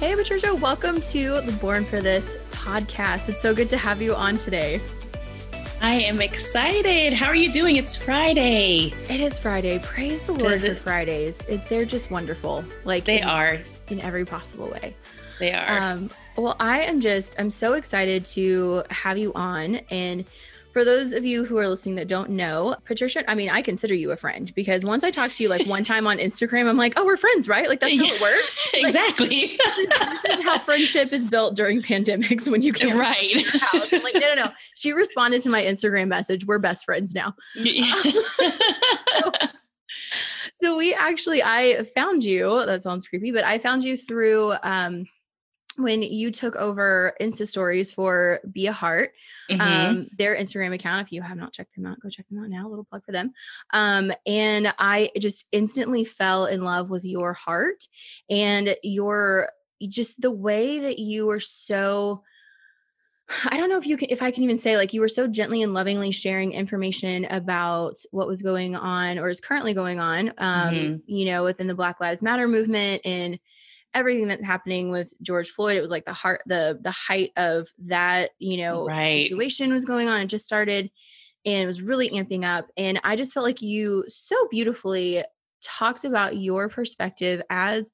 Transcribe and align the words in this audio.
Hey, 0.00 0.16
Patricia, 0.16 0.54
welcome 0.54 1.00
to 1.00 1.40
the 1.42 1.52
Born 1.60 1.84
for 1.84 2.00
This 2.00 2.36
podcast. 2.50 3.28
It's 3.28 3.40
so 3.40 3.54
good 3.54 3.70
to 3.70 3.76
have 3.76 4.02
you 4.02 4.14
on 4.14 4.36
today. 4.36 4.80
I 5.80 5.94
am 5.94 6.20
excited. 6.20 7.12
How 7.12 7.26
are 7.26 7.34
you 7.34 7.50
doing? 7.50 7.76
It's 7.76 7.94
Friday. 7.94 8.92
It 9.08 9.20
is 9.20 9.38
Friday. 9.38 9.78
Praise 9.78 10.26
the 10.26 10.32
Lord 10.32 10.58
for 10.58 10.74
Fridays. 10.74 11.44
It, 11.46 11.64
they're 11.66 11.84
just 11.84 12.10
wonderful. 12.10 12.64
Like 12.84 13.04
they 13.04 13.20
in, 13.20 13.24
are 13.24 13.60
in 13.88 14.00
every 14.00 14.24
possible 14.24 14.68
way. 14.68 14.96
They 15.38 15.52
are. 15.52 15.80
Um, 15.80 16.10
well, 16.36 16.56
I 16.58 16.82
am 16.82 17.00
just 17.00 17.38
I'm 17.38 17.50
so 17.50 17.74
excited 17.74 18.24
to 18.26 18.82
have 18.90 19.16
you 19.16 19.32
on 19.34 19.76
and 19.90 20.24
for 20.74 20.84
those 20.84 21.12
of 21.12 21.24
you 21.24 21.44
who 21.44 21.56
are 21.56 21.68
listening 21.68 21.94
that 21.94 22.08
don't 22.08 22.30
know, 22.30 22.74
Patricia, 22.84 23.30
I 23.30 23.36
mean, 23.36 23.48
I 23.48 23.62
consider 23.62 23.94
you 23.94 24.10
a 24.10 24.16
friend 24.16 24.52
because 24.56 24.84
once 24.84 25.04
I 25.04 25.12
talk 25.12 25.30
to 25.30 25.42
you 25.44 25.48
like 25.48 25.64
one 25.68 25.84
time 25.84 26.04
on 26.08 26.18
Instagram, 26.18 26.68
I'm 26.68 26.76
like, 26.76 26.94
oh, 26.96 27.06
we're 27.06 27.16
friends, 27.16 27.48
right? 27.48 27.68
Like 27.68 27.78
that's 27.78 27.96
how 27.96 28.12
it 28.12 28.20
works. 28.20 28.70
exactly. 28.74 29.56
Like, 29.56 30.10
this, 30.10 30.24
is, 30.24 30.44
how 30.44 30.58
friendship 30.58 31.12
is 31.12 31.30
built 31.30 31.54
during 31.54 31.80
pandemics 31.80 32.50
when 32.50 32.60
you 32.60 32.72
can't 32.72 32.98
right. 32.98 33.46
house. 33.60 33.92
I'm 33.92 34.02
like, 34.02 34.14
no, 34.14 34.34
no, 34.34 34.46
no. 34.46 34.50
She 34.74 34.90
responded 34.92 35.42
to 35.42 35.48
my 35.48 35.62
Instagram 35.62 36.08
message. 36.08 36.44
We're 36.44 36.58
best 36.58 36.84
friends 36.84 37.14
now. 37.14 37.36
so, 37.54 39.32
so 40.54 40.76
we 40.76 40.92
actually, 40.92 41.40
I 41.40 41.84
found 41.94 42.24
you. 42.24 42.66
That 42.66 42.82
sounds 42.82 43.06
creepy, 43.06 43.30
but 43.30 43.44
I 43.44 43.58
found 43.58 43.84
you 43.84 43.96
through 43.96 44.54
um, 44.64 45.06
when 45.76 46.02
you 46.02 46.30
took 46.30 46.54
over 46.56 47.14
Insta 47.20 47.46
stories 47.46 47.92
for 47.92 48.40
Be 48.50 48.66
a 48.66 48.72
Heart, 48.72 49.12
mm-hmm. 49.50 49.60
um, 49.60 50.08
their 50.16 50.36
Instagram 50.36 50.74
account. 50.74 51.06
If 51.06 51.12
you 51.12 51.22
have 51.22 51.36
not 51.36 51.52
checked 51.52 51.74
them 51.74 51.86
out, 51.86 52.00
go 52.00 52.08
check 52.08 52.28
them 52.28 52.42
out 52.42 52.48
now. 52.48 52.66
A 52.66 52.70
little 52.70 52.84
plug 52.84 53.04
for 53.04 53.12
them. 53.12 53.32
Um, 53.72 54.12
and 54.26 54.72
I 54.78 55.10
just 55.18 55.46
instantly 55.52 56.04
fell 56.04 56.46
in 56.46 56.62
love 56.62 56.90
with 56.90 57.04
your 57.04 57.32
heart 57.32 57.88
and 58.30 58.76
your 58.82 59.50
just 59.88 60.20
the 60.20 60.30
way 60.30 60.78
that 60.80 60.98
you 60.98 61.26
were 61.26 61.40
so. 61.40 62.22
I 63.50 63.56
don't 63.56 63.70
know 63.70 63.78
if 63.78 63.86
you 63.86 63.96
can, 63.96 64.08
if 64.10 64.22
I 64.22 64.30
can 64.30 64.42
even 64.42 64.58
say 64.58 64.76
like 64.76 64.92
you 64.92 65.00
were 65.00 65.08
so 65.08 65.26
gently 65.26 65.62
and 65.62 65.72
lovingly 65.72 66.12
sharing 66.12 66.52
information 66.52 67.24
about 67.24 67.96
what 68.10 68.26
was 68.26 68.42
going 68.42 68.76
on 68.76 69.18
or 69.18 69.30
is 69.30 69.40
currently 69.40 69.72
going 69.72 69.98
on, 69.98 70.28
um, 70.36 70.74
mm-hmm. 70.74 70.96
you 71.06 71.24
know, 71.24 71.42
within 71.42 71.66
the 71.66 71.74
Black 71.74 72.00
Lives 72.00 72.22
Matter 72.22 72.46
movement 72.46 73.00
and 73.06 73.38
everything 73.94 74.28
that's 74.28 74.44
happening 74.44 74.90
with 74.90 75.14
George 75.22 75.48
Floyd. 75.48 75.76
It 75.76 75.80
was 75.80 75.90
like 75.90 76.04
the 76.04 76.12
heart, 76.12 76.42
the 76.46 76.78
the 76.80 76.90
height 76.90 77.32
of 77.36 77.68
that, 77.84 78.30
you 78.38 78.58
know, 78.58 78.86
right. 78.86 79.22
situation 79.22 79.72
was 79.72 79.84
going 79.84 80.08
on. 80.08 80.20
It 80.20 80.26
just 80.26 80.46
started 80.46 80.90
and 81.46 81.64
it 81.64 81.66
was 81.66 81.82
really 81.82 82.10
amping 82.10 82.44
up. 82.44 82.68
And 82.76 83.00
I 83.04 83.16
just 83.16 83.32
felt 83.32 83.44
like 83.44 83.62
you 83.62 84.04
so 84.08 84.36
beautifully 84.50 85.22
talked 85.62 86.04
about 86.04 86.36
your 86.36 86.68
perspective 86.68 87.42
as 87.50 87.92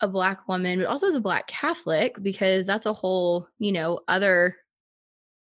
a 0.00 0.08
black 0.08 0.46
woman, 0.46 0.78
but 0.78 0.88
also 0.88 1.06
as 1.06 1.14
a 1.14 1.20
black 1.20 1.46
Catholic, 1.46 2.22
because 2.22 2.66
that's 2.66 2.86
a 2.86 2.92
whole, 2.92 3.48
you 3.58 3.72
know, 3.72 4.00
other 4.08 4.56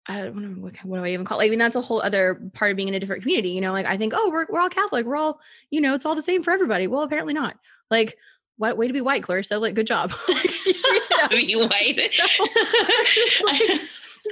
I 0.06 0.22
don't 0.22 0.36
know 0.36 0.60
what, 0.60 0.76
what 0.84 0.98
do 0.98 1.04
I 1.04 1.10
even 1.10 1.24
call 1.24 1.38
it? 1.38 1.46
I 1.46 1.48
mean, 1.48 1.60
that's 1.60 1.76
a 1.76 1.80
whole 1.80 2.02
other 2.02 2.50
part 2.54 2.72
of 2.72 2.76
being 2.76 2.88
in 2.88 2.94
a 2.94 3.00
different 3.00 3.22
community. 3.22 3.50
You 3.50 3.60
know, 3.60 3.72
like 3.72 3.86
I 3.86 3.96
think, 3.96 4.12
oh, 4.16 4.30
we're 4.30 4.46
we're 4.48 4.60
all 4.60 4.68
Catholic. 4.68 5.06
We're 5.06 5.16
all, 5.16 5.40
you 5.70 5.80
know, 5.80 5.94
it's 5.94 6.04
all 6.04 6.16
the 6.16 6.22
same 6.22 6.42
for 6.42 6.50
everybody. 6.50 6.88
Well, 6.88 7.02
apparently 7.02 7.34
not. 7.34 7.56
Like 7.90 8.16
what 8.56 8.76
way 8.76 8.86
to 8.86 8.92
be 8.92 9.00
white, 9.00 9.22
Clarissa. 9.22 9.58
Like, 9.58 9.74
good 9.74 9.86
job. 9.86 10.12
be 11.30 11.54
white. 11.54 12.10
so, 12.12 13.44
like, 13.44 13.80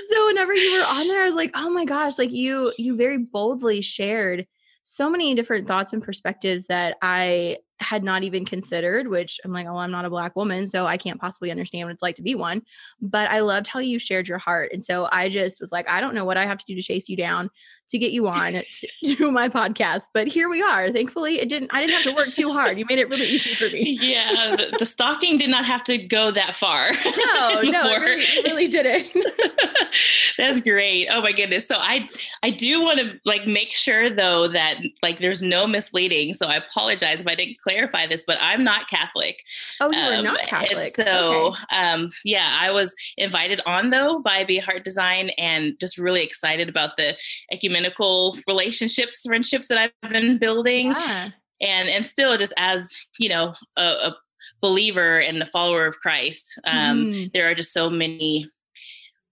so 0.07 0.27
whenever 0.27 0.55
you 0.55 0.79
were 0.79 0.87
on 0.87 1.09
there, 1.09 1.23
I 1.23 1.27
was 1.27 1.35
like, 1.35 1.51
oh 1.55 1.71
my 1.71 1.85
gosh, 1.85 2.19
like 2.19 2.33
you 2.33 2.73
you 2.79 2.97
very 2.97 3.19
boldly 3.19 3.81
shared 3.81 4.47
so 4.83 5.11
many 5.11 5.35
different 5.35 5.67
thoughts 5.69 5.93
and 5.93 6.03
perspectives 6.03 6.67
that 6.67 6.97
I 7.03 7.59
had 7.81 8.05
not 8.05 8.23
even 8.23 8.45
considered, 8.45 9.09
which 9.09 9.41
I'm 9.45 9.53
like, 9.53 9.67
oh, 9.67 9.77
I'm 9.77 9.91
not 9.91 10.05
a 10.05 10.11
black 10.11 10.37
woman, 10.37 10.67
so 10.67 10.87
I 10.87 10.97
can't 10.97 11.21
possibly 11.21 11.51
understand 11.51 11.87
what 11.87 11.95
it's 11.95 12.03
like 12.03 12.17
to 12.17 12.23
be 12.23 12.35
one. 12.35 12.63
But 13.01 13.31
I 13.31 13.41
loved 13.41 13.67
how 13.67 13.81
you 13.81 13.99
shared 13.99 14.29
your 14.29 14.39
heart. 14.39 14.71
And 14.73 14.85
so 14.85 15.09
I 15.11 15.29
just 15.29 15.61
was 15.61 15.73
like, 15.73 15.89
I 15.89 16.01
don't 16.01 16.15
know 16.15 16.25
what 16.25 16.37
I 16.37 16.45
have 16.45 16.59
to 16.59 16.67
do 16.67 16.75
to 16.75 16.83
chase 16.83 17.09
you 17.09 17.17
down 17.17 17.51
to 17.91 17.99
get 17.99 18.13
you 18.13 18.29
on 18.29 18.53
to 19.05 19.15
do 19.15 19.31
my 19.31 19.49
podcast. 19.49 20.05
But 20.15 20.29
here 20.29 20.49
we 20.49 20.63
are. 20.63 20.91
Thankfully, 20.91 21.41
it 21.41 21.49
didn't 21.49 21.71
I 21.73 21.81
didn't 21.81 21.95
have 21.95 22.05
to 22.05 22.15
work 22.15 22.33
too 22.35 22.53
hard. 22.53 22.79
You 22.79 22.85
made 22.89 22.99
it 22.99 23.09
really 23.09 23.27
easy 23.27 23.55
for 23.55 23.69
me. 23.69 23.99
Yeah. 24.01 24.57
The, 24.57 24.77
the 24.79 24.87
stalking 24.87 25.37
did 25.37 25.51
not 25.51 25.67
have 25.67 25.85
to 25.85 25.99
go 25.99 26.31
that 26.31 26.57
far. 26.57 26.89
No, 27.41 27.61
no, 27.63 27.91
it 27.91 28.01
really, 28.01 28.23
it 28.23 28.45
really 28.45 28.69
didn't. 28.69 29.09
That's 30.39 30.61
great. 30.61 31.09
Oh 31.11 31.21
my 31.21 31.33
goodness. 31.33 31.67
So 31.67 31.77
I 31.77 32.09
I 32.43 32.51
do 32.51 32.83
want 32.83 32.99
to 32.99 33.19
like 33.25 33.47
make 33.47 33.73
sure 33.73 34.11
though 34.11 34.49
that 34.49 34.81
like 35.03 35.19
there's 35.19 35.43
no 35.43 35.67
misleading. 35.67 36.35
So 36.35 36.47
I 36.47 36.57
apologize 36.57 37.21
if 37.21 37.27
I 37.27 37.35
didn't 37.35 37.57
clarify 37.71 38.07
this, 38.07 38.25
but 38.27 38.39
I'm 38.41 38.65
not 38.65 38.89
Catholic. 38.89 39.43
Oh, 39.81 39.91
you 39.91 39.99
um, 39.99 40.13
are 40.13 40.23
not 40.23 40.41
Catholic. 40.41 40.89
So, 40.89 41.49
okay. 41.49 41.77
um, 41.77 42.11
yeah, 42.25 42.57
I 42.61 42.71
was 42.71 42.95
invited 43.17 43.61
on 43.67 43.91
though 43.91 44.21
by 44.21 44.45
Be 44.45 44.59
Heart 44.59 44.85
Design, 44.85 45.31
and 45.39 45.79
just 45.81 45.99
really 45.99 46.23
excited 46.23 46.69
about 46.69 46.97
the 46.97 47.17
ecumenical 47.53 48.37
relationships, 48.47 49.25
friendships 49.27 49.69
that 49.69 49.91
I've 50.03 50.11
been 50.11 50.39
building, 50.39 50.93
yeah. 50.93 51.31
and 51.61 51.89
and 51.89 52.05
still 52.05 52.37
just 52.37 52.55
as 52.57 52.97
you 53.19 53.29
know 53.29 53.53
a, 53.77 53.83
a 53.83 54.17
believer 54.61 55.21
and 55.21 55.43
a 55.43 55.47
follower 55.47 55.87
of 55.87 55.99
Christ, 55.99 56.61
um, 56.67 57.13
mm. 57.13 57.33
there 57.33 57.49
are 57.51 57.55
just 57.55 57.73
so 57.73 57.89
many 57.89 58.47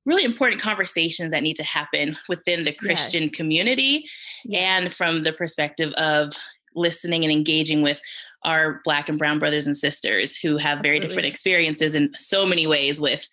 really 0.09 0.25
important 0.25 0.61
conversations 0.61 1.33
that 1.33 1.43
need 1.43 1.57
to 1.57 1.63
happen 1.63 2.17
within 2.31 2.65
the 2.65 2.73
Christian 2.73 3.25
yes. 3.25 3.35
community 3.35 4.07
yes. 4.47 4.85
and 4.85 4.93
from 4.93 5.21
the 5.21 5.35
perspective 5.35 5.93
of 5.99 6.33
listening 6.75 7.25
and 7.25 7.33
engaging 7.33 7.83
with 7.83 8.01
our 8.45 8.81
black 8.85 9.09
and 9.09 9.19
brown 9.19 9.39
brothers 9.39 9.67
and 9.67 9.77
sisters 9.77 10.37
who 10.37 10.57
have 10.57 10.81
very 10.81 11.01
different 11.01 11.27
experiences 11.27 11.95
in 11.95 12.13
so 12.17 12.47
many 12.47 12.67
ways 12.67 13.01
with 13.01 13.29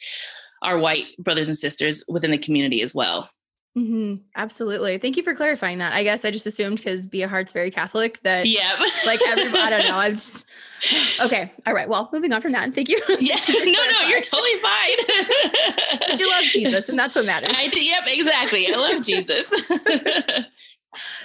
our 0.61 0.77
white 0.77 1.05
brothers 1.19 1.47
and 1.47 1.57
sisters 1.57 2.03
within 2.07 2.31
the 2.31 2.37
community 2.37 2.81
as 2.81 2.95
well. 2.95 3.29
Mm-hmm. 3.77 4.23
Absolutely. 4.37 4.97
Thank 4.99 5.17
you 5.17 5.23
for 5.23 5.35
clarifying 5.35 5.79
that. 5.79 5.91
I 5.91 6.03
guess 6.03 6.23
I 6.23 6.31
just 6.31 6.45
assumed 6.45 6.77
because 6.77 7.05
Be 7.05 7.23
a 7.23 7.27
Heart's 7.27 7.51
very 7.51 7.69
Catholic 7.71 8.21
that, 8.21 8.45
yeah, 8.47 8.71
like 9.05 9.19
everybody, 9.27 9.57
I 9.57 9.69
don't 9.69 9.85
know. 9.85 9.97
I'm 9.97 10.13
just 10.13 10.45
okay. 11.19 11.51
All 11.67 11.73
right. 11.73 11.89
Well, 11.89 12.09
moving 12.13 12.31
on 12.31 12.41
from 12.41 12.53
that. 12.53 12.73
Thank 12.73 12.87
you. 12.87 13.01
Yeah. 13.19 13.35
no, 13.49 13.81
no, 13.91 14.07
you're 14.07 14.21
totally 14.21 14.57
fine. 14.61 15.99
but 16.07 16.17
you 16.17 16.29
love 16.29 16.45
Jesus, 16.45 16.87
and 16.87 16.97
that's 16.97 17.15
what 17.15 17.25
matters. 17.25 17.51
I, 17.53 17.69
yep, 17.73 18.03
exactly. 18.07 18.73
I 18.73 18.77
love 18.77 19.05
Jesus. 19.05 19.53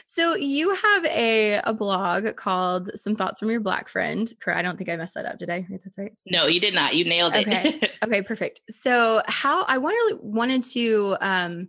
So 0.04 0.34
you 0.34 0.74
have 0.74 1.04
a 1.06 1.60
a 1.64 1.72
blog 1.72 2.36
called 2.36 2.90
Some 2.94 3.16
Thoughts 3.16 3.40
from 3.40 3.50
Your 3.50 3.60
Black 3.60 3.88
Friend. 3.88 4.32
I 4.46 4.62
don't 4.62 4.76
think 4.76 4.90
I 4.90 4.96
messed 4.96 5.14
that 5.14 5.26
up. 5.26 5.38
Did 5.38 5.50
I? 5.50 5.66
That's 5.84 5.98
right. 5.98 6.12
No, 6.26 6.46
you 6.46 6.60
did 6.60 6.74
not. 6.74 6.94
You 6.94 7.04
nailed 7.04 7.34
it. 7.34 7.48
Okay. 7.48 7.80
okay, 8.04 8.22
perfect. 8.22 8.60
So 8.68 9.22
how 9.26 9.64
I 9.64 9.78
wanted 9.78 10.18
wanted 10.22 10.62
to 10.64 11.16
um 11.20 11.68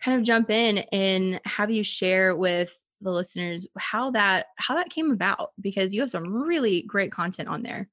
kind 0.00 0.18
of 0.18 0.24
jump 0.24 0.50
in 0.50 0.78
and 0.92 1.40
have 1.44 1.70
you 1.70 1.84
share 1.84 2.34
with 2.34 2.76
the 3.00 3.10
listeners 3.10 3.66
how 3.78 4.10
that 4.10 4.46
how 4.56 4.74
that 4.74 4.90
came 4.90 5.10
about 5.10 5.52
because 5.60 5.94
you 5.94 6.00
have 6.00 6.10
some 6.10 6.32
really 6.32 6.82
great 6.82 7.12
content 7.12 7.48
on 7.48 7.62
there. 7.62 7.88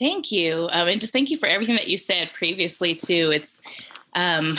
Thank 0.00 0.30
you. 0.30 0.68
Um, 0.70 0.88
and 0.88 1.00
just 1.00 1.12
thank 1.12 1.30
you 1.30 1.36
for 1.36 1.46
everything 1.46 1.74
that 1.76 1.88
you 1.88 1.98
said 1.98 2.32
previously 2.32 2.94
too. 2.94 3.30
It's 3.32 3.60
um 4.14 4.54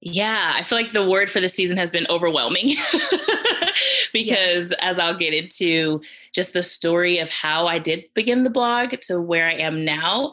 yeah, 0.00 0.52
I 0.54 0.62
feel 0.62 0.78
like 0.78 0.92
the 0.92 1.06
word 1.06 1.28
for 1.28 1.40
the 1.40 1.48
season 1.48 1.76
has 1.76 1.90
been 1.90 2.06
overwhelming 2.08 2.70
because 4.12 4.72
as 4.80 4.98
I'll 4.98 5.16
get 5.16 5.34
into 5.34 6.00
just 6.32 6.54
the 6.54 6.62
story 6.62 7.18
of 7.18 7.30
how 7.30 7.66
I 7.66 7.78
did 7.78 8.04
begin 8.14 8.42
the 8.42 8.50
blog 8.50 8.90
to 9.02 9.20
where 9.20 9.46
I 9.46 9.52
am 9.54 9.84
now 9.84 10.32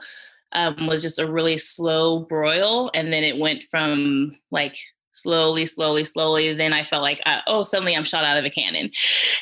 um, 0.54 0.88
was 0.88 1.02
just 1.02 1.20
a 1.20 1.30
really 1.30 1.58
slow 1.58 2.20
broil. 2.20 2.90
And 2.94 3.12
then 3.12 3.26
it 3.26 3.38
went 3.38 3.64
from 3.64 4.32
like 4.52 4.78
slowly, 5.18 5.66
slowly, 5.66 6.06
slowly. 6.06 6.54
Then 6.54 6.74
I 6.74 6.84
felt 6.84 7.02
like, 7.02 7.22
uh, 7.26 7.42
oh, 7.48 7.64
suddenly 7.64 7.96
I'm 7.96 8.04
shot 8.04 8.24
out 8.24 8.38
of 8.38 8.46
a 8.46 8.50
cannon. 8.50 8.92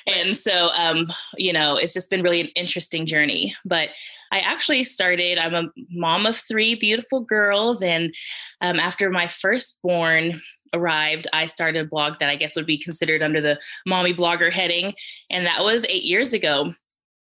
And 0.08 0.36
so, 0.36 0.70
um, 0.78 1.04
you 1.38 1.54
know, 1.54 1.76
it's 1.76 1.94
just 1.94 2.10
been 2.10 2.24
really 2.24 2.42
an 2.42 2.48
interesting 2.56 3.06
journey. 3.06 3.54
But 3.66 3.90
I 4.32 4.40
actually 4.40 4.84
started, 4.84 5.38
I'm 5.38 5.54
a 5.54 5.72
mom 5.92 6.26
of 6.26 6.36
three 6.36 6.76
beautiful 6.76 7.20
girls. 7.20 7.82
And 7.82 8.14
um, 8.62 8.80
after 8.80 9.10
my 9.10 9.28
firstborn 9.28 10.34
arrived, 10.74 11.28
I 11.32 11.46
started 11.46 11.86
a 11.86 11.88
blog 11.88 12.20
that 12.20 12.30
I 12.30 12.36
guess 12.36 12.56
would 12.56 12.66
be 12.66 12.78
considered 12.78 13.22
under 13.22 13.42
the 13.42 13.60
mommy 13.86 14.14
blogger 14.14 14.52
heading. 14.52 14.94
And 15.30 15.46
that 15.46 15.64
was 15.64 15.86
eight 15.86 16.04
years 16.04 16.34
ago. 16.34 16.74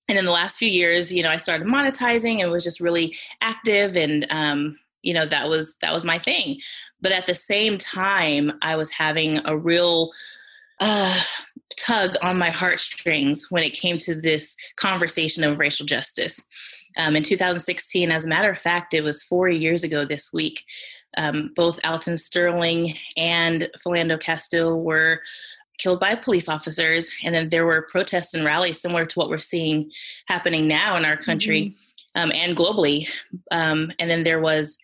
And 0.09 0.19
in 0.19 0.25
the 0.25 0.31
last 0.31 0.59
few 0.59 0.69
years, 0.69 1.13
you 1.13 1.23
know, 1.23 1.31
I 1.31 1.39
started 1.39 1.67
monetizing 1.67 2.41
and 2.41 2.51
was 2.51 2.65
just 2.65 2.81
really 2.81 3.15
active 3.41 3.97
and, 3.97 4.27
um, 4.31 4.79
you 5.03 5.15
know 5.15 5.27
that 5.27 5.49
was 5.49 5.77
that 5.83 5.93
was 5.93 6.05
my 6.05 6.19
thing. 6.19 6.61
But 7.01 7.13
at 7.13 7.27
the 7.27 7.35
same 7.35 7.79
time 7.79 8.53
i 8.63 8.77
was 8.77 8.91
having 8.91 9.39
a 9.45 9.57
real 9.57 10.11
uh, 10.81 11.21
tug 11.79 12.17
on 12.23 12.39
my 12.39 12.51
heartstrings 12.51 13.47
when 13.51 13.63
it 13.63 13.71
came 13.71 13.99
to 13.99 14.15
this 14.15 14.57
conversation 14.77 15.45
of 15.45 15.59
racial 15.59 15.87
justice. 15.87 16.49
Um, 16.99 17.15
in 17.15 17.23
2016 17.23 18.11
as 18.11 18.25
a 18.25 18.29
matter 18.29 18.51
of 18.51 18.59
fact 18.59 18.95
it 18.95 19.03
was 19.03 19.23
four 19.23 19.51
years 19.51 19.85
ago 19.85 20.07
this 20.07 20.33
week 20.33 20.65
um, 21.19 21.53
both 21.55 21.79
alton 21.85 22.17
sterling 22.17 22.95
and 23.19 23.69
philando 23.85 24.19
castile 24.19 24.83
were 24.83 25.21
killed 25.79 26.01
by 26.01 26.15
police 26.15 26.49
officers 26.49 27.11
and 27.25 27.35
then 27.35 27.49
there 27.51 27.67
were 27.67 27.87
protests 27.91 28.35
and 28.35 28.45
rallies 28.45 28.81
similar 28.81 29.05
to 29.05 29.19
what 29.19 29.29
we're 29.29 29.39
seeing 29.39 29.91
happening 30.29 30.67
now 30.67 30.97
in 30.97 31.05
our 31.05 31.17
country 31.17 31.67
mm-hmm. 31.67 32.23
um, 32.23 32.33
and 32.33 32.57
globally. 32.57 33.09
Um, 33.51 33.93
and 33.99 34.11
then 34.11 34.25
there 34.25 34.41
was 34.41 34.79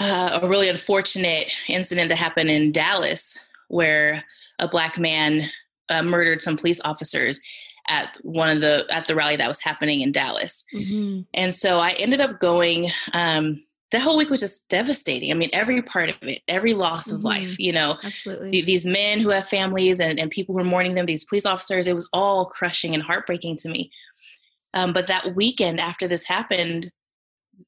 uh, 0.00 0.40
a 0.42 0.48
really 0.48 0.68
unfortunate 0.68 1.52
incident 1.68 2.08
that 2.08 2.18
happened 2.18 2.50
in 2.50 2.72
Dallas 2.72 3.38
where 3.68 4.22
a 4.58 4.68
black 4.68 4.98
man 4.98 5.42
uh, 5.88 6.02
murdered 6.02 6.42
some 6.42 6.56
police 6.56 6.80
officers 6.84 7.40
at 7.88 8.16
one 8.22 8.50
of 8.50 8.60
the 8.60 8.86
at 8.90 9.06
the 9.06 9.14
rally 9.14 9.36
that 9.36 9.48
was 9.48 9.62
happening 9.62 10.00
in 10.00 10.12
Dallas. 10.12 10.64
Mm-hmm. 10.74 11.22
And 11.34 11.54
so 11.54 11.78
I 11.78 11.92
ended 11.92 12.20
up 12.20 12.38
going 12.38 12.88
um, 13.14 13.62
the 13.90 14.00
whole 14.00 14.18
week 14.18 14.28
was 14.28 14.40
just 14.40 14.68
devastating. 14.68 15.30
I 15.30 15.34
mean, 15.34 15.48
every 15.52 15.80
part 15.80 16.10
of 16.10 16.16
it, 16.22 16.40
every 16.46 16.74
loss 16.74 17.10
of 17.10 17.18
mm-hmm. 17.18 17.28
life, 17.28 17.58
you 17.58 17.72
know, 17.72 17.92
Absolutely. 18.04 18.62
these 18.62 18.84
men 18.84 19.20
who 19.20 19.30
have 19.30 19.48
families 19.48 20.00
and, 20.00 20.18
and 20.18 20.30
people 20.30 20.54
who 20.54 20.60
are 20.60 20.64
mourning 20.64 20.94
them, 20.94 21.06
these 21.06 21.24
police 21.24 21.46
officers, 21.46 21.86
it 21.86 21.94
was 21.94 22.08
all 22.12 22.44
crushing 22.44 22.92
and 22.92 23.02
heartbreaking 23.02 23.56
to 23.56 23.70
me. 23.70 23.90
Um, 24.74 24.92
but 24.92 25.06
that 25.06 25.34
weekend 25.34 25.80
after 25.80 26.06
this 26.06 26.24
happened, 26.24 26.90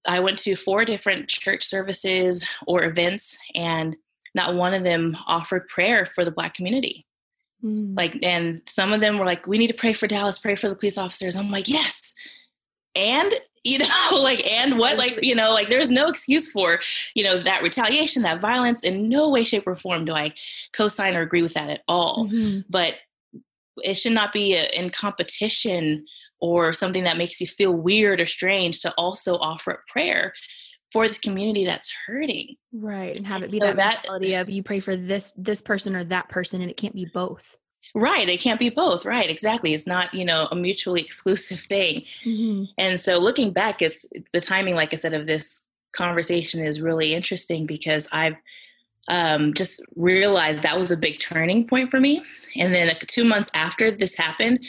I 0.06 0.20
went 0.20 0.38
to 0.38 0.56
four 0.56 0.84
different 0.84 1.28
church 1.28 1.64
services 1.64 2.46
or 2.66 2.84
events, 2.84 3.38
and 3.54 3.96
not 4.34 4.54
one 4.54 4.74
of 4.74 4.84
them 4.84 5.16
offered 5.26 5.68
prayer 5.68 6.04
for 6.04 6.24
the 6.24 6.30
Black 6.30 6.54
community. 6.54 7.06
Mm. 7.64 7.96
Like, 7.96 8.18
and 8.22 8.62
some 8.66 8.92
of 8.92 9.00
them 9.00 9.18
were 9.18 9.26
like, 9.26 9.46
"We 9.46 9.58
need 9.58 9.68
to 9.68 9.74
pray 9.74 9.92
for 9.92 10.06
Dallas, 10.06 10.38
pray 10.38 10.54
for 10.54 10.68
the 10.68 10.76
police 10.76 10.98
officers." 10.98 11.36
I'm 11.36 11.50
like, 11.50 11.68
"Yes." 11.68 12.14
And 12.96 13.32
you 13.64 13.78
know, 13.78 13.86
like, 14.22 14.46
and 14.50 14.78
what, 14.78 14.96
like, 14.98 15.22
you 15.22 15.34
know, 15.34 15.52
like, 15.52 15.68
there's 15.68 15.90
no 15.90 16.08
excuse 16.08 16.50
for, 16.50 16.80
you 17.14 17.22
know, 17.22 17.38
that 17.38 17.62
retaliation, 17.62 18.22
that 18.22 18.40
violence. 18.40 18.84
In 18.84 19.08
no 19.08 19.28
way, 19.28 19.44
shape, 19.44 19.66
or 19.66 19.74
form 19.74 20.04
do 20.04 20.12
I 20.12 20.32
co-sign 20.72 21.16
or 21.16 21.22
agree 21.22 21.42
with 21.42 21.54
that 21.54 21.70
at 21.70 21.82
all. 21.86 22.26
Mm-hmm. 22.26 22.60
But 22.68 22.94
it 23.82 23.94
should 23.94 24.12
not 24.12 24.32
be 24.32 24.54
a, 24.54 24.68
in 24.70 24.90
competition 24.90 26.06
or 26.40 26.72
something 26.72 27.04
that 27.04 27.18
makes 27.18 27.40
you 27.40 27.46
feel 27.46 27.72
weird 27.72 28.20
or 28.20 28.26
strange 28.26 28.80
to 28.80 28.92
also 28.96 29.36
offer 29.38 29.72
up 29.72 29.86
prayer 29.86 30.32
for 30.92 31.06
this 31.06 31.18
community 31.18 31.64
that's 31.64 31.94
hurting. 32.06 32.56
Right 32.72 33.16
and 33.16 33.26
have 33.26 33.42
it 33.42 33.50
be 33.50 33.60
so 33.60 33.72
that, 33.72 34.04
that 34.06 34.40
of 34.40 34.50
you 34.50 34.62
pray 34.62 34.80
for 34.80 34.96
this 34.96 35.32
this 35.36 35.62
person 35.62 35.94
or 35.94 36.04
that 36.04 36.28
person 36.28 36.60
and 36.60 36.70
it 36.70 36.76
can't 36.76 36.94
be 36.94 37.06
both. 37.12 37.56
Right 37.94 38.28
it 38.28 38.40
can't 38.40 38.60
be 38.60 38.70
both 38.70 39.04
right 39.04 39.28
exactly 39.28 39.72
it's 39.72 39.86
not 39.86 40.12
you 40.14 40.24
know 40.24 40.46
a 40.50 40.56
mutually 40.56 41.00
exclusive 41.06 41.60
thing. 41.60 42.02
Mm-hmm. 42.24 42.64
and 42.78 43.00
so 43.00 43.18
looking 43.18 43.52
back 43.52 43.82
it's 43.82 44.06
the 44.32 44.40
timing 44.40 44.74
like 44.74 44.92
i 44.92 44.96
said 44.96 45.14
of 45.14 45.26
this 45.26 45.68
conversation 45.92 46.64
is 46.64 46.80
really 46.80 47.14
interesting 47.14 47.66
because 47.66 48.08
i've 48.12 48.36
um, 49.08 49.54
just 49.54 49.82
realized 49.96 50.62
that 50.62 50.76
was 50.76 50.92
a 50.92 50.96
big 50.96 51.18
turning 51.18 51.66
point 51.66 51.90
for 51.90 52.00
me. 52.00 52.22
And 52.56 52.74
then 52.74 52.94
two 53.06 53.24
months 53.24 53.50
after 53.54 53.90
this 53.90 54.16
happened 54.16 54.60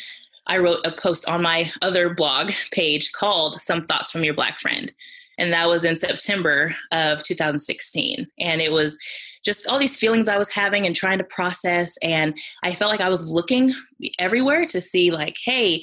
I 0.48 0.58
wrote 0.58 0.86
a 0.86 0.92
post 0.92 1.28
on 1.28 1.42
my 1.42 1.72
other 1.82 2.14
blog 2.14 2.52
page 2.72 3.12
called 3.12 3.62
Some 3.62 3.82
Thoughts 3.82 4.12
from 4.12 4.24
Your 4.24 4.34
Black 4.34 4.60
Friend. 4.60 4.92
And 5.38 5.54
that 5.54 5.70
was 5.70 5.86
in 5.86 5.96
September 5.96 6.72
of 6.92 7.24
2016. 7.24 8.28
And 8.40 8.62
it 8.62 8.72
was 8.72 8.98
just 9.44 9.68
all 9.68 9.80
these 9.80 9.98
feelings 9.98 10.30
I 10.30 10.38
was 10.38 10.54
having 10.54 10.86
and 10.86 10.96
trying 10.96 11.18
to 11.18 11.24
process. 11.24 11.98
And 12.04 12.38
I 12.64 12.74
felt 12.74 12.92
like 12.92 13.02
I 13.02 13.10
was 13.10 13.32
looking 13.32 13.72
everywhere 14.20 14.66
to 14.66 14.82
see, 14.82 15.10
like, 15.12 15.36
hey, 15.44 15.82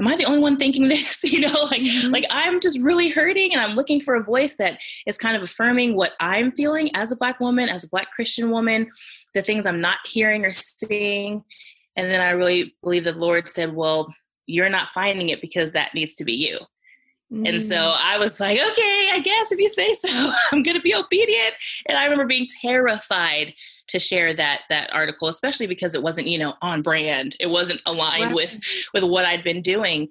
am 0.00 0.08
I 0.08 0.16
the 0.16 0.24
only 0.24 0.40
one 0.40 0.56
thinking 0.56 0.88
this? 0.88 1.22
you 1.32 1.40
know, 1.40 1.64
like 1.70 1.82
mm-hmm. 1.82 2.12
like 2.12 2.24
I'm 2.30 2.60
just 2.60 2.80
really 2.80 3.10
hurting 3.10 3.52
and 3.52 3.60
I'm 3.60 3.76
looking 3.76 4.00
for 4.00 4.14
a 4.14 4.22
voice 4.22 4.56
that 4.56 4.80
is 5.06 5.18
kind 5.18 5.36
of 5.36 5.42
affirming 5.42 5.96
what 5.96 6.12
I'm 6.20 6.52
feeling 6.52 6.94
as 6.94 7.12
a 7.12 7.16
black 7.16 7.40
woman, 7.40 7.68
as 7.68 7.84
a 7.84 7.88
black 7.88 8.12
Christian 8.12 8.50
woman, 8.50 8.90
the 9.34 9.42
things 9.42 9.66
I'm 9.66 9.80
not 9.80 9.98
hearing 10.04 10.44
or 10.44 10.50
seeing. 10.50 11.44
And 11.98 12.10
then 12.12 12.20
I 12.20 12.30
really 12.30 12.76
believe 12.80 13.02
the 13.02 13.18
Lord 13.18 13.48
said, 13.48 13.74
Well, 13.74 14.14
you're 14.46 14.70
not 14.70 14.90
finding 14.90 15.28
it 15.28 15.40
because 15.40 15.72
that 15.72 15.94
needs 15.94 16.14
to 16.14 16.24
be 16.24 16.32
you. 16.32 16.58
Mm. 17.32 17.48
And 17.48 17.62
so 17.62 17.76
mm. 17.76 17.96
I 18.02 18.18
was 18.18 18.40
like, 18.40 18.58
okay, 18.58 19.10
I 19.12 19.20
guess 19.22 19.52
if 19.52 19.58
you 19.58 19.68
say 19.68 19.92
so, 19.94 20.08
I'm 20.52 20.62
going 20.62 20.76
to 20.76 20.82
be 20.82 20.94
obedient. 20.94 21.54
And 21.86 21.98
I 21.98 22.04
remember 22.04 22.24
being 22.24 22.46
terrified 22.62 23.52
to 23.88 23.98
share 23.98 24.32
that 24.34 24.62
that 24.70 24.92
article, 24.92 25.28
especially 25.28 25.66
because 25.66 25.94
it 25.94 26.02
wasn't, 26.02 26.28
you 26.28 26.38
know, 26.38 26.54
on 26.62 26.82
brand. 26.82 27.36
It 27.40 27.48
wasn't 27.48 27.80
aligned 27.84 28.26
right. 28.26 28.34
with 28.34 28.60
with 28.94 29.04
what 29.04 29.24
I'd 29.24 29.44
been 29.44 29.60
doing. 29.60 30.08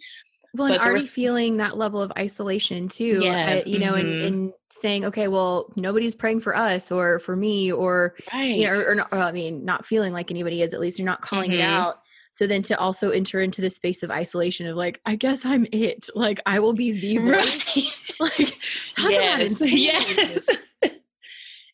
Well, 0.58 0.72
and 0.72 0.82
already 0.82 0.94
was, 0.96 1.12
feeling 1.12 1.58
that 1.58 1.78
level 1.78 2.02
of 2.02 2.12
isolation 2.18 2.88
too. 2.88 3.20
Yeah, 3.22 3.62
uh, 3.66 3.70
you 3.70 3.80
know, 3.80 3.94
mm-hmm. 3.94 4.08
and, 4.08 4.22
and 4.24 4.54
saying, 4.70 5.06
okay, 5.06 5.28
well, 5.28 5.72
nobody's 5.76 6.16
praying 6.16 6.42
for 6.42 6.56
us 6.56 6.92
or 6.92 7.20
for 7.20 7.36
me, 7.36 7.72
or 7.72 8.16
right. 8.34 8.44
you 8.44 8.66
know, 8.66 8.74
or, 8.74 8.92
or, 8.92 8.96
not, 8.96 9.08
or, 9.12 9.20
I 9.20 9.32
mean, 9.32 9.66
not 9.66 9.86
feeling 9.86 10.14
like 10.14 10.32
anybody 10.32 10.62
is. 10.62 10.74
At 10.74 10.80
least 10.80 11.00
you're 11.00 11.06
not 11.06 11.22
calling 11.22 11.52
mm-hmm. 11.52 11.60
it 11.60 11.64
out. 11.64 12.02
So 12.32 12.46
then 12.46 12.62
to 12.64 12.78
also 12.78 13.12
enter 13.12 13.42
into 13.42 13.62
the 13.62 13.70
space 13.70 14.04
of 14.04 14.12
isolation 14.12 14.68
of 14.68 14.76
like, 14.76 15.02
I 15.06 15.16
guess 15.16 15.46
I'm 15.46 15.66
it. 15.72 16.08
Like 16.14 16.40
I 16.46 16.60
will 16.60 16.74
be 16.74 16.92
the 16.92 17.18
right. 17.20 17.68
like 18.20 18.54
talk 18.96 19.12
yes. 19.12 19.62
about 19.62 19.72
Yes. 19.72 20.50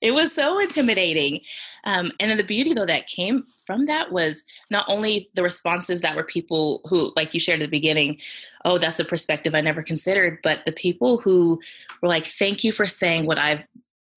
it 0.01 0.11
was 0.11 0.33
so 0.33 0.59
intimidating. 0.59 1.41
Um, 1.85 2.11
and 2.19 2.29
then 2.31 2.37
the 2.37 2.43
beauty 2.43 2.73
though 2.73 2.85
that 2.85 3.07
came 3.07 3.43
from 3.65 3.87
that 3.87 4.11
was 4.11 4.45
not 4.71 4.85
only 4.87 5.27
the 5.35 5.43
responses 5.43 6.01
that 6.01 6.15
were 6.15 6.23
people 6.23 6.81
who, 6.85 7.11
like 7.15 7.33
you 7.33 7.39
shared 7.39 7.61
at 7.61 7.65
the 7.65 7.77
beginning, 7.77 8.19
oh, 8.65 8.77
that's 8.77 8.99
a 8.99 9.05
perspective 9.05 9.53
I 9.53 9.61
never 9.61 9.81
considered, 9.81 10.39
but 10.43 10.65
the 10.65 10.71
people 10.71 11.17
who 11.17 11.59
were 12.01 12.07
like, 12.07 12.25
thank 12.25 12.63
you 12.63 12.71
for 12.71 12.85
saying 12.85 13.25
what 13.25 13.37
I've 13.37 13.63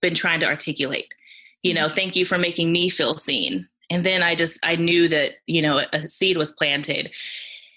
been 0.01 0.15
trying 0.15 0.41
to 0.41 0.47
articulate. 0.47 1.13
You 1.63 1.75
know, 1.75 1.87
mm-hmm. 1.87 1.95
thank 1.95 2.17
you 2.17 2.25
for 2.25 2.39
making 2.39 2.71
me 2.71 2.89
feel 2.89 3.17
seen. 3.17 3.69
And 3.91 4.03
then 4.03 4.23
I 4.23 4.35
just 4.35 4.65
I 4.67 4.77
knew 4.77 5.09
that 5.09 5.33
you 5.47 5.63
know 5.63 5.81
a 5.93 6.09
seed 6.09 6.37
was 6.37 6.51
planted, 6.51 7.13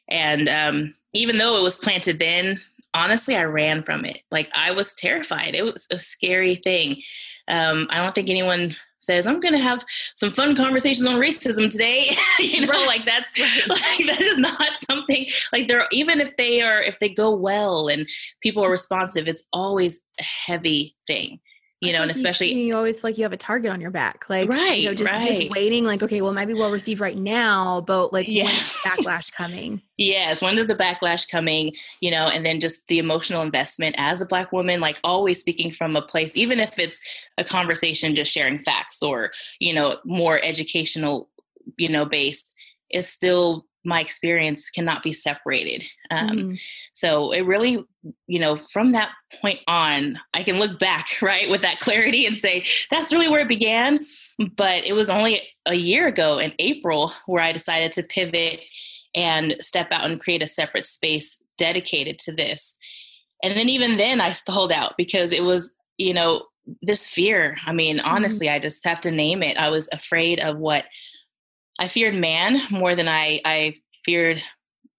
and 0.08 0.50
um, 0.50 0.94
even 1.14 1.38
though 1.38 1.56
it 1.58 1.62
was 1.62 1.76
planted 1.76 2.18
then, 2.18 2.60
honestly, 2.96 3.36
I 3.36 3.44
ran 3.44 3.84
from 3.84 4.06
it. 4.06 4.22
Like 4.32 4.50
I 4.54 4.72
was 4.72 4.96
terrified. 4.96 5.54
It 5.54 5.64
was 5.64 5.88
a 5.92 6.00
scary 6.00 6.56
thing. 6.56 7.02
Um, 7.48 7.88
I 7.92 7.98
don't 7.98 8.16
think 8.16 8.30
anyone 8.30 8.76
says 9.00 9.26
I'm 9.26 9.40
going 9.40 9.56
to 9.56 9.62
have 9.62 9.84
some 10.16 10.30
fun 10.30 10.56
conversations 10.56 11.08
on 11.08 11.16
racism 11.16 11.70
today. 11.70 12.06
you 12.40 12.62
know, 12.62 12.72
right. 12.72 12.88
like 12.88 13.06
that's 13.06 13.38
like 13.68 14.06
that 14.06 14.22
is 14.22 14.38
not 14.38 14.78
something 14.78 15.26
like 15.52 15.68
they're 15.68 15.88
even 15.92 16.22
if 16.22 16.38
they 16.38 16.62
are 16.62 16.82
if 16.82 17.00
they 17.00 17.10
go 17.10 17.32
well 17.32 17.88
and 17.88 18.08
people 18.42 18.64
are 18.64 18.72
responsive, 18.72 19.28
it's 19.28 19.48
always 19.52 20.06
a 20.20 20.24
heavy 20.24 20.96
thing 21.08 21.40
you 21.82 21.94
know, 21.94 22.02
and 22.02 22.12
especially 22.12 22.54
you, 22.54 22.60
you, 22.60 22.76
always 22.76 23.00
feel 23.00 23.10
like 23.10 23.18
you 23.18 23.24
have 23.24 23.32
a 23.32 23.38
target 23.38 23.72
on 23.72 23.80
your 23.80 23.92
back, 23.92 24.26
like 24.28 24.50
right, 24.50 24.80
you 24.80 24.86
know, 24.86 24.94
just 24.94 25.10
right. 25.10 25.26
just 25.26 25.50
waiting, 25.52 25.86
like 25.86 26.04
okay, 26.04 26.22
well, 26.22 26.34
maybe 26.34 26.54
we'll 26.54 26.72
receive 26.72 27.00
right 27.00 27.16
now, 27.16 27.80
but 27.82 28.12
like 28.12 28.28
yes. 28.28 28.82
backlash 28.86 29.32
coming? 29.34 29.82
Yes, 30.02 30.42
when 30.42 30.58
is 30.58 30.66
the 30.66 30.76
backlash 30.76 31.30
coming? 31.30 31.76
You 32.00 32.12
know, 32.12 32.30
and 32.30 32.46
then 32.46 32.62
just 32.62 32.88
the 32.88 33.00
emotional 33.00 33.42
investment 33.42 33.98
as 34.00 34.22
a 34.22 34.26
black 34.26 34.54
woman, 34.54 34.80
like 34.80 34.98
always 35.04 35.42
speaking 35.42 35.72
from 35.72 35.94
a 35.98 36.02
place, 36.02 36.38
even 36.38 36.62
if 36.62 36.80
it's 36.80 37.02
a 37.38 37.44
conversation, 37.44 38.16
just 38.16 38.32
sharing 38.32 38.60
facts 38.60 39.04
or 39.04 39.32
you 39.60 39.74
know, 39.74 39.98
more 40.06 40.40
educational, 40.42 41.28
you 41.78 41.90
know, 41.90 42.06
based, 42.06 42.58
is 42.90 43.10
still 43.10 43.66
my 43.86 44.02
experience 44.02 44.70
cannot 44.70 45.04
be 45.04 45.14
separated. 45.14 45.84
Um, 46.12 46.30
mm. 46.30 46.60
So 46.92 47.32
it 47.32 47.42
really, 47.42 47.84
you 48.28 48.40
know, 48.40 48.58
from 48.58 48.92
that 48.92 49.12
point 49.42 49.60
on, 49.68 50.20
I 50.34 50.44
can 50.44 50.58
look 50.60 50.80
back, 50.80 51.06
right, 51.22 51.50
with 51.50 51.62
that 51.62 51.80
clarity 51.80 52.26
and 52.26 52.38
say, 52.38 52.66
that's 52.92 53.14
really 53.14 53.30
where 53.30 53.42
it 53.42 53.48
began. 53.48 54.00
But 54.56 54.86
it 54.86 54.94
was 54.94 55.10
only 55.10 55.42
a 55.66 55.76
year 55.76 56.08
ago 56.08 56.40
in 56.40 56.54
April 56.60 57.12
where 57.26 57.44
I 57.44 57.52
decided 57.52 57.92
to 57.94 58.04
pivot 58.04 58.62
and 59.16 59.56
step 59.60 59.88
out 59.92 60.10
and 60.10 60.20
create 60.20 60.44
a 60.44 60.48
separate 60.48 60.86
space 60.86 61.44
dedicated 61.58 62.20
to 62.20 62.32
this. 62.32 62.78
And 63.44 63.56
then 63.56 63.70
even 63.70 63.98
then, 63.98 64.20
I 64.22 64.32
stalled 64.32 64.72
out 64.72 64.96
because 64.98 65.32
it 65.32 65.44
was, 65.44 65.76
you 65.98 66.14
know, 66.14 66.44
this 66.82 67.08
fear. 67.08 67.56
I 67.66 67.74
mean, 67.74 67.98
mm-hmm. 67.98 68.10
honestly, 68.10 68.48
mm. 68.48 68.54
I 68.54 68.60
just 68.60 68.86
have 68.86 69.02
to 69.02 69.12
name 69.12 69.42
it. 69.42 69.58
I 69.58 69.70
was 69.70 69.90
afraid 69.92 70.40
of 70.40 70.58
what 70.58 70.86
I 71.80 71.88
feared 71.88 72.14
man 72.14 72.60
more 72.70 72.94
than 72.94 73.08
I, 73.08 73.42
I 73.46 73.74
feared 74.06 74.44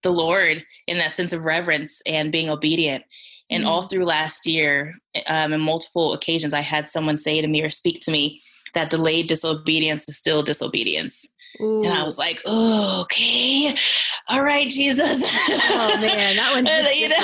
the 0.03 0.11
Lord 0.11 0.63
in 0.87 0.97
that 0.97 1.13
sense 1.13 1.31
of 1.31 1.45
reverence 1.45 2.01
and 2.05 2.31
being 2.31 2.49
obedient. 2.49 3.03
And 3.49 3.63
mm-hmm. 3.63 3.71
all 3.71 3.81
through 3.83 4.05
last 4.05 4.47
year, 4.47 4.95
um, 5.27 5.53
in 5.53 5.61
multiple 5.61 6.13
occasions, 6.13 6.53
I 6.53 6.61
had 6.61 6.87
someone 6.87 7.17
say 7.17 7.39
to 7.39 7.47
me 7.47 7.61
or 7.61 7.69
speak 7.69 8.01
to 8.01 8.11
me 8.11 8.41
that 8.73 8.89
delayed 8.89 9.27
disobedience 9.27 10.05
is 10.07 10.17
still 10.17 10.41
disobedience. 10.41 11.35
Ooh. 11.59 11.83
And 11.83 11.93
I 11.93 12.03
was 12.03 12.17
like, 12.17 12.41
oh, 12.45 13.01
okay, 13.03 13.75
all 14.29 14.41
right, 14.41 14.69
Jesus. 14.69 15.21
Oh 15.69 15.97
man, 15.99 16.35
that 16.35 16.51
one. 16.55 16.65
you 16.95 17.09
know, 17.09 17.15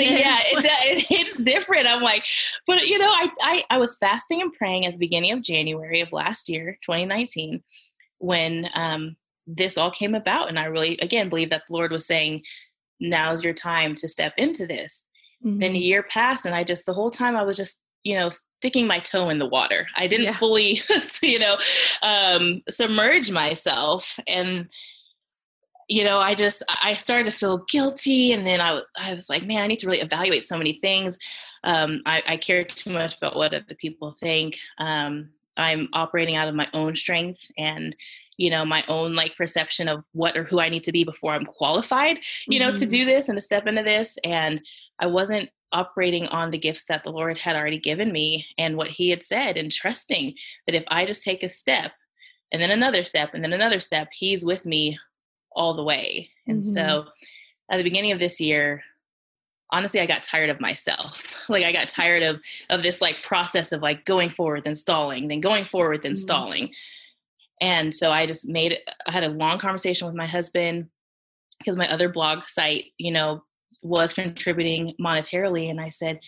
yeah, 0.00 0.38
it, 0.40 0.64
it, 0.64 1.06
it's 1.10 1.36
different. 1.36 1.86
I'm 1.86 2.02
like, 2.02 2.24
but 2.66 2.86
you 2.86 2.98
know, 2.98 3.10
I, 3.10 3.28
I 3.42 3.64
I 3.70 3.78
was 3.78 3.98
fasting 3.98 4.40
and 4.40 4.52
praying 4.54 4.86
at 4.86 4.92
the 4.92 4.98
beginning 4.98 5.32
of 5.32 5.42
January 5.42 6.00
of 6.00 6.12
last 6.12 6.48
year, 6.48 6.78
2019, 6.82 7.62
when 8.24 8.70
um, 8.74 9.16
this 9.46 9.76
all 9.76 9.90
came 9.90 10.14
about. 10.14 10.48
And 10.48 10.58
I 10.58 10.64
really, 10.64 10.98
again, 10.98 11.28
believe 11.28 11.50
that 11.50 11.64
the 11.66 11.74
Lord 11.74 11.92
was 11.92 12.06
saying, 12.06 12.42
now's 12.98 13.44
your 13.44 13.52
time 13.52 13.94
to 13.96 14.08
step 14.08 14.32
into 14.38 14.66
this. 14.66 15.08
Mm-hmm. 15.44 15.58
Then 15.58 15.76
a 15.76 15.78
year 15.78 16.02
passed, 16.02 16.46
and 16.46 16.54
I 16.54 16.64
just, 16.64 16.86
the 16.86 16.94
whole 16.94 17.10
time 17.10 17.36
I 17.36 17.42
was 17.42 17.56
just, 17.56 17.84
you 18.02 18.16
know, 18.16 18.30
sticking 18.30 18.86
my 18.86 18.98
toe 18.98 19.28
in 19.28 19.38
the 19.38 19.46
water. 19.46 19.86
I 19.96 20.06
didn't 20.06 20.26
yeah. 20.26 20.36
fully, 20.36 20.78
you 21.22 21.38
know, 21.38 21.58
um, 22.02 22.62
submerge 22.68 23.30
myself. 23.30 24.18
And 24.26 24.68
you 25.86 26.02
know, 26.02 26.18
I 26.18 26.34
just 26.34 26.62
I 26.82 26.94
started 26.94 27.26
to 27.26 27.30
feel 27.30 27.58
guilty, 27.68 28.32
and 28.32 28.46
then 28.46 28.58
I 28.58 28.80
I 28.98 29.12
was 29.12 29.28
like, 29.28 29.44
man, 29.44 29.62
I 29.62 29.66
need 29.66 29.80
to 29.80 29.86
really 29.86 30.00
evaluate 30.00 30.42
so 30.42 30.56
many 30.56 30.72
things. 30.72 31.18
Um, 31.62 32.00
I, 32.06 32.22
I 32.26 32.36
care 32.38 32.64
too 32.64 32.90
much 32.90 33.18
about 33.18 33.36
what 33.36 33.52
other 33.52 33.74
people 33.74 34.14
think. 34.18 34.58
Um, 34.78 35.28
I'm 35.56 35.88
operating 35.92 36.36
out 36.36 36.48
of 36.48 36.54
my 36.54 36.68
own 36.72 36.94
strength 36.94 37.50
and 37.56 37.94
you 38.36 38.50
know 38.50 38.64
my 38.64 38.84
own 38.88 39.14
like 39.14 39.36
perception 39.36 39.88
of 39.88 40.04
what 40.12 40.36
or 40.36 40.42
who 40.44 40.60
I 40.60 40.68
need 40.68 40.82
to 40.84 40.92
be 40.92 41.04
before 41.04 41.32
I'm 41.32 41.46
qualified, 41.46 42.18
you 42.46 42.58
know, 42.58 42.68
mm-hmm. 42.68 42.78
to 42.78 42.86
do 42.86 43.04
this 43.04 43.28
and 43.28 43.36
to 43.36 43.40
step 43.40 43.66
into 43.66 43.82
this. 43.82 44.18
And 44.24 44.60
I 44.98 45.06
wasn't 45.06 45.50
operating 45.72 46.26
on 46.28 46.50
the 46.50 46.58
gifts 46.58 46.84
that 46.86 47.02
the 47.02 47.10
Lord 47.10 47.36
had 47.38 47.56
already 47.56 47.78
given 47.78 48.12
me 48.12 48.46
and 48.58 48.76
what 48.76 48.90
He 48.90 49.10
had 49.10 49.22
said, 49.22 49.56
and 49.56 49.70
trusting 49.70 50.34
that 50.66 50.74
if 50.74 50.84
I 50.88 51.04
just 51.04 51.24
take 51.24 51.42
a 51.42 51.48
step 51.48 51.92
and 52.52 52.62
then 52.62 52.70
another 52.70 53.04
step 53.04 53.34
and 53.34 53.42
then 53.42 53.52
another 53.52 53.80
step, 53.80 54.08
He's 54.12 54.44
with 54.44 54.66
me 54.66 54.98
all 55.52 55.74
the 55.74 55.84
way. 55.84 56.30
And 56.46 56.62
mm-hmm. 56.62 56.72
so 56.72 57.04
at 57.70 57.76
the 57.76 57.82
beginning 57.82 58.12
of 58.12 58.18
this 58.18 58.40
year, 58.40 58.82
honestly 59.74 60.00
i 60.00 60.06
got 60.06 60.22
tired 60.22 60.48
of 60.48 60.60
myself. 60.60 61.32
Like 61.48 61.64
i 61.64 61.72
got 61.72 61.88
tired 61.88 62.22
of 62.22 62.40
of 62.70 62.82
this 62.82 63.02
like 63.02 63.22
process 63.22 63.72
of 63.72 63.82
like 63.82 64.06
going 64.06 64.30
forward 64.30 64.64
then 64.64 64.74
stalling 64.74 65.28
then 65.28 65.40
going 65.40 65.64
forward 65.64 66.02
then 66.02 66.12
mm-hmm. 66.12 66.16
stalling. 66.16 66.72
And 67.60 67.94
so 67.94 68.10
i 68.10 68.24
just 68.24 68.48
made 68.48 68.78
i 69.06 69.12
had 69.12 69.24
a 69.24 69.28
long 69.28 69.58
conversation 69.58 70.06
with 70.06 70.16
my 70.16 70.26
husband 70.26 70.88
because 71.58 71.76
my 71.76 71.90
other 71.90 72.08
blog 72.08 72.44
site 72.44 72.92
you 72.96 73.12
know 73.12 73.42
was 73.82 74.14
contributing 74.14 74.94
monetarily 74.98 75.68
and 75.68 75.80
i 75.80 75.90
said 75.90 76.18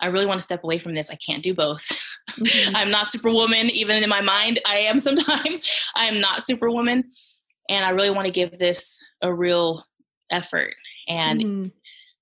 i 0.00 0.06
really 0.06 0.26
want 0.26 0.40
to 0.40 0.44
step 0.44 0.64
away 0.64 0.78
from 0.78 0.94
this. 0.94 1.10
I 1.10 1.16
can't 1.16 1.42
do 1.42 1.54
both. 1.54 1.86
Mm-hmm. 2.26 2.74
i'm 2.74 2.90
not 2.90 3.06
superwoman 3.06 3.70
even 3.70 4.02
in 4.02 4.10
my 4.10 4.20
mind 4.20 4.58
i 4.66 4.78
am 4.78 4.98
sometimes. 5.08 5.88
I'm 5.94 6.20
not 6.20 6.42
superwoman 6.42 7.04
and 7.68 7.84
i 7.84 7.90
really 7.90 8.10
want 8.10 8.26
to 8.26 8.32
give 8.32 8.50
this 8.54 9.02
a 9.22 9.32
real 9.32 9.84
effort. 10.32 10.74
And 11.08 11.40
mm-hmm 11.40 11.68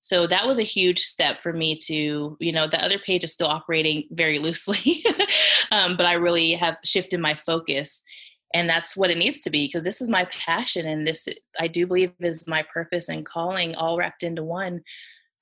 so 0.05 0.27
that 0.27 0.47
was 0.47 0.59
a 0.59 0.65
huge 0.65 0.99
step 0.99 1.39
for 1.39 1.55
me 1.55 1.75
to 1.75 2.37
you 2.39 2.53
know 2.53 2.69
the 2.69 2.85
other 2.85 2.99
page 2.99 3.25
is 3.25 3.33
still 3.33 3.47
operating 3.47 4.05
very 4.11 4.39
loosely 4.39 5.03
um, 5.73 5.97
but 5.97 6.05
i 6.05 6.13
really 6.13 6.53
have 6.53 6.77
shifted 6.85 7.19
my 7.19 7.35
focus 7.35 8.05
and 8.53 8.69
that's 8.69 8.97
what 8.97 9.11
it 9.11 9.17
needs 9.17 9.41
to 9.41 9.51
be 9.51 9.67
because 9.67 9.83
this 9.83 10.03
is 10.03 10.11
my 10.11 10.27
passion 10.27 10.87
and 10.87 11.07
this 11.07 11.27
i 11.59 11.67
do 11.67 11.87
believe 11.87 12.13
is 12.21 12.47
my 12.47 12.63
purpose 12.63 13.09
and 13.09 13.25
calling 13.25 13.75
all 13.77 13.97
wrapped 13.97 14.23
into 14.23 14.45
one 14.45 14.83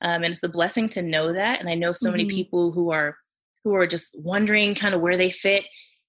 um, 0.01 0.23
and 0.23 0.27
it's 0.27 0.45
a 0.45 0.49
blessing 0.49 0.89
to 0.89 1.03
know 1.03 1.33
that 1.33 1.59
and 1.59 1.69
i 1.69 1.75
know 1.75 1.93
so 1.93 2.07
mm-hmm. 2.07 2.19
many 2.19 2.29
people 2.29 2.71
who 2.71 2.93
are 2.93 3.17
who 3.65 3.75
are 3.75 3.87
just 3.87 4.15
wondering 4.23 4.77
kind 4.77 4.95
of 4.95 5.01
where 5.01 5.17
they 5.17 5.31
fit 5.31 5.65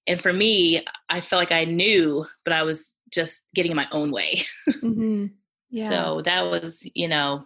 and 0.06 0.20
for 0.20 0.32
me 0.32 0.80
i 1.08 1.20
felt 1.20 1.40
like 1.40 1.52
i 1.52 1.64
knew 1.64 2.24
but 2.44 2.54
i 2.54 2.62
was 2.62 3.00
just 3.12 3.50
getting 3.52 3.72
in 3.72 3.76
my 3.76 3.88
own 3.90 4.12
way 4.12 4.34
mm-hmm. 4.68 5.26
yeah. 5.70 5.88
so 5.88 6.22
that 6.22 6.42
was 6.42 6.88
you 6.94 7.08
know 7.08 7.44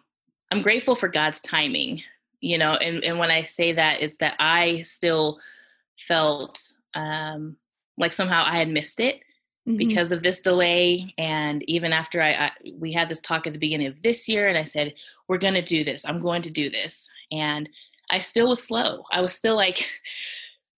I'm 0.50 0.62
grateful 0.62 0.95
for 0.95 1.09
God's 1.09 1.40
timing, 1.40 2.02
you 2.40 2.59
know, 2.59 2.75
and, 2.75 3.05
and 3.05 3.19
when 3.19 3.31
I 3.31 3.43
say 3.43 3.73
that, 3.73 4.00
it's 4.00 4.19
that 4.19 4.35
I 4.38 4.83
still 4.83 5.38
felt 5.97 6.73
um, 6.95 7.57
like 7.99 8.12
somehow 8.12 8.45
I 8.45 8.59
had 8.59 8.69
missed 8.69 9.00
it 9.00 9.21
mm-hmm. 9.69 9.76
because 9.76 10.12
of 10.12 10.23
this 10.23 10.40
delay. 10.40 11.14
And 11.19 11.62
even 11.69 11.93
after 11.93 12.23
I, 12.23 12.31
I, 12.31 12.50
we 12.78 12.93
had 12.93 13.09
this 13.09 13.21
talk 13.21 13.47
at 13.47 13.52
the 13.52 13.59
beginning 13.59 13.88
of 13.88 14.02
this 14.02 14.28
year, 14.28 14.49
and 14.49 14.57
I 14.57 14.64
said, 14.64 14.95
we're 15.28 15.38
going 15.38 15.55
to 15.55 15.62
do 15.62 15.85
this, 15.85 16.07
I'm 16.07 16.21
going 16.21 16.43
to 16.43 16.50
do 16.50 16.71
this. 16.71 17.11
And 17.31 17.69
I 18.11 18.19
still 18.19 18.49
was 18.49 18.62
slow. 18.62 19.05
I 19.12 19.21
was 19.21 19.35
still 19.35 19.57
like, 19.57 20.00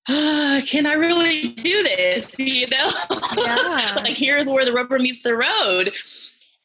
oh, 0.08 0.60
can 0.66 0.86
I 0.86 0.94
really 0.94 1.48
do 1.48 1.82
this? 1.82 2.36
You 2.40 2.66
know, 2.66 2.90
yeah. 3.36 3.92
like 3.96 4.16
here's 4.16 4.48
where 4.48 4.64
the 4.64 4.72
rubber 4.72 4.98
meets 4.98 5.22
the 5.22 5.36
road. 5.36 5.94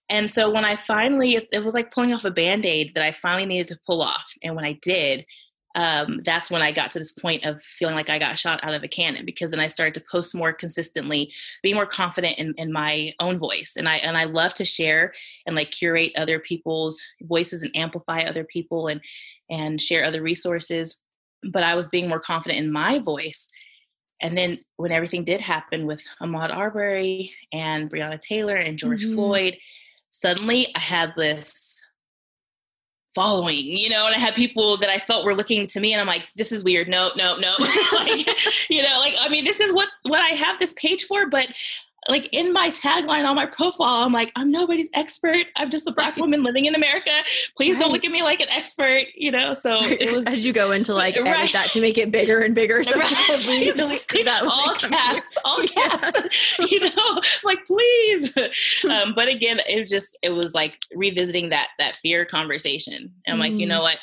And 0.10 0.30
so 0.30 0.52
when 0.52 0.66
I 0.66 0.76
finally, 0.76 1.36
it, 1.36 1.50
it 1.52 1.64
was 1.64 1.74
like 1.74 1.92
pulling 1.92 2.14
off 2.14 2.26
a 2.26 2.32
band 2.32 2.66
aid 2.66 2.94
that 2.94 3.04
I 3.04 3.12
finally 3.12 3.46
needed 3.46 3.68
to 3.70 3.80
pull 3.86 4.02
off. 4.02 4.34
And 4.44 4.56
when 4.56 4.66
I 4.66 4.74
did, 4.82 5.26
um, 5.76 6.22
that's 6.24 6.50
when 6.50 6.62
I 6.62 6.72
got 6.72 6.92
to 6.92 7.00
this 7.00 7.12
point 7.12 7.44
of 7.46 7.62
feeling 7.62 7.96
like 7.96 8.10
I 8.10 8.18
got 8.18 8.40
shot 8.40 8.64
out 8.64 8.74
of 8.74 8.84
a 8.84 8.88
cannon 8.88 9.26
because 9.26 9.52
then 9.52 9.60
I 9.60 9.68
started 9.68 9.94
to 9.96 10.06
post 10.10 10.34
more 10.34 10.54
consistently, 10.54 11.34
be 11.62 11.74
more 11.74 11.86
confident 11.86 12.40
in, 12.40 12.54
in 12.58 12.72
my 12.72 13.14
own 13.20 13.38
voice. 13.38 13.76
And 13.78 13.90
I 13.90 13.98
and 13.98 14.18
I 14.18 14.24
love 14.24 14.54
to 14.56 14.66
share 14.66 15.14
and 15.46 15.56
like 15.56 15.72
curate 15.72 16.14
other 16.16 16.40
people's 16.40 17.04
voices 17.22 17.62
and 17.62 17.76
amplify 17.76 18.22
other 18.22 18.46
people 18.46 18.88
and 18.88 19.02
and 19.50 19.82
share 19.82 20.06
other 20.06 20.22
resources. 20.22 21.04
But 21.44 21.64
I 21.64 21.76
was 21.76 21.90
being 21.90 22.08
more 22.08 22.20
confident 22.20 22.64
in 22.64 22.72
my 22.72 23.00
voice. 23.00 23.52
And 24.22 24.38
then 24.38 24.60
when 24.78 24.94
everything 24.94 25.26
did 25.26 25.42
happen 25.42 25.86
with 25.86 26.08
Ahmaud 26.22 26.56
Arbery 26.56 27.34
and 27.52 27.90
Breonna 27.90 28.18
Taylor 28.18 28.56
and 28.56 28.78
George 28.78 29.04
mm-hmm. 29.04 29.16
Floyd, 29.16 29.58
suddenly 30.20 30.68
I 30.76 30.80
had 30.80 31.14
this 31.16 31.82
following, 33.14 33.58
you 33.58 33.90
know, 33.90 34.06
and 34.06 34.16
I 34.16 34.20
had 34.20 34.36
people 34.36 34.78
that 34.78 34.90
I 34.90 35.00
felt 35.00 35.26
were 35.26 35.36
looking 35.36 35.68
to 35.68 35.80
me 35.80 35.94
and 35.94 36.02
I'm 36.02 36.08
like, 36.08 36.24
this 36.36 36.52
is 36.52 36.64
weird. 36.64 36.90
No, 36.90 37.12
no, 37.16 37.38
no. 37.38 37.54
like, 37.94 38.28
you 38.70 38.84
know, 38.84 39.00
like, 39.00 39.16
I 39.20 39.30
mean, 39.30 39.46
this 39.46 39.62
is 39.62 39.74
what, 39.74 39.88
what 40.04 40.20
I 40.20 40.36
have 40.36 40.60
this 40.60 40.74
page 40.74 41.06
for, 41.06 41.30
but 41.30 41.48
like 42.08 42.30
in 42.32 42.54
my 42.54 42.70
tagline 42.70 43.26
on 43.26 43.36
my 43.36 43.46
profile, 43.46 44.04
I'm 44.04 44.14
like, 44.14 44.32
I'm 44.36 44.52
nobody's 44.52 44.90
expert. 44.94 45.48
I'm 45.56 45.70
just 45.70 45.88
a 45.88 45.92
black 45.92 46.18
woman 46.18 46.44
living 46.44 46.66
in 46.66 46.76
America. 46.76 47.12
Please 47.58 47.76
right. 47.76 47.82
don't 47.82 47.92
look 47.92 48.06
at 48.06 48.12
me 48.12 48.22
like 48.22 48.40
an 48.40 48.50
expert, 48.52 49.06
you 49.16 49.32
know? 49.32 49.54
So 49.54 49.76
it 49.84 50.14
was 50.14 50.28
as 50.28 50.46
you 50.46 50.54
go 50.54 50.72
into 50.72 50.94
like 50.94 51.16
right. 51.18 51.28
edit 51.40 51.54
that 51.54 51.70
to 51.72 51.82
make 51.82 51.98
it 51.98 52.12
bigger 52.12 52.42
and 52.42 52.54
bigger. 52.54 52.84
So 52.84 52.96
right. 52.96 53.08
people 53.08 53.36
easily 53.54 53.98
see 53.98 54.24
that. 54.24 54.44
all 54.44 54.74
caps, 54.76 55.38
all 55.44 55.64
caps, 55.64 56.60
you 56.72 56.80
know, 56.82 57.22
like 57.44 57.66
please. 57.66 58.36
Um, 58.90 59.14
but 59.16 59.28
again, 59.28 59.60
it 59.68 59.80
was 59.80 59.90
just, 59.90 60.18
it 60.22 60.30
was 60.30 60.54
like 60.54 60.78
revisiting 60.94 61.50
that, 61.50 61.70
that 61.80 61.96
fear 61.98 62.26
conversation. 62.26 63.14
And 63.26 63.34
I'm 63.34 63.38
mm. 63.38 63.52
like, 63.52 63.60
you 63.60 63.66
know 63.66 63.80
mm. 63.80 63.84
what? 63.84 63.98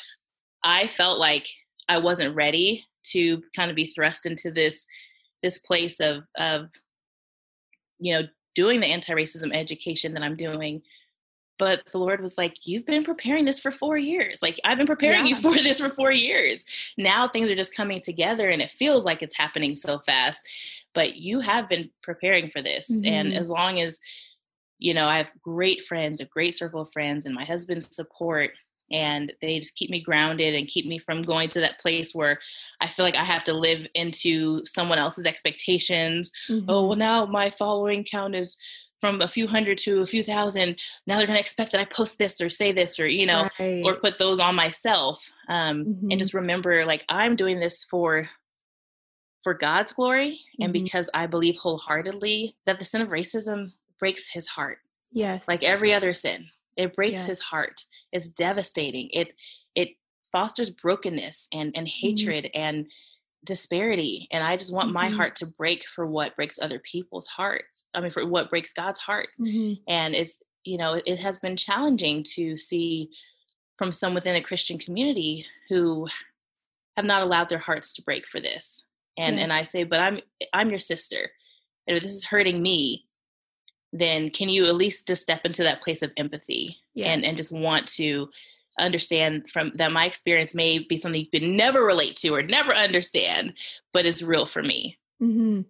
I 0.63 0.87
felt 0.87 1.19
like 1.19 1.47
I 1.87 1.99
wasn't 1.99 2.35
ready 2.35 2.85
to 3.07 3.43
kind 3.55 3.69
of 3.69 3.75
be 3.75 3.85
thrust 3.85 4.25
into 4.25 4.51
this, 4.51 4.87
this 5.41 5.57
place 5.57 5.99
of, 5.99 6.23
of 6.37 6.69
you 7.99 8.13
know, 8.13 8.27
doing 8.55 8.79
the 8.79 8.87
anti-racism 8.87 9.53
education 9.53 10.13
that 10.13 10.23
I'm 10.23 10.35
doing. 10.35 10.81
But 11.59 11.81
the 11.91 11.99
Lord 11.99 12.19
was 12.19 12.37
like, 12.37 12.55
You've 12.65 12.85
been 12.85 13.03
preparing 13.03 13.45
this 13.45 13.59
for 13.59 13.71
four 13.71 13.97
years. 13.97 14.41
Like, 14.41 14.59
I've 14.63 14.77
been 14.77 14.87
preparing 14.87 15.21
yeah. 15.27 15.29
you 15.29 15.35
for 15.35 15.53
this 15.53 15.79
for 15.79 15.89
four 15.89 16.11
years. 16.11 16.65
Now 16.97 17.27
things 17.27 17.49
are 17.51 17.55
just 17.55 17.75
coming 17.75 17.99
together 17.99 18.49
and 18.49 18.61
it 18.61 18.71
feels 18.71 19.05
like 19.05 19.21
it's 19.21 19.37
happening 19.37 19.75
so 19.75 19.99
fast. 19.99 20.47
But 20.93 21.15
you 21.15 21.39
have 21.39 21.69
been 21.69 21.89
preparing 22.01 22.49
for 22.49 22.61
this. 22.61 22.91
Mm-hmm. 22.91 23.13
And 23.13 23.33
as 23.33 23.49
long 23.49 23.79
as, 23.79 23.99
you 24.77 24.93
know, 24.93 25.07
I 25.07 25.17
have 25.17 25.31
great 25.41 25.81
friends, 25.83 26.19
a 26.19 26.25
great 26.25 26.55
circle 26.55 26.81
of 26.81 26.91
friends, 26.91 27.25
and 27.25 27.33
my 27.33 27.45
husband's 27.45 27.95
support, 27.95 28.51
and 28.91 29.33
they 29.41 29.59
just 29.59 29.75
keep 29.75 29.89
me 29.89 30.01
grounded 30.01 30.53
and 30.55 30.67
keep 30.67 30.85
me 30.85 30.99
from 30.99 31.21
going 31.21 31.49
to 31.49 31.59
that 31.61 31.79
place 31.79 32.13
where 32.13 32.39
I 32.81 32.87
feel 32.87 33.05
like 33.05 33.17
I 33.17 33.23
have 33.23 33.43
to 33.43 33.53
live 33.53 33.87
into 33.95 34.65
someone 34.65 34.99
else's 34.99 35.25
expectations. 35.25 36.31
Mm-hmm. 36.49 36.69
Oh, 36.69 36.87
well, 36.87 36.97
now 36.97 37.25
my 37.25 37.49
following 37.49 38.03
count 38.03 38.35
is 38.35 38.57
from 38.99 39.21
a 39.21 39.27
few 39.27 39.47
hundred 39.47 39.77
to 39.79 40.01
a 40.01 40.05
few 40.05 40.23
thousand. 40.23 40.79
Now 41.07 41.17
they're 41.17 41.27
going 41.27 41.35
to 41.35 41.41
expect 41.41 41.71
that 41.73 41.81
I 41.81 41.85
post 41.85 42.17
this 42.17 42.39
or 42.39 42.49
say 42.49 42.71
this 42.71 42.99
or, 42.99 43.07
you 43.07 43.25
know, 43.25 43.49
right. 43.59 43.81
or 43.83 43.95
put 43.95 44.17
those 44.17 44.39
on 44.39 44.55
myself. 44.55 45.31
Um, 45.49 45.85
mm-hmm. 45.85 46.11
And 46.11 46.19
just 46.19 46.33
remember, 46.33 46.85
like, 46.85 47.03
I'm 47.09 47.35
doing 47.35 47.59
this 47.59 47.83
for 47.83 48.25
for 49.43 49.53
God's 49.53 49.91
glory 49.91 50.31
mm-hmm. 50.35 50.63
and 50.63 50.73
because 50.73 51.09
I 51.13 51.27
believe 51.27 51.57
wholeheartedly 51.57 52.55
that 52.65 52.79
the 52.79 52.85
sin 52.85 53.01
of 53.01 53.09
racism 53.09 53.73
breaks 53.99 54.31
his 54.31 54.47
heart. 54.47 54.77
Yes. 55.11 55.47
Like 55.47 55.63
every 55.63 55.93
other 55.93 56.13
sin. 56.13 56.47
It 56.77 56.95
breaks 56.95 57.13
yes. 57.13 57.27
his 57.27 57.41
heart. 57.41 57.81
It's 58.13 58.29
devastating. 58.29 59.09
It 59.11 59.33
it 59.75 59.89
fosters 60.31 60.69
brokenness 60.69 61.49
and 61.53 61.75
and 61.75 61.87
mm-hmm. 61.87 62.07
hatred 62.07 62.49
and 62.53 62.87
disparity. 63.45 64.27
And 64.31 64.43
I 64.43 64.55
just 64.55 64.73
want 64.73 64.87
mm-hmm. 64.87 64.93
my 64.93 65.09
heart 65.09 65.35
to 65.37 65.47
break 65.47 65.85
for 65.87 66.05
what 66.05 66.35
breaks 66.35 66.59
other 66.61 66.79
people's 66.79 67.27
hearts. 67.27 67.85
I 67.93 67.99
mean, 67.99 68.11
for 68.11 68.25
what 68.25 68.49
breaks 68.49 68.73
God's 68.73 68.99
heart. 68.99 69.27
Mm-hmm. 69.39 69.81
And 69.87 70.15
it's 70.15 70.41
you 70.63 70.77
know 70.77 71.01
it, 71.05 71.19
has 71.19 71.39
been 71.39 71.57
challenging 71.57 72.23
to 72.35 72.55
see 72.55 73.09
from 73.77 73.91
some 73.91 74.13
within 74.13 74.35
the 74.35 74.41
Christian 74.41 74.77
community 74.77 75.45
who 75.69 76.07
have 76.95 77.05
not 77.05 77.23
allowed 77.23 77.49
their 77.49 77.57
hearts 77.57 77.93
to 77.95 78.03
break 78.03 78.27
for 78.27 78.39
this. 78.39 78.85
And 79.17 79.35
yes. 79.35 79.43
and 79.43 79.53
I 79.53 79.63
say, 79.63 79.83
but 79.83 79.99
I'm 79.99 80.19
I'm 80.53 80.69
your 80.69 80.79
sister. 80.79 81.31
And 81.87 81.97
if 81.97 82.03
this 82.03 82.13
is 82.13 82.25
hurting 82.25 82.61
me, 82.61 83.05
then 83.93 84.29
can 84.29 84.49
you 84.49 84.65
at 84.65 84.75
least 84.75 85.07
just 85.07 85.21
step 85.21 85.45
into 85.45 85.63
that 85.63 85.81
place 85.81 86.01
of 86.01 86.11
empathy 86.17 86.79
yes. 86.95 87.07
and, 87.07 87.23
and 87.23 87.37
just 87.37 87.51
want 87.51 87.87
to 87.87 88.27
understand 88.79 89.47
from 89.49 89.71
that 89.75 89.91
my 89.91 90.05
experience 90.05 90.55
may 90.55 90.79
be 90.79 90.95
something 90.95 91.21
you 91.21 91.27
could 91.27 91.47
never 91.47 91.83
relate 91.83 92.15
to 92.17 92.29
or 92.29 92.41
never 92.41 92.73
understand, 92.73 93.53
but 93.93 94.05
it's 94.05 94.23
real 94.23 94.47
for 94.47 94.63
me. 94.63 94.97
Mm-hmm. 95.21 95.61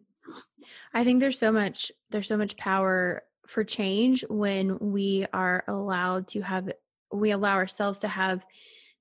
I 0.94 1.04
think 1.04 1.20
there's 1.20 1.38
so 1.38 1.52
much 1.52 1.92
there's 2.12 2.28
so 2.28 2.38
much 2.38 2.56
power 2.56 3.24
for 3.46 3.64
change 3.64 4.24
when 4.30 4.80
we 4.80 5.26
are 5.34 5.64
allowed 5.68 6.28
to 6.30 6.42
have 6.42 6.72
we 7.12 7.32
allow 7.32 7.56
ourselves 7.56 8.00
to 8.00 8.08
have 8.08 8.46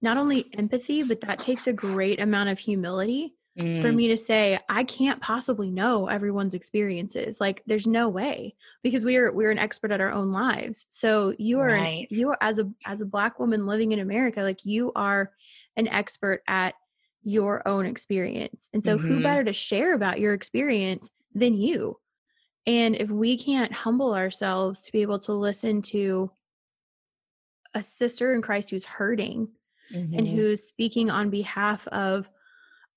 not 0.00 0.16
only 0.16 0.46
empathy 0.58 1.04
but 1.04 1.20
that 1.20 1.38
takes 1.38 1.66
a 1.66 1.72
great 1.72 2.20
amount 2.20 2.48
of 2.48 2.58
humility 2.58 3.34
mm. 3.58 3.82
for 3.82 3.92
me 3.92 4.08
to 4.08 4.16
say 4.16 4.58
I 4.68 4.84
can't 4.84 5.20
possibly 5.20 5.70
know 5.70 6.08
everyone's 6.08 6.54
experiences. 6.54 7.40
Like 7.40 7.62
there's 7.66 7.86
no 7.86 8.08
way 8.08 8.54
because 8.82 9.04
we 9.04 9.16
are 9.16 9.32
we're 9.32 9.50
an 9.50 9.58
expert 9.58 9.90
at 9.90 10.00
our 10.00 10.12
own 10.12 10.32
lives. 10.32 10.86
So 10.88 11.34
you 11.38 11.60
are 11.60 11.68
right. 11.68 12.06
an, 12.10 12.16
you 12.16 12.30
are 12.30 12.38
as 12.40 12.58
a 12.58 12.70
as 12.84 13.00
a 13.00 13.06
black 13.06 13.38
woman 13.38 13.66
living 13.66 13.92
in 13.92 13.98
America, 13.98 14.42
like 14.42 14.64
you 14.64 14.92
are 14.94 15.30
an 15.76 15.88
expert 15.88 16.42
at 16.46 16.74
your 17.24 17.66
own 17.66 17.86
experience. 17.86 18.68
And 18.72 18.82
so 18.82 18.96
mm-hmm. 18.96 19.06
who 19.06 19.22
better 19.22 19.44
to 19.44 19.52
share 19.52 19.94
about 19.94 20.20
your 20.20 20.34
experience 20.34 21.10
than 21.34 21.54
you? 21.54 21.98
And 22.66 22.94
if 22.94 23.10
we 23.10 23.36
can't 23.36 23.72
humble 23.72 24.14
ourselves 24.14 24.82
to 24.82 24.92
be 24.92 25.02
able 25.02 25.18
to 25.20 25.32
listen 25.32 25.82
to 25.82 26.30
a 27.74 27.82
sister 27.82 28.34
in 28.34 28.42
Christ 28.42 28.70
who's 28.70 28.84
hurting 28.84 29.48
mm-hmm. 29.92 30.18
and 30.18 30.28
who's 30.28 30.62
speaking 30.62 31.10
on 31.10 31.30
behalf 31.30 31.88
of 31.88 32.30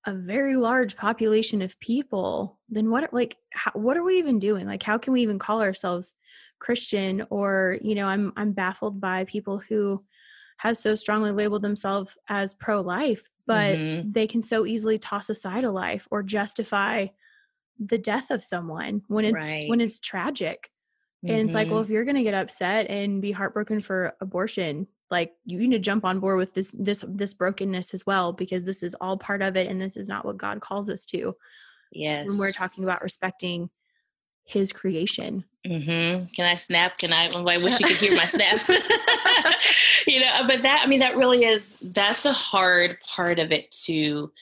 a 0.06 0.14
very 0.14 0.56
large 0.56 0.96
population 0.96 1.62
of 1.62 1.78
people, 1.80 2.58
then 2.68 2.90
what 2.90 3.12
like 3.12 3.36
how, 3.52 3.72
what 3.72 3.96
are 3.96 4.04
we 4.04 4.18
even 4.18 4.38
doing? 4.38 4.66
Like 4.66 4.82
how 4.82 4.98
can 4.98 5.12
we 5.12 5.22
even 5.22 5.38
call 5.38 5.60
ourselves 5.60 6.14
Christian 6.60 7.26
or, 7.28 7.78
you 7.82 7.94
know, 7.94 8.06
I'm 8.06 8.32
I'm 8.36 8.52
baffled 8.52 9.00
by 9.00 9.24
people 9.24 9.58
who 9.58 10.04
have 10.58 10.78
so 10.78 10.94
strongly 10.94 11.32
labeled 11.32 11.62
themselves 11.62 12.16
as 12.28 12.54
pro-life, 12.54 13.28
but 13.46 13.76
mm-hmm. 13.76 14.12
they 14.12 14.26
can 14.26 14.40
so 14.40 14.64
easily 14.64 14.98
toss 14.98 15.28
aside 15.28 15.64
a 15.64 15.70
life 15.70 16.08
or 16.10 16.22
justify 16.22 17.08
the 17.78 17.98
death 17.98 18.30
of 18.30 18.42
someone 18.42 19.02
when 19.08 19.24
it's 19.24 19.34
right. 19.34 19.64
when 19.66 19.80
it's 19.80 19.98
tragic. 19.98 20.70
And 21.22 21.32
mm-hmm. 21.32 21.46
it's 21.46 21.54
like, 21.54 21.68
well, 21.68 21.78
mm-hmm. 21.78 21.84
if 21.84 21.90
you're 21.90 22.04
going 22.04 22.16
to 22.16 22.22
get 22.22 22.34
upset 22.34 22.88
and 22.88 23.20
be 23.20 23.32
heartbroken 23.32 23.80
for 23.80 24.14
abortion, 24.20 24.86
like 25.10 25.32
you 25.44 25.58
need 25.58 25.72
to 25.72 25.78
jump 25.78 26.04
on 26.04 26.20
board 26.20 26.38
with 26.38 26.54
this 26.54 26.70
this 26.72 27.04
this 27.08 27.34
brokenness 27.34 27.94
as 27.94 28.04
well 28.04 28.32
because 28.32 28.66
this 28.66 28.82
is 28.82 28.96
all 29.00 29.16
part 29.16 29.42
of 29.42 29.56
it 29.56 29.68
and 29.68 29.80
this 29.80 29.96
is 29.96 30.08
not 30.08 30.24
what 30.24 30.36
God 30.36 30.60
calls 30.60 30.88
us 30.88 31.04
to. 31.06 31.36
Yes. 31.92 32.24
When 32.26 32.38
we're 32.38 32.52
talking 32.52 32.84
about 32.84 33.02
respecting 33.02 33.70
his 34.46 34.72
creation. 34.72 35.44
Mm-hmm. 35.66 36.26
Can 36.34 36.44
I 36.46 36.54
snap? 36.54 36.98
Can 36.98 37.12
I? 37.12 37.28
I 37.34 37.58
wish 37.58 37.80
you 37.80 37.86
could 37.86 37.96
hear 37.96 38.16
my 38.16 38.24
snap. 38.26 38.60
you 40.06 40.20
know, 40.20 40.46
but 40.46 40.62
that 40.62 40.82
I 40.84 40.86
mean, 40.86 41.00
that 41.00 41.16
really 41.16 41.44
is 41.44 41.80
that's 41.80 42.24
a 42.24 42.32
hard 42.32 42.96
part 43.02 43.38
of 43.38 43.52
it 43.52 43.70
to 43.84 44.32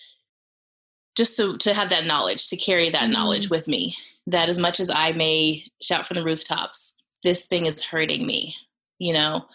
just 1.16 1.36
to 1.38 1.56
to 1.58 1.74
have 1.74 1.88
that 1.90 2.06
knowledge, 2.06 2.48
to 2.48 2.56
carry 2.56 2.90
that 2.90 3.02
mm-hmm. 3.02 3.12
knowledge 3.12 3.50
with 3.50 3.66
me. 3.66 3.96
That 4.26 4.48
as 4.48 4.58
much 4.58 4.80
as 4.80 4.88
I 4.88 5.12
may 5.12 5.64
shout 5.82 6.06
from 6.06 6.16
the 6.16 6.24
rooftops, 6.24 7.00
this 7.22 7.46
thing 7.46 7.66
is 7.66 7.82
hurting 7.82 8.26
me. 8.26 8.54
You 8.98 9.14
know, 9.14 9.46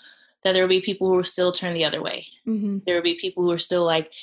that 0.44 0.54
there 0.54 0.64
will 0.64 0.70
be 0.70 0.82
people 0.82 1.08
who 1.08 1.16
will 1.16 1.24
still 1.24 1.52
turn 1.52 1.74
the 1.74 1.86
other 1.86 2.02
way. 2.02 2.26
Mm-hmm. 2.48 2.80
There 2.86 2.96
will 2.96 3.04
be 3.04 3.16
people 3.16 3.44
who 3.44 3.52
are 3.52 3.60
still 3.60 3.86
like, 3.86 4.14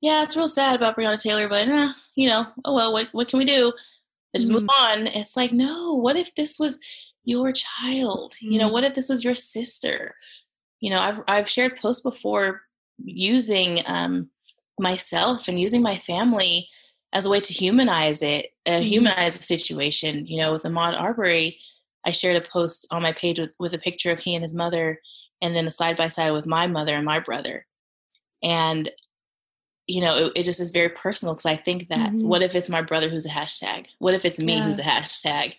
yeah, 0.00 0.22
it's 0.22 0.36
real 0.36 0.48
sad 0.48 0.76
about 0.76 0.96
Breonna 0.96 1.18
Taylor, 1.18 1.48
but 1.48 1.66
eh, 1.66 1.92
you 2.14 2.28
know, 2.28 2.46
oh 2.64 2.74
well, 2.74 2.92
what 2.92 3.08
what 3.12 3.28
can 3.28 3.38
we 3.38 3.44
do? 3.44 3.72
And 4.32 4.40
just 4.40 4.50
mm-hmm. 4.50 4.60
move 4.60 4.68
on. 4.78 5.06
It's 5.08 5.36
like, 5.36 5.52
no, 5.52 5.94
what 5.94 6.16
if 6.16 6.34
this 6.34 6.58
was 6.58 6.80
your 7.24 7.52
child? 7.52 8.34
Mm-hmm. 8.34 8.52
You 8.52 8.58
know, 8.58 8.66
mm-hmm. 8.66 8.72
what 8.74 8.84
if 8.84 8.94
this 8.94 9.08
was 9.08 9.24
your 9.24 9.34
sister? 9.34 10.14
You 10.80 10.90
know, 10.90 10.98
I've 10.98 11.20
I've 11.26 11.48
shared 11.48 11.78
posts 11.78 12.02
before 12.02 12.62
using 13.02 13.82
um, 13.86 14.28
myself 14.78 15.48
and 15.48 15.58
using 15.58 15.82
my 15.82 15.96
family 15.96 16.68
as 17.12 17.26
a 17.26 17.30
way 17.30 17.40
to 17.40 17.52
humanize 17.52 18.22
it, 18.22 18.52
uh, 18.66 18.80
humanize 18.80 19.36
the 19.36 19.42
situation. 19.42 20.26
You 20.26 20.40
know, 20.40 20.52
with 20.52 20.64
Ahmaud 20.64 21.00
Arbery, 21.00 21.58
I 22.04 22.10
shared 22.10 22.36
a 22.36 22.46
post 22.46 22.86
on 22.90 23.02
my 23.02 23.12
page 23.12 23.40
with, 23.40 23.54
with 23.58 23.72
a 23.72 23.78
picture 23.78 24.10
of 24.10 24.20
he 24.20 24.34
and 24.34 24.42
his 24.42 24.54
mother 24.54 25.00
and 25.42 25.56
then 25.56 25.66
a 25.66 25.70
side 25.70 25.96
by 25.96 26.08
side 26.08 26.32
with 26.32 26.46
my 26.46 26.66
mother 26.66 26.94
and 26.94 27.04
my 27.04 27.20
brother. 27.20 27.66
And, 28.42 28.90
you 29.86 30.00
know, 30.00 30.16
it, 30.16 30.32
it 30.36 30.44
just 30.44 30.60
is 30.60 30.70
very 30.70 30.88
personal 30.88 31.34
because 31.34 31.46
I 31.46 31.56
think 31.56 31.88
that 31.88 32.12
mm-hmm. 32.12 32.26
what 32.26 32.42
if 32.42 32.54
it's 32.54 32.70
my 32.70 32.82
brother 32.82 33.08
who's 33.08 33.26
a 33.26 33.30
hashtag? 33.30 33.86
What 33.98 34.14
if 34.14 34.24
it's 34.24 34.40
me 34.40 34.56
yeah. 34.56 34.64
who's 34.64 34.78
a 34.78 34.82
hashtag? 34.82 35.54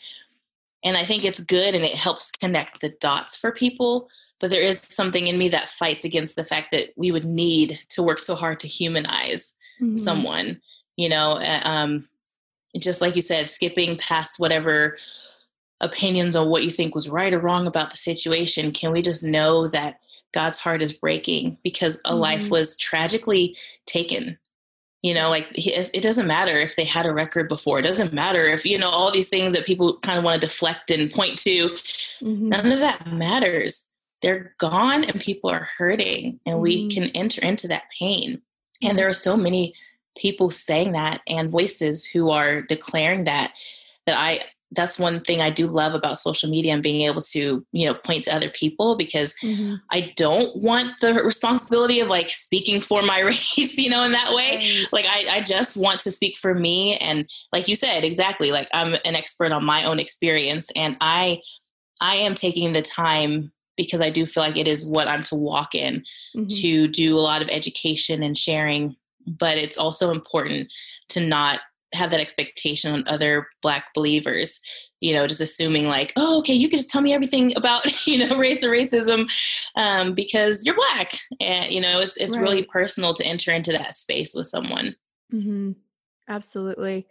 And 0.83 0.95
I 0.95 1.03
think 1.03 1.25
it's 1.25 1.43
good 1.43 1.73
and 1.73 1.83
it 1.83 1.95
helps 1.95 2.31
connect 2.31 2.79
the 2.79 2.89
dots 2.89 3.35
for 3.35 3.51
people. 3.51 4.07
But 4.39 4.51
there 4.51 4.61
is 4.61 4.79
something 4.79 5.25
in 5.27 5.37
me 5.37 5.49
that 5.49 5.63
fights 5.63 6.05
against 6.05 6.35
the 6.35 6.43
fact 6.43 6.71
that 6.71 6.89
we 6.95 7.11
would 7.11 7.25
need 7.25 7.79
to 7.89 8.03
work 8.03 8.19
so 8.19 8.35
hard 8.35 8.59
to 8.59 8.67
humanize 8.67 9.57
mm-hmm. 9.81 9.95
someone, 9.95 10.61
you 10.95 11.09
know, 11.09 11.39
um, 11.63 12.05
just 12.79 13.01
like 13.01 13.15
you 13.15 13.21
said, 13.21 13.47
skipping 13.47 13.97
past 13.97 14.39
whatever 14.39 14.97
opinions 15.81 16.35
on 16.35 16.49
what 16.49 16.63
you 16.63 16.71
think 16.71 16.95
was 16.95 17.09
right 17.09 17.33
or 17.33 17.39
wrong 17.39 17.67
about 17.67 17.91
the 17.91 17.97
situation. 17.97 18.71
Can 18.71 18.91
we 18.91 19.01
just 19.01 19.23
know 19.23 19.67
that 19.67 19.99
God's 20.33 20.57
heart 20.57 20.81
is 20.81 20.93
breaking 20.93 21.57
because 21.63 21.99
a 22.05 22.11
mm-hmm. 22.11 22.19
life 22.19 22.51
was 22.51 22.77
tragically 22.77 23.55
taken? 23.85 24.37
You 25.01 25.13
know, 25.13 25.29
like 25.29 25.45
it 25.53 26.01
doesn't 26.01 26.25
matter 26.25 26.57
if 26.57 26.75
they 26.75 26.83
had 26.83 27.05
a 27.05 27.13
record 27.13 27.47
before. 27.47 27.77
It 27.77 27.83
doesn't 27.83 28.11
matter 28.11 28.43
if, 28.43 28.65
you 28.65 28.79
know, 28.79 28.89
all 28.89 29.11
these 29.11 29.29
things 29.29 29.53
that 29.53 29.67
people 29.67 29.99
kind 29.99 30.17
of 30.17 30.23
want 30.23 30.41
to 30.41 30.47
deflect 30.47 30.89
and 30.89 31.11
point 31.11 31.37
to. 31.39 31.69
Mm-hmm. 31.69 32.49
None 32.49 32.71
of 32.71 32.79
that 32.79 33.05
matters. 33.13 33.93
They're 34.23 34.55
gone 34.57 35.03
and 35.03 35.21
people 35.21 35.51
are 35.51 35.67
hurting, 35.77 36.39
and 36.45 36.55
mm-hmm. 36.55 36.63
we 36.63 36.87
can 36.89 37.09
enter 37.09 37.45
into 37.45 37.67
that 37.67 37.83
pain. 37.99 38.41
And 38.81 38.97
there 38.97 39.07
are 39.07 39.13
so 39.13 39.37
many 39.37 39.75
people 40.17 40.49
saying 40.49 40.93
that 40.93 41.21
and 41.27 41.51
voices 41.51 42.05
who 42.05 42.31
are 42.31 42.61
declaring 42.61 43.25
that 43.25 43.53
that 44.07 44.17
I 44.17 44.41
that's 44.75 44.99
one 44.99 45.21
thing 45.21 45.41
I 45.41 45.49
do 45.49 45.67
love 45.67 45.93
about 45.93 46.19
social 46.19 46.49
media 46.49 46.73
and 46.73 46.83
being 46.83 47.01
able 47.01 47.21
to, 47.21 47.65
you 47.71 47.85
know, 47.85 47.93
point 47.93 48.23
to 48.25 48.35
other 48.35 48.49
people 48.49 48.95
because 48.95 49.35
mm-hmm. 49.43 49.75
I 49.91 50.11
don't 50.15 50.61
want 50.61 50.99
the 51.01 51.13
responsibility 51.13 51.99
of 51.99 52.07
like 52.07 52.29
speaking 52.29 52.81
for 52.81 53.01
my 53.01 53.19
race, 53.23 53.77
you 53.77 53.89
know, 53.89 54.03
in 54.03 54.11
that 54.11 54.31
way. 54.33 54.55
Right. 54.55 54.87
Like 54.91 55.05
I, 55.07 55.37
I 55.37 55.41
just 55.41 55.77
want 55.77 55.99
to 56.01 56.11
speak 56.11 56.37
for 56.37 56.53
me. 56.53 56.97
And 56.97 57.29
like 57.51 57.67
you 57.67 57.75
said, 57.75 58.03
exactly, 58.03 58.51
like 58.51 58.67
I'm 58.73 58.93
an 59.05 59.15
expert 59.15 59.51
on 59.51 59.63
my 59.63 59.83
own 59.83 59.99
experience 59.99 60.71
and 60.75 60.97
I 61.01 61.41
I 62.01 62.15
am 62.15 62.33
taking 62.33 62.73
the 62.73 62.81
time 62.81 63.53
because 63.77 64.01
I 64.01 64.09
do 64.09 64.25
feel 64.25 64.43
like 64.43 64.57
it 64.57 64.67
is 64.67 64.85
what 64.85 65.07
I'm 65.07 65.23
to 65.23 65.35
walk 65.35 65.75
in 65.75 66.03
mm-hmm. 66.35 66.47
to 66.61 66.87
do 66.87 67.17
a 67.17 67.21
lot 67.21 67.41
of 67.41 67.49
education 67.49 68.23
and 68.23 68.37
sharing. 68.37 68.95
But 69.27 69.57
it's 69.57 69.77
also 69.77 70.11
important 70.11 70.71
to 71.09 71.25
not 71.25 71.59
have 71.95 72.11
that 72.11 72.19
expectation 72.19 72.93
on 72.93 73.03
other 73.07 73.47
black 73.61 73.93
believers 73.93 74.61
you 75.01 75.13
know 75.13 75.27
just 75.27 75.41
assuming 75.41 75.85
like 75.85 76.13
oh 76.15 76.39
okay 76.39 76.53
you 76.53 76.69
can 76.69 76.77
just 76.77 76.89
tell 76.89 77.01
me 77.01 77.13
everything 77.13 77.55
about 77.55 77.81
you 78.07 78.17
know 78.17 78.37
race 78.37 78.63
or 78.63 78.69
racism 78.69 79.29
um, 79.75 80.13
because 80.13 80.65
you're 80.65 80.75
black 80.75 81.11
and 81.39 81.71
you 81.71 81.81
know 81.81 81.99
it's, 81.99 82.17
it's 82.17 82.35
right. 82.35 82.43
really 82.43 82.63
personal 82.63 83.13
to 83.13 83.25
enter 83.25 83.51
into 83.51 83.71
that 83.71 83.95
space 83.95 84.33
with 84.35 84.47
someone 84.47 84.95
mm-hmm. 85.33 85.71
absolutely 86.27 87.05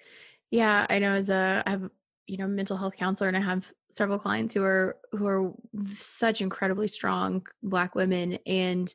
yeah 0.50 0.86
i 0.90 0.98
know 0.98 1.14
as 1.14 1.30
a 1.30 1.62
i 1.66 1.70
have 1.70 1.90
you 2.26 2.38
know 2.38 2.46
mental 2.46 2.76
health 2.76 2.96
counselor 2.96 3.28
and 3.28 3.36
i 3.36 3.40
have 3.40 3.70
several 3.90 4.18
clients 4.18 4.54
who 4.54 4.62
are 4.62 4.96
who 5.12 5.26
are 5.26 5.52
such 5.90 6.40
incredibly 6.40 6.88
strong 6.88 7.46
black 7.62 7.94
women 7.94 8.38
and 8.46 8.94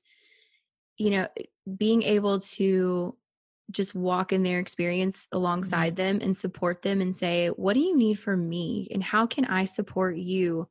you 0.98 1.12
know 1.12 1.28
being 1.78 2.04
able 2.04 2.40
to 2.40 3.16
just 3.72 3.96
walk 3.96 4.34
in 4.34 4.44
their 4.44 4.60
experience 4.60 5.28
alongside 5.32 5.96
mm-hmm. 5.96 6.18
them 6.18 6.20
and 6.22 6.38
support 6.38 6.82
them 6.82 7.02
and 7.02 7.16
say, 7.16 7.48
What 7.48 7.74
do 7.74 7.80
you 7.80 7.96
need 7.96 8.20
from 8.20 8.48
me? 8.48 8.88
And 8.92 9.04
how 9.04 9.26
can 9.26 9.46
I 9.46 9.66
support 9.66 10.18
you? 10.18 10.68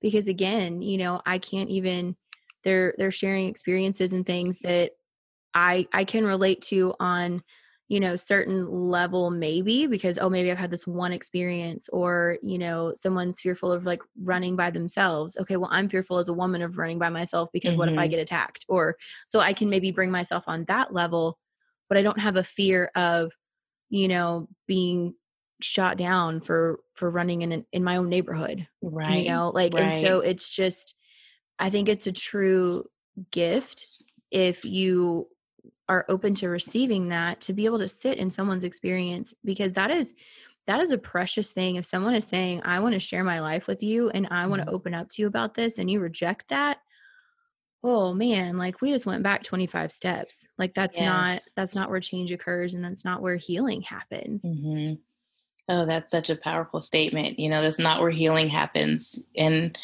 Because 0.00 0.28
again, 0.28 0.82
you 0.82 0.98
know, 0.98 1.22
I 1.24 1.38
can't 1.38 1.70
even 1.70 2.16
they're 2.62 2.94
they're 2.98 3.10
sharing 3.10 3.48
experiences 3.48 4.12
and 4.12 4.26
things 4.26 4.60
that 4.60 4.92
I 5.54 5.86
I 5.92 6.04
can 6.04 6.24
relate 6.24 6.62
to 6.62 6.94
on 6.98 7.42
you 7.88 8.00
know 8.00 8.16
certain 8.16 8.66
level 8.68 9.30
maybe 9.30 9.86
because 9.86 10.18
oh 10.18 10.30
maybe 10.30 10.50
i've 10.50 10.58
had 10.58 10.70
this 10.70 10.86
one 10.86 11.12
experience 11.12 11.88
or 11.90 12.38
you 12.42 12.58
know 12.58 12.92
someone's 12.94 13.40
fearful 13.40 13.70
of 13.70 13.84
like 13.84 14.00
running 14.22 14.56
by 14.56 14.70
themselves 14.70 15.36
okay 15.36 15.56
well 15.56 15.68
i'm 15.70 15.88
fearful 15.88 16.18
as 16.18 16.28
a 16.28 16.32
woman 16.32 16.62
of 16.62 16.78
running 16.78 16.98
by 16.98 17.10
myself 17.10 17.50
because 17.52 17.72
mm-hmm. 17.72 17.80
what 17.80 17.88
if 17.90 17.98
i 17.98 18.04
mm-hmm. 18.04 18.12
get 18.12 18.20
attacked 18.20 18.64
or 18.68 18.96
so 19.26 19.38
i 19.40 19.52
can 19.52 19.68
maybe 19.68 19.90
bring 19.90 20.10
myself 20.10 20.44
on 20.48 20.64
that 20.66 20.94
level 20.94 21.38
but 21.88 21.98
I 21.98 22.02
don't 22.02 22.20
have 22.20 22.36
a 22.36 22.44
fear 22.44 22.90
of, 22.94 23.32
you 23.90 24.08
know, 24.08 24.48
being 24.66 25.14
shot 25.60 25.96
down 25.96 26.40
for 26.40 26.80
for 26.94 27.10
running 27.10 27.42
in 27.42 27.52
an, 27.52 27.66
in 27.72 27.84
my 27.84 27.96
own 27.96 28.08
neighborhood. 28.08 28.66
Right. 28.82 29.24
You 29.24 29.30
know, 29.30 29.50
like 29.50 29.74
right. 29.74 29.84
and 29.84 30.06
so 30.06 30.20
it's 30.20 30.54
just 30.54 30.94
I 31.58 31.70
think 31.70 31.88
it's 31.88 32.06
a 32.06 32.12
true 32.12 32.86
gift 33.30 33.86
if 34.30 34.64
you 34.64 35.28
are 35.88 36.04
open 36.08 36.34
to 36.34 36.48
receiving 36.48 37.08
that 37.08 37.40
to 37.42 37.52
be 37.52 37.66
able 37.66 37.78
to 37.78 37.88
sit 37.88 38.18
in 38.18 38.30
someone's 38.30 38.64
experience 38.64 39.34
because 39.44 39.74
that 39.74 39.90
is 39.90 40.14
that 40.66 40.80
is 40.80 40.90
a 40.90 40.98
precious 40.98 41.52
thing 41.52 41.76
if 41.76 41.84
someone 41.84 42.14
is 42.14 42.26
saying 42.26 42.60
i 42.64 42.80
want 42.80 42.94
to 42.94 43.00
share 43.00 43.22
my 43.22 43.40
life 43.40 43.66
with 43.66 43.82
you 43.82 44.08
and 44.10 44.26
i 44.30 44.46
want 44.46 44.60
to 44.60 44.66
mm-hmm. 44.66 44.74
open 44.74 44.94
up 44.94 45.08
to 45.08 45.20
you 45.20 45.28
about 45.28 45.54
this 45.54 45.78
and 45.78 45.90
you 45.90 46.00
reject 46.00 46.48
that 46.48 46.78
oh 47.84 48.14
man 48.14 48.56
like 48.56 48.80
we 48.80 48.90
just 48.90 49.04
went 49.04 49.22
back 49.22 49.42
25 49.42 49.92
steps 49.92 50.48
like 50.58 50.72
that's 50.74 50.98
yes. 50.98 51.06
not 51.06 51.40
that's 51.54 51.74
not 51.74 51.90
where 51.90 52.00
change 52.00 52.32
occurs 52.32 52.72
and 52.74 52.82
that's 52.82 53.04
not 53.04 53.20
where 53.20 53.36
healing 53.36 53.82
happens 53.82 54.44
mm-hmm. 54.44 54.94
oh 55.68 55.84
that's 55.84 56.10
such 56.10 56.30
a 56.30 56.36
powerful 56.36 56.80
statement 56.80 57.38
you 57.38 57.48
know 57.48 57.60
that's 57.60 57.78
not 57.78 58.00
where 58.00 58.10
healing 58.10 58.48
happens 58.48 59.22
and 59.36 59.78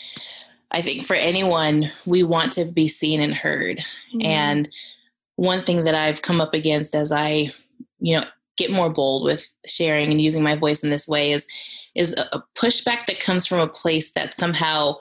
i 0.73 0.81
think 0.81 1.05
for 1.05 1.15
anyone 1.15 1.91
we 2.07 2.23
want 2.23 2.53
to 2.53 2.65
be 2.65 2.89
seen 2.89 3.21
and 3.21 3.35
heard 3.35 3.79
mm-hmm. 3.79 4.23
and 4.23 4.69
one 5.37 5.63
thing 5.63 5.85
that 5.85 5.95
i've 5.95 6.23
come 6.23 6.41
up 6.41 6.55
against 6.55 6.95
as 6.95 7.13
i 7.13 7.51
you 8.01 8.17
know 8.17 8.25
get 8.57 8.73
more 8.73 8.91
bold 8.91 9.25
with 9.25 9.47
sharing 9.67 10.11
and 10.11 10.21
using 10.21 10.43
my 10.43 10.57
voice 10.57 10.83
in 10.83 10.91
this 10.91 11.07
way 11.07 11.33
is 11.33 11.47
is 11.95 12.15
a 12.33 12.43
pushback 12.55 13.07
that 13.07 13.21
comes 13.21 13.47
from 13.47 13.59
a 13.59 13.67
place 13.67 14.13
that 14.13 14.33
somehow 14.33 14.95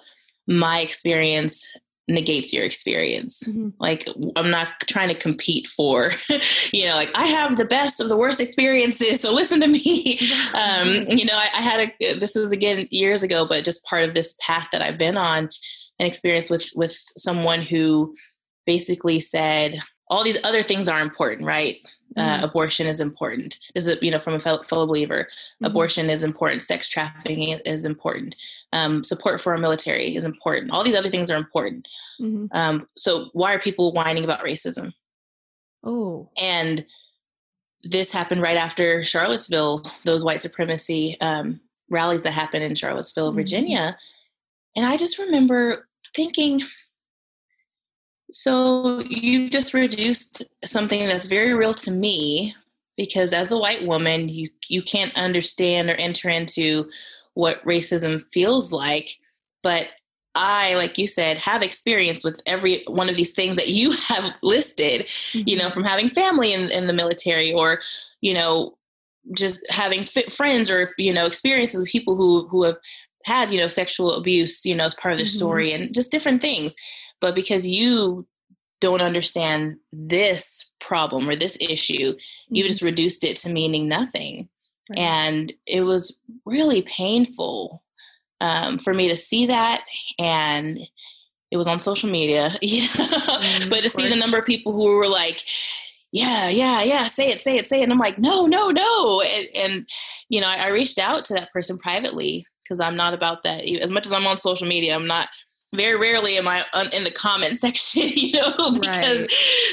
my 0.48 0.80
experience 0.80 1.78
negates 2.10 2.52
your 2.52 2.66
experience. 2.66 3.44
Mm-hmm. 3.48 3.70
Like 3.80 4.08
I'm 4.36 4.50
not 4.50 4.68
trying 4.88 5.10
to 5.10 5.16
compete 5.16 5.68
for, 5.68 6.10
you 6.74 6.86
know, 6.86 6.96
like 6.96 7.12
I 7.16 7.28
have 7.28 7.58
the 7.58 7.66
best 7.66 8.02
of 8.02 8.10
the 8.10 8.18
worst 8.18 8.42
experiences, 8.42 9.22
so 9.22 9.34
listen 9.34 9.60
to 9.62 9.68
me. 9.68 10.20
um, 10.54 11.08
you 11.08 11.26
know, 11.26 11.36
I, 11.36 11.50
I, 11.54 11.62
had 11.62 11.92
a 12.02 12.14
this 12.16 12.36
was 12.36 12.52
again 12.52 12.88
years 12.90 13.24
ago, 13.24 13.46
but 13.48 13.64
just 13.64 13.86
part 13.86 14.04
of 14.04 14.16
this 14.16 14.38
path 14.42 14.70
that 14.72 14.82
I've 14.82 14.98
been 14.98 15.18
on, 15.18 15.50
an 16.00 16.08
experience 16.08 16.50
with 16.50 16.70
with 16.76 16.92
someone 16.92 17.62
who 17.62 18.16
basically 18.66 19.20
said 19.20 19.80
all 20.10 20.24
these 20.24 20.44
other 20.44 20.64
things 20.64 20.90
are 20.90 21.02
important, 21.02 21.46
right? 21.46 21.78
Uh, 22.18 22.22
mm-hmm. 22.22 22.44
Abortion 22.44 22.88
is 22.88 23.00
important. 23.00 23.60
This 23.74 23.88
is, 23.88 23.98
you 24.02 24.12
know, 24.12 24.20
from 24.20 24.34
a 24.34 24.40
fellow, 24.40 24.64
fellow 24.64 24.86
believer, 24.88 25.28
mm-hmm. 25.30 25.66
abortion 25.66 26.10
is 26.10 26.24
important. 26.24 26.64
Sex 26.64 26.90
trafficking 26.90 27.60
is 27.66 27.86
important. 27.86 28.36
Um, 28.74 29.04
support 29.04 29.40
for 29.40 29.54
our 29.54 29.60
military 29.60 30.16
is 30.16 30.24
important. 30.24 30.72
All 30.72 30.84
these 30.84 30.96
other 30.96 31.10
things 31.10 31.30
are 31.30 31.38
important. 31.38 31.88
Mm-hmm. 32.20 32.46
Um, 32.52 32.88
so 32.96 33.30
why 33.34 33.54
are 33.54 33.60
people 33.60 33.94
whining 33.94 34.24
about 34.24 34.44
racism? 34.44 34.94
Oh, 35.84 36.30
and 36.38 36.86
this 37.84 38.12
happened 38.12 38.42
right 38.42 38.58
after 38.58 39.04
Charlottesville, 39.04 39.84
those 40.04 40.26
white 40.26 40.42
supremacy 40.42 41.16
um, 41.22 41.62
rallies 41.90 42.24
that 42.24 42.32
happened 42.32 42.64
in 42.64 42.76
Charlottesville, 42.76 43.30
mm-hmm. 43.30 43.38
Virginia. 43.38 43.98
And 44.76 44.86
I 44.86 44.98
just 44.98 45.20
remember 45.20 45.88
thinking, 46.16 46.62
so 48.32 49.00
you 49.02 49.50
just 49.50 49.74
reduced 49.74 50.44
something 50.66 51.08
that's 51.08 51.28
very 51.28 51.54
real 51.54 51.74
to 51.76 51.92
me 51.92 52.56
because 52.98 53.34
as 53.34 53.52
a 53.52 53.58
white 53.58 53.86
woman, 53.86 54.28
you 54.28 54.50
you 54.68 54.82
can't 54.82 55.16
understand 55.18 55.90
or 55.90 55.94
enter 55.94 56.30
into 56.30 56.90
what 57.34 57.64
racism 57.64 58.22
feels 58.22 58.72
like, 58.72 59.10
but 59.64 59.88
I, 60.36 60.76
like 60.76 60.98
you 60.98 61.08
said, 61.08 61.38
have 61.40 61.64
experience 61.64 62.24
with 62.24 62.42
every 62.46 62.84
one 62.88 63.10
of 63.10 63.16
these 63.16 63.34
things 63.34 63.56
that 63.56 63.70
you 63.70 63.92
have 64.08 64.38
listed, 64.44 65.02
mm-hmm. 65.02 65.48
you 65.48 65.58
know, 65.58 65.66
mm-hmm. 65.66 65.74
from 65.74 65.84
having 65.84 66.10
family 66.10 66.54
in, 66.54 66.70
in 66.70 66.88
the 66.88 66.94
military 66.94 67.52
or, 67.52 67.80
you 68.22 68.34
know, 68.34 68.78
just 69.36 69.66
having 69.70 70.04
friends 70.04 70.70
or, 70.70 70.90
you 70.98 71.14
know, 71.14 71.26
experiences 71.26 71.82
with 71.82 71.92
people 71.92 72.16
who, 72.16 72.48
who 72.48 72.64
have 72.64 72.78
had, 73.26 73.52
you 73.52 73.60
know, 73.60 73.68
sexual 73.68 74.14
abuse, 74.14 74.66
you 74.66 74.76
know, 74.76 74.86
as 74.86 74.96
part 74.96 75.14
of 75.14 75.18
their 75.20 75.26
mm-hmm. 75.26 75.38
story 75.38 75.72
and 75.74 75.94
just 75.94 76.12
different 76.12 76.42
things 76.42 76.76
but 77.22 77.36
because 77.36 77.68
you 77.68 78.28
don't 78.80 79.02
understand 79.02 79.78
this 79.92 80.74
problem 80.80 81.30
or 81.30 81.36
this 81.36 81.58
issue, 81.62 82.14
mm-hmm. 82.14 82.56
you 82.56 82.64
just 82.68 82.82
reduced 82.82 83.24
it 83.24 83.36
to 83.38 83.50
meaning 83.50 83.88
nothing. 83.88 84.50
Right. 84.90 85.00
And 85.00 85.54
it 85.66 85.82
was 85.82 86.22
really 86.46 86.82
painful 86.82 87.84
um, 88.42 88.78
for 88.80 88.94
me 88.94 89.10
to 89.10 89.16
see 89.16 89.48
that. 89.48 89.84
And 90.18 90.80
it 91.52 91.58
was 91.58 91.68
on 91.68 91.80
social 91.80 92.10
media, 92.10 92.52
you 92.62 92.82
know? 92.82 92.88
mm, 92.88 93.70
but 93.70 93.84
to 93.84 93.90
see 93.90 94.08
the 94.08 94.16
number 94.16 94.38
of 94.38 94.46
people 94.46 94.72
who 94.72 94.96
were 94.96 95.08
like, 95.08 95.42
yeah, 96.12 96.50
yeah, 96.50 96.82
yeah, 96.82 97.04
say 97.04 97.30
it, 97.30 97.40
say 97.40 97.56
it, 97.56 97.68
say 97.68 97.82
it. 97.82 97.84
And 97.84 97.92
I'm 97.92 98.00
like, 98.00 98.18
no, 98.18 98.48
no, 98.48 98.70
no. 98.70 99.22
And, 99.22 99.48
and 99.56 99.90
you 100.28 100.42
know, 100.42 100.48
I, 100.48 100.56
I 100.56 100.68
reached 100.70 100.98
out 100.98 101.26
to 101.26 101.34
that 101.36 101.54
person 101.54 101.78
privately 101.78 102.46
because 102.64 102.80
I'm 102.80 102.96
not 102.96 103.14
about 103.14 103.44
that. 103.44 103.64
As 103.82 103.92
much 103.92 104.08
as 104.08 104.14
I'm 104.14 104.26
on 104.26 104.38
social 104.38 104.68
media, 104.68 104.96
I'm 104.96 105.08
not 105.08 105.28
very 105.76 105.98
rarely 105.98 106.38
am 106.38 106.48
I 106.48 106.64
in 106.94 107.04
the 107.04 107.12
comment 107.12 107.60
section, 107.60 108.10
you 108.16 108.34
know, 108.34 108.54
because 108.80 109.28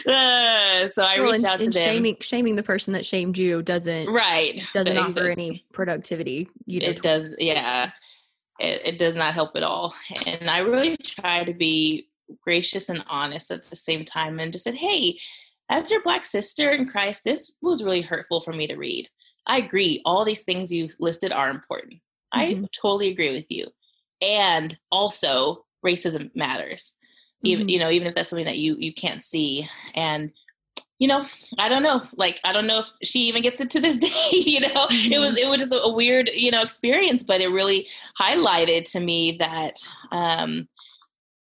right. 0.06 0.14
uh, 0.14 0.88
so 0.88 1.04
I 1.04 1.18
well, 1.18 1.30
reached 1.30 1.44
and, 1.44 1.52
out 1.52 1.60
to 1.60 1.70
them. 1.70 1.82
Shaming, 1.82 2.16
shaming 2.20 2.56
the 2.56 2.62
person 2.62 2.92
that 2.94 3.06
shamed 3.06 3.38
you 3.38 3.62
doesn't 3.62 4.08
right 4.08 4.62
doesn't 4.72 4.96
offer 4.96 5.28
any 5.28 5.64
productivity. 5.72 6.48
You 6.66 6.80
know, 6.80 6.88
it 6.88 7.02
does, 7.02 7.30
yeah. 7.38 7.92
It, 8.58 8.82
it 8.84 8.98
does 8.98 9.16
not 9.16 9.34
help 9.34 9.54
at 9.56 9.62
all. 9.62 9.94
And 10.26 10.48
I 10.48 10.58
really 10.58 10.96
try 10.96 11.44
to 11.44 11.52
be 11.52 12.08
gracious 12.42 12.88
and 12.88 13.04
honest 13.08 13.50
at 13.50 13.62
the 13.64 13.76
same 13.76 14.04
time, 14.04 14.38
and 14.38 14.52
just 14.52 14.64
said, 14.64 14.74
"Hey, 14.74 15.18
as 15.68 15.90
your 15.90 16.02
black 16.02 16.24
sister 16.24 16.70
in 16.70 16.86
Christ, 16.86 17.24
this 17.24 17.52
was 17.60 17.84
really 17.84 18.00
hurtful 18.00 18.40
for 18.40 18.52
me 18.52 18.66
to 18.66 18.76
read. 18.76 19.08
I 19.46 19.58
agree. 19.58 20.00
All 20.04 20.24
these 20.24 20.44
things 20.44 20.72
you 20.72 20.88
listed 21.00 21.32
are 21.32 21.50
important. 21.50 22.00
Mm-hmm. 22.34 22.64
I 22.64 22.68
totally 22.80 23.08
agree 23.08 23.32
with 23.32 23.46
you." 23.50 23.66
And 24.22 24.78
also, 24.90 25.65
racism 25.86 26.30
matters 26.34 26.96
mm-hmm. 27.38 27.46
even 27.48 27.68
you 27.68 27.78
know 27.78 27.90
even 27.90 28.08
if 28.08 28.14
that's 28.14 28.30
something 28.30 28.46
that 28.46 28.58
you 28.58 28.76
you 28.78 28.92
can't 28.92 29.22
see 29.22 29.68
and 29.94 30.32
you 30.98 31.08
know 31.08 31.24
i 31.58 31.68
don't 31.68 31.82
know 31.82 32.02
like 32.16 32.40
i 32.44 32.52
don't 32.52 32.66
know 32.66 32.80
if 32.80 32.90
she 33.02 33.20
even 33.20 33.42
gets 33.42 33.60
it 33.60 33.70
to 33.70 33.80
this 33.80 33.98
day 34.10 34.30
you 34.32 34.60
know 34.60 34.68
mm-hmm. 34.68 35.12
it 35.12 35.18
was 35.18 35.36
it 35.36 35.48
was 35.48 35.58
just 35.58 35.74
a, 35.74 35.92
weird 35.92 36.28
you 36.30 36.50
know 36.50 36.62
experience 36.62 37.22
but 37.22 37.40
it 37.40 37.48
really 37.48 37.86
highlighted 38.20 38.90
to 38.90 39.00
me 39.00 39.36
that 39.38 39.74
um 40.12 40.66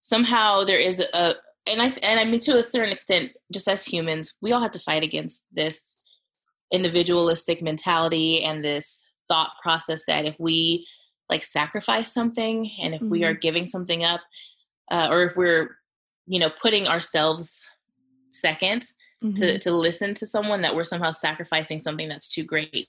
somehow 0.01 0.63
there 0.65 0.81
is 0.81 1.01
a 1.01 1.35
and 1.67 1.83
i 1.83 1.93
and 2.03 2.21
i 2.21 2.25
mean 2.25 2.41
to 2.41 2.59
a 2.59 2.63
certain 2.63 2.93
extent 2.93 3.33
just 3.53 3.69
as 3.69 3.85
humans 3.85 4.37
we 4.41 4.53
all 4.53 4.61
have 4.61 4.71
to 4.71 4.79
fight 4.79 5.03
against 5.03 5.47
this 5.53 5.99
individualistic 6.73 7.63
mentality 7.63 8.43
and 8.43 8.65
this 8.65 9.05
thought 9.29 9.51
process 9.63 10.05
that 10.07 10.27
if 10.27 10.37
we 10.39 10.85
like 11.31 11.43
sacrifice 11.43 12.13
something 12.13 12.71
and 12.83 12.95
if 12.95 13.01
mm-hmm. 13.01 13.11
we 13.11 13.25
are 13.25 13.33
mm-hmm. 13.33 13.41
giving 13.41 13.67
something 13.67 14.05
up 14.05 14.21
uh, 14.91 15.09
or 15.11 15.23
if 15.23 15.33
we're 15.37 15.77
you 16.27 16.39
know 16.39 16.51
putting 16.61 16.89
ourselves 16.89 17.71
2nd 18.33 18.93
mm-hmm. 19.23 19.33
to 19.35 19.59
to 19.59 19.71
listen 19.73 20.15
to 20.15 20.27
someone 20.27 20.63
that 20.63 20.75
we're 20.75 20.85
somehow 20.85 21.13
sacrificing 21.13 21.81
something 21.81 22.09
that's 22.09 22.29
too 22.29 22.45
great 22.45 22.89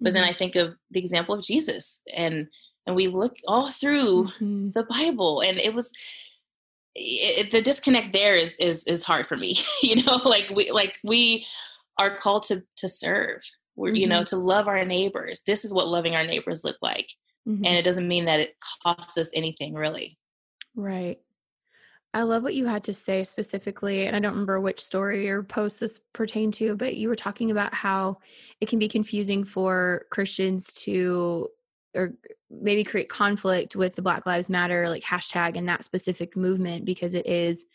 but 0.00 0.14
then 0.14 0.22
mm-hmm. 0.22 0.30
i 0.30 0.34
think 0.34 0.56
of 0.56 0.74
the 0.90 1.00
example 1.00 1.34
of 1.34 1.42
jesus 1.42 2.02
and 2.14 2.48
and 2.86 2.96
we 2.96 3.08
look 3.08 3.36
all 3.46 3.68
through 3.68 4.24
mm-hmm. 4.24 4.70
the 4.70 4.84
bible 4.84 5.42
and 5.42 5.60
it 5.60 5.74
was 5.74 5.92
it, 6.94 7.50
the 7.50 7.62
disconnect 7.62 8.12
there 8.12 8.34
is 8.34 8.58
is 8.58 8.86
is 8.86 9.04
hard 9.04 9.26
for 9.26 9.36
me 9.36 9.54
you 9.82 10.02
know 10.04 10.18
like 10.24 10.50
we 10.54 10.70
like 10.70 10.98
we 11.04 11.44
are 11.98 12.16
called 12.16 12.42
to 12.44 12.62
to 12.76 12.88
serve 12.88 13.42
we're 13.76 13.94
you 13.94 14.06
know 14.06 14.16
mm-hmm. 14.16 14.36
to 14.36 14.36
love 14.36 14.68
our 14.68 14.84
neighbors 14.84 15.42
this 15.46 15.64
is 15.64 15.72
what 15.72 15.88
loving 15.88 16.14
our 16.14 16.26
neighbors 16.26 16.64
look 16.64 16.76
like 16.82 17.10
Mm-hmm. 17.48 17.64
And 17.64 17.76
it 17.76 17.84
doesn't 17.84 18.08
mean 18.08 18.26
that 18.26 18.40
it 18.40 18.56
costs 18.82 19.16
us 19.18 19.30
anything 19.34 19.74
really. 19.74 20.18
Right. 20.74 21.18
I 22.12 22.22
love 22.22 22.42
what 22.42 22.54
you 22.54 22.66
had 22.66 22.84
to 22.84 22.94
say 22.94 23.22
specifically. 23.22 24.06
And 24.06 24.16
I 24.16 24.18
don't 24.18 24.32
remember 24.32 24.60
which 24.60 24.80
story 24.80 25.30
or 25.30 25.42
post 25.42 25.78
this 25.78 26.00
pertained 26.12 26.54
to, 26.54 26.76
but 26.76 26.96
you 26.96 27.08
were 27.08 27.16
talking 27.16 27.50
about 27.50 27.72
how 27.72 28.18
it 28.60 28.68
can 28.68 28.80
be 28.80 28.88
confusing 28.88 29.44
for 29.44 30.06
Christians 30.10 30.72
to 30.84 31.48
or 31.94 32.14
maybe 32.50 32.84
create 32.84 33.08
conflict 33.08 33.76
with 33.76 33.94
the 33.96 34.02
Black 34.02 34.26
Lives 34.26 34.50
Matter 34.50 34.88
like 34.88 35.02
hashtag 35.02 35.56
and 35.56 35.68
that 35.68 35.84
specific 35.84 36.36
movement 36.36 36.84
because 36.84 37.14
it 37.14 37.26
is, 37.26 37.66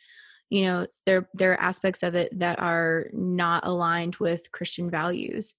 you 0.49 0.63
know, 0.65 0.85
there 1.05 1.29
there 1.33 1.53
are 1.53 1.61
aspects 1.61 2.03
of 2.03 2.15
it 2.15 2.37
that 2.39 2.59
are 2.59 3.07
not 3.13 3.65
aligned 3.65 4.17
with 4.17 4.51
Christian 4.51 4.89
values. 4.89 5.55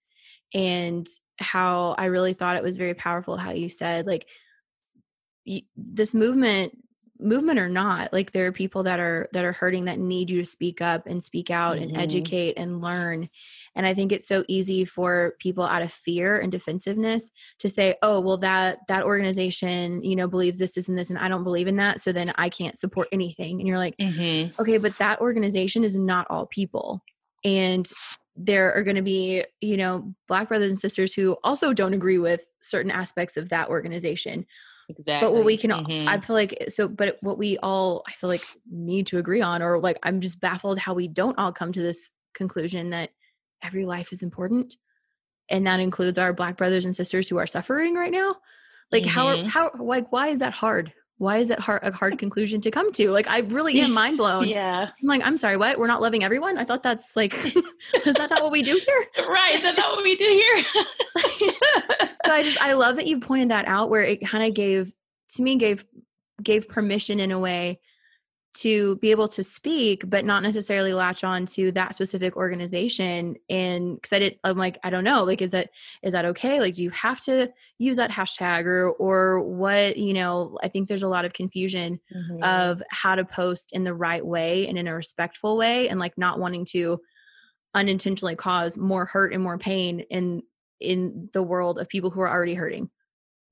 And 0.55 1.07
how 1.39 1.95
I 1.99 2.07
really 2.07 2.33
thought 2.33 2.57
it 2.57 2.63
was 2.63 2.77
very 2.77 2.95
powerful 2.95 3.37
how 3.37 3.51
you 3.51 3.69
said 3.69 4.07
like 4.07 4.27
this 5.77 6.15
movement 6.15 6.77
movement 7.19 7.59
or 7.59 7.69
not 7.69 8.13
like 8.13 8.33
there 8.33 8.47
are 8.47 8.53
people 8.53 8.83
that 8.83 9.01
are 9.01 9.29
that 9.33 9.45
are 9.45 9.53
hurting 9.53 9.87
that 9.87 9.99
need 9.99 10.29
you 10.29 10.39
to 10.39 10.45
speak 10.45 10.83
up 10.83 11.07
and 11.07 11.23
speak 11.23 11.51
out 11.51 11.77
mm-hmm. 11.77 11.85
and 11.85 11.97
educate 11.97 12.55
and 12.57 12.83
learn 12.83 13.29
and 13.75 13.87
i 13.87 13.95
think 13.95 14.13
it's 14.13 14.29
so 14.29 14.45
easy 14.49 14.85
for 14.85 15.35
people 15.39 15.65
out 15.65 15.83
of 15.83 15.91
fear 15.91 16.39
and 16.39 16.53
defensiveness 16.53 17.31
to 17.59 17.69
say 17.69 17.95
oh 18.03 18.21
well 18.21 18.37
that 18.37 18.79
that 18.89 19.05
organization 19.05 20.03
you 20.03 20.17
know 20.17 20.29
believes 20.29 20.59
this 20.59 20.75
this 20.75 20.89
and 20.89 20.99
this 20.99 21.11
and 21.11 21.19
i 21.19 21.29
don't 21.29 21.45
believe 21.45 21.69
in 21.69 21.77
that 21.77 22.01
so 22.01 22.13
then 22.13 22.33
i 22.37 22.49
can't 22.49 22.79
support 22.79 23.09
anything 23.13 23.61
and 23.61 23.67
you're 23.67 23.79
like 23.79 23.97
mm-hmm. 23.97 24.51
okay 24.61 24.79
but 24.79 24.97
that 24.99 25.21
organization 25.21 25.85
is 25.85 25.97
not 25.97 26.27
all 26.29 26.47
people 26.47 27.03
and 27.45 27.91
there 28.37 28.73
are 28.75 28.83
going 28.83 28.97
to 28.97 29.03
be 29.03 29.45
you 29.61 29.77
know 29.77 30.15
black 30.29 30.49
brothers 30.49 30.71
and 30.71 30.79
sisters 30.79 31.15
who 31.15 31.37
also 31.43 31.73
don't 31.73 31.95
agree 31.95 32.19
with 32.19 32.47
certain 32.61 32.91
aspects 32.91 33.37
of 33.37 33.49
that 33.49 33.69
organization 33.69 34.47
exactly 34.89 35.27
but 35.27 35.35
what 35.35 35.45
we 35.45 35.57
can 35.57 35.71
mm-hmm. 35.71 36.09
i 36.09 36.19
feel 36.19 36.37
like 36.37 36.65
so 36.69 36.87
but 36.87 37.17
what 37.21 37.39
we 37.39 37.57
all 37.59 38.03
i 38.07 38.13
feel 38.13 38.29
like 38.29 38.45
need 38.71 39.07
to 39.07 39.19
agree 39.19 39.41
on 39.41 39.63
or 39.63 39.79
like 39.79 39.99
i'm 40.03 40.21
just 40.21 40.41
baffled 40.41 40.79
how 40.79 40.95
we 40.95 41.09
don't 41.09 41.39
all 41.39 41.53
come 41.53 41.73
to 41.73 41.83
this 41.83 42.11
conclusion 42.35 42.91
that 42.91 43.11
every 43.63 43.85
life 43.87 44.13
is 44.13 44.23
important 44.23 44.77
and 45.49 45.67
that 45.67 45.81
includes 45.81 46.19
our 46.19 46.33
black 46.33 46.57
brothers 46.57 46.85
and 46.85 46.95
sisters 46.95 47.29
who 47.29 47.39
are 47.39 47.47
suffering 47.47 47.95
right 47.95 48.13
now 48.13 48.37
like 48.93 49.05
mm-hmm. 49.05 49.47
how 49.47 49.71
how 49.71 49.71
like 49.83 50.13
why 50.13 50.29
is 50.29 50.41
that 50.41 50.53
hard 50.53 50.93
why 51.19 51.39
is 51.39 51.51
it 51.51 51.59
hard, 51.59 51.83
a 51.83 51.93
hard 51.93 52.19
conclusion 52.19 52.61
to 52.63 52.71
come 52.71 52.93
to? 52.93 53.11
Like, 53.11 53.29
I 53.29 53.41
really 53.41 53.81
am 53.81 53.93
mind 53.95 54.19
blown. 54.19 54.49
yeah. 54.49 54.91
I'm 55.01 55.09
like, 55.09 55.23
I'm 55.25 55.37
sorry, 55.37 55.57
what? 55.57 55.79
We're 55.79 55.87
not 55.87 56.03
loving 56.03 56.23
everyone? 56.23 56.59
I 56.59 56.65
thought 56.65 56.83
that's 56.83 57.17
like, 57.17 57.33
is 57.45 58.15
that 58.15 58.31
not 58.31 58.43
what 58.43 58.53
we 58.53 58.63
do 58.63 58.81
here? 58.85 59.27
right. 59.29 59.55
Is 59.55 59.63
that 59.63 59.77
not 59.77 59.93
what 59.93 60.05
we 60.05 60.17
do 60.17 60.25
here? 60.25 60.65
but 62.23 62.31
I 62.33 62.43
just, 62.43 62.61
I 62.61 62.75
love 62.75 62.97
that 62.97 63.07
you 63.07 63.21
pointed 63.21 63.51
that 63.51 63.67
out 63.67 63.89
where 63.89 64.03
it 64.03 64.27
kind 64.27 64.45
of 64.45 64.55
gave, 64.55 64.93
to 65.31 65.43
me, 65.43 65.57
gave, 65.57 65.85
gave 66.43 66.69
permission 66.69 67.19
in 67.19 67.33
a 67.33 67.41
way 67.41 67.81
to 68.57 68.97
be 68.97 69.11
able 69.11 69.29
to 69.29 69.45
speak 69.45 70.09
but 70.09 70.25
not 70.25 70.43
necessarily 70.43 70.93
latch 70.93 71.25
on 71.25 71.47
to 71.47 71.71
that 71.73 71.95
specific 71.95 72.37
organization 72.37 73.37
and 73.49 73.97
because 73.97 74.13
i 74.13 74.19
did 74.19 74.39
i'm 74.45 74.57
like 74.57 74.79
i 74.83 74.91
don't 74.91 75.05
know 75.05 75.25
like 75.25 75.43
is 75.43 75.53
that 75.53 75.71
is 76.03 76.13
that 76.13 76.25
okay? 76.25 76.61
Like 76.61 76.75
do 76.75 76.83
you 76.83 76.91
have 76.91 77.21
to 77.23 77.53
use 77.79 77.97
that 77.97 78.11
hashtag 78.11 78.65
or 78.65 78.91
or 78.91 79.41
what 79.41 79.97
you 79.97 80.15
know 80.15 80.59
i 80.63 80.69
think 80.69 80.89
there's 80.89 81.03
a 81.03 81.09
lot 81.09 81.25
of 81.25 81.33
confusion 81.33 82.01
mm-hmm. 82.15 82.43
of 82.43 82.83
how 82.91 83.15
to 83.15 83.25
post 83.25 83.73
in 83.73 83.85
the 83.85 83.95
right 83.95 84.25
way 84.25 84.67
and 84.67 84.79
in 84.79 84.87
a 84.87 84.95
respectful 84.95 85.57
way 85.57 85.89
and 85.89 86.01
like 86.01 86.17
not 86.17 86.39
wanting 86.39 86.65
to 86.65 87.01
unintentionally 87.75 88.37
cause 88.37 88.79
more 88.79 89.05
hurt 89.05 89.33
and 89.33 89.43
more 89.43 89.59
pain 89.59 90.01
in 90.01 90.43
in 90.81 91.29
the 91.33 91.43
world 91.43 91.79
of 91.79 91.89
people 91.89 92.11
who 92.11 92.21
are 92.21 92.31
already 92.31 92.55
hurting. 92.55 92.91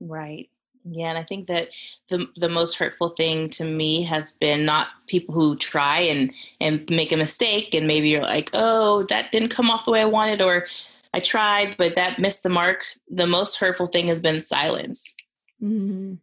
Right 0.00 0.48
yeah, 0.84 1.08
and 1.08 1.18
I 1.18 1.22
think 1.22 1.46
that 1.46 1.70
the 2.10 2.26
the 2.36 2.48
most 2.48 2.78
hurtful 2.78 3.08
thing 3.08 3.48
to 3.50 3.64
me 3.64 4.02
has 4.02 4.32
been 4.32 4.66
not 4.66 4.88
people 5.06 5.34
who 5.34 5.56
try 5.56 6.00
and 6.00 6.32
and 6.60 6.88
make 6.90 7.10
a 7.10 7.16
mistake 7.16 7.74
and 7.74 7.86
maybe 7.86 8.10
you're 8.10 8.22
like, 8.22 8.50
"Oh, 8.52 9.04
that 9.04 9.32
didn't 9.32 9.48
come 9.48 9.70
off 9.70 9.86
the 9.86 9.92
way 9.92 10.02
I 10.02 10.06
wanted," 10.06 10.42
or 10.42 10.66
"I 11.14 11.20
tried, 11.20 11.76
but 11.78 11.94
that 11.94 12.18
missed 12.18 12.42
the 12.42 12.50
mark." 12.50 12.84
The 13.10 13.26
most 13.26 13.58
hurtful 13.58 13.88
thing 13.88 14.08
has 14.08 14.20
been 14.20 14.42
silence. 14.42 15.14
Mm-hmm. 15.62 16.14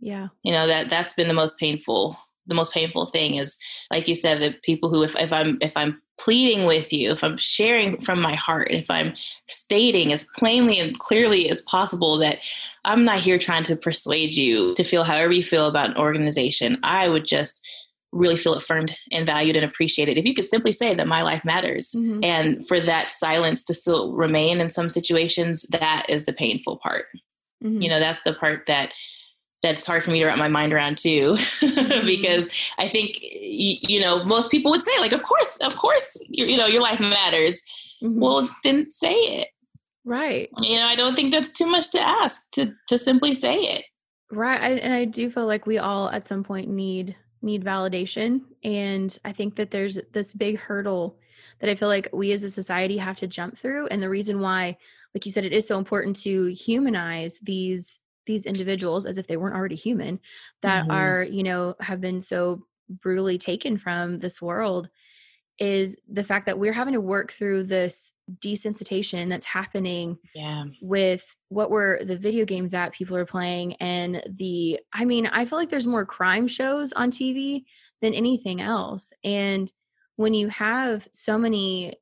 Yeah, 0.00 0.28
you 0.42 0.52
know 0.52 0.66
that 0.66 0.90
that's 0.90 1.14
been 1.14 1.28
the 1.28 1.34
most 1.34 1.58
painful. 1.60 2.18
The 2.46 2.54
most 2.56 2.72
painful 2.72 3.06
thing 3.06 3.36
is, 3.36 3.58
like 3.90 4.08
you 4.08 4.14
said, 4.14 4.40
the 4.40 4.52
people 4.62 4.88
who, 4.88 5.02
if, 5.04 5.14
if 5.16 5.32
I'm 5.32 5.58
if 5.60 5.72
I'm 5.76 6.02
pleading 6.18 6.66
with 6.66 6.92
you, 6.92 7.10
if 7.10 7.22
I'm 7.22 7.36
sharing 7.36 8.00
from 8.00 8.20
my 8.20 8.34
heart, 8.34 8.70
if 8.70 8.90
I'm 8.90 9.14
stating 9.46 10.12
as 10.12 10.28
plainly 10.36 10.78
and 10.78 10.98
clearly 10.98 11.50
as 11.50 11.62
possible 11.62 12.18
that 12.18 12.38
I'm 12.84 13.04
not 13.04 13.20
here 13.20 13.38
trying 13.38 13.64
to 13.64 13.76
persuade 13.76 14.34
you 14.36 14.74
to 14.74 14.84
feel 14.84 15.04
however 15.04 15.32
you 15.32 15.42
feel 15.42 15.66
about 15.66 15.90
an 15.90 15.96
organization, 15.96 16.78
I 16.82 17.08
would 17.08 17.26
just 17.26 17.66
really 18.12 18.36
feel 18.36 18.54
affirmed 18.54 18.98
and 19.12 19.26
valued 19.26 19.56
and 19.56 19.64
appreciated 19.64 20.16
if 20.16 20.24
you 20.24 20.34
could 20.34 20.46
simply 20.46 20.72
say 20.72 20.94
that 20.94 21.06
my 21.06 21.22
life 21.22 21.44
matters 21.44 21.92
mm-hmm. 21.94 22.20
and 22.22 22.66
for 22.66 22.80
that 22.80 23.10
silence 23.10 23.62
to 23.62 23.74
still 23.74 24.12
remain 24.12 24.60
in 24.60 24.70
some 24.70 24.88
situations 24.88 25.62
that 25.70 26.06
is 26.08 26.24
the 26.24 26.32
painful 26.32 26.78
part 26.78 27.04
mm-hmm. 27.62 27.82
you 27.82 27.88
know 27.88 28.00
that's 28.00 28.22
the 28.22 28.32
part 28.32 28.64
that 28.66 28.94
that's 29.62 29.86
hard 29.86 30.02
for 30.02 30.10
me 30.10 30.20
to 30.20 30.26
wrap 30.26 30.38
my 30.38 30.48
mind 30.48 30.72
around 30.72 30.96
too 30.96 31.32
mm-hmm. 31.60 32.06
because 32.06 32.48
i 32.78 32.88
think 32.88 33.18
you 33.20 34.00
know 34.00 34.24
most 34.24 34.50
people 34.50 34.70
would 34.70 34.82
say 34.82 34.98
like 35.00 35.12
of 35.12 35.22
course 35.22 35.58
of 35.66 35.76
course 35.76 36.20
you 36.28 36.56
know 36.56 36.66
your 36.66 36.82
life 36.82 37.00
matters 37.00 37.62
mm-hmm. 38.02 38.20
well 38.20 38.48
then 38.64 38.90
say 38.90 39.14
it 39.14 39.48
right 40.04 40.48
you 40.60 40.76
know 40.76 40.84
i 40.84 40.94
don't 40.94 41.16
think 41.16 41.32
that's 41.32 41.52
too 41.52 41.66
much 41.66 41.90
to 41.90 42.00
ask 42.00 42.50
to 42.50 42.72
to 42.86 42.96
simply 42.96 43.34
say 43.34 43.54
it 43.54 43.84
right 44.30 44.60
I, 44.60 44.70
and 44.72 44.92
i 44.92 45.04
do 45.04 45.28
feel 45.28 45.46
like 45.46 45.66
we 45.66 45.78
all 45.78 46.08
at 46.10 46.26
some 46.26 46.44
point 46.44 46.68
need 46.68 47.16
need 47.42 47.64
validation 47.64 48.42
and 48.64 49.16
i 49.24 49.32
think 49.32 49.56
that 49.56 49.70
there's 49.70 49.98
this 50.12 50.32
big 50.32 50.58
hurdle 50.58 51.18
that 51.60 51.70
i 51.70 51.74
feel 51.74 51.88
like 51.88 52.08
we 52.12 52.32
as 52.32 52.42
a 52.42 52.50
society 52.50 52.98
have 52.98 53.18
to 53.18 53.26
jump 53.26 53.56
through 53.56 53.86
and 53.88 54.02
the 54.02 54.08
reason 54.08 54.40
why 54.40 54.76
like 55.14 55.24
you 55.24 55.32
said 55.32 55.44
it 55.44 55.52
is 55.52 55.66
so 55.66 55.78
important 55.78 56.16
to 56.16 56.46
humanize 56.46 57.38
these 57.42 58.00
these 58.28 58.46
individuals 58.46 59.06
as 59.06 59.18
if 59.18 59.26
they 59.26 59.36
weren't 59.36 59.56
already 59.56 59.74
human 59.74 60.20
that 60.62 60.82
mm-hmm. 60.82 60.92
are 60.92 61.22
you 61.24 61.42
know 61.42 61.74
have 61.80 62.00
been 62.00 62.20
so 62.20 62.62
brutally 62.88 63.38
taken 63.38 63.76
from 63.76 64.20
this 64.20 64.40
world 64.40 64.88
is 65.58 65.96
the 66.08 66.22
fact 66.22 66.46
that 66.46 66.58
we're 66.58 66.72
having 66.72 66.94
to 66.94 67.00
work 67.00 67.32
through 67.32 67.64
this 67.64 68.12
desensitization 68.38 69.28
that's 69.28 69.46
happening 69.46 70.16
yeah. 70.32 70.64
with 70.80 71.34
what 71.48 71.70
were 71.70 71.98
the 72.04 72.16
video 72.16 72.44
games 72.44 72.70
that 72.70 72.92
people 72.92 73.16
are 73.16 73.26
playing 73.26 73.74
and 73.76 74.22
the 74.28 74.78
i 74.92 75.04
mean 75.04 75.26
i 75.26 75.44
feel 75.44 75.58
like 75.58 75.70
there's 75.70 75.86
more 75.86 76.06
crime 76.06 76.46
shows 76.46 76.92
on 76.92 77.10
tv 77.10 77.64
than 78.00 78.14
anything 78.14 78.60
else 78.60 79.12
and 79.24 79.72
when 80.16 80.34
you 80.34 80.48
have 80.48 81.08
so 81.12 81.38
many 81.38 81.94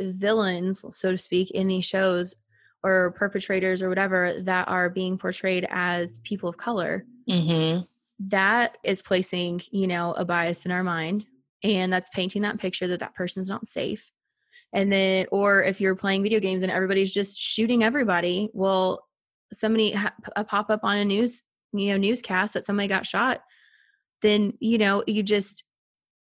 villains 0.00 0.84
so 0.90 1.12
to 1.12 1.18
speak 1.18 1.50
in 1.50 1.66
these 1.66 1.84
shows 1.84 2.36
or 2.82 3.12
perpetrators 3.12 3.82
or 3.82 3.88
whatever 3.88 4.32
that 4.42 4.68
are 4.68 4.88
being 4.88 5.18
portrayed 5.18 5.66
as 5.70 6.20
people 6.20 6.48
of 6.48 6.56
color 6.56 7.04
mm-hmm. 7.28 7.82
that 8.28 8.78
is 8.84 9.02
placing 9.02 9.60
you 9.70 9.86
know 9.86 10.12
a 10.12 10.24
bias 10.24 10.64
in 10.64 10.72
our 10.72 10.84
mind 10.84 11.26
and 11.64 11.92
that's 11.92 12.10
painting 12.10 12.42
that 12.42 12.58
picture 12.58 12.86
that 12.86 13.00
that 13.00 13.14
person's 13.14 13.48
not 13.48 13.66
safe 13.66 14.10
and 14.72 14.92
then 14.92 15.26
or 15.32 15.62
if 15.62 15.80
you're 15.80 15.96
playing 15.96 16.22
video 16.22 16.40
games 16.40 16.62
and 16.62 16.70
everybody's 16.70 17.12
just 17.12 17.40
shooting 17.40 17.82
everybody 17.82 18.48
well 18.52 19.04
somebody 19.52 19.92
ha- 19.92 20.14
a 20.36 20.44
pop 20.44 20.70
up 20.70 20.80
on 20.82 20.96
a 20.96 21.04
news 21.04 21.42
you 21.72 21.90
know 21.90 21.96
newscast 21.96 22.54
that 22.54 22.64
somebody 22.64 22.86
got 22.86 23.06
shot 23.06 23.42
then 24.22 24.52
you 24.60 24.78
know 24.78 25.02
you 25.06 25.22
just 25.22 25.64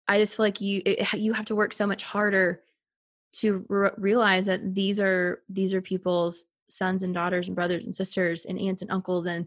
i 0.08 0.18
just 0.18 0.36
feel 0.36 0.44
like 0.44 0.60
you 0.60 0.82
it, 0.84 1.12
you 1.14 1.32
have 1.32 1.44
to 1.44 1.54
work 1.54 1.72
so 1.72 1.86
much 1.86 2.02
harder 2.02 2.60
to 3.32 3.64
re- 3.68 3.90
realize 3.96 4.46
that 4.46 4.74
these 4.74 5.00
are 5.00 5.42
these 5.48 5.74
are 5.74 5.80
people's 5.80 6.44
sons 6.68 7.02
and 7.02 7.14
daughters 7.14 7.48
and 7.48 7.54
brothers 7.54 7.84
and 7.84 7.94
sisters 7.94 8.44
and 8.44 8.58
aunts 8.58 8.82
and 8.82 8.90
uncles 8.90 9.26
and 9.26 9.46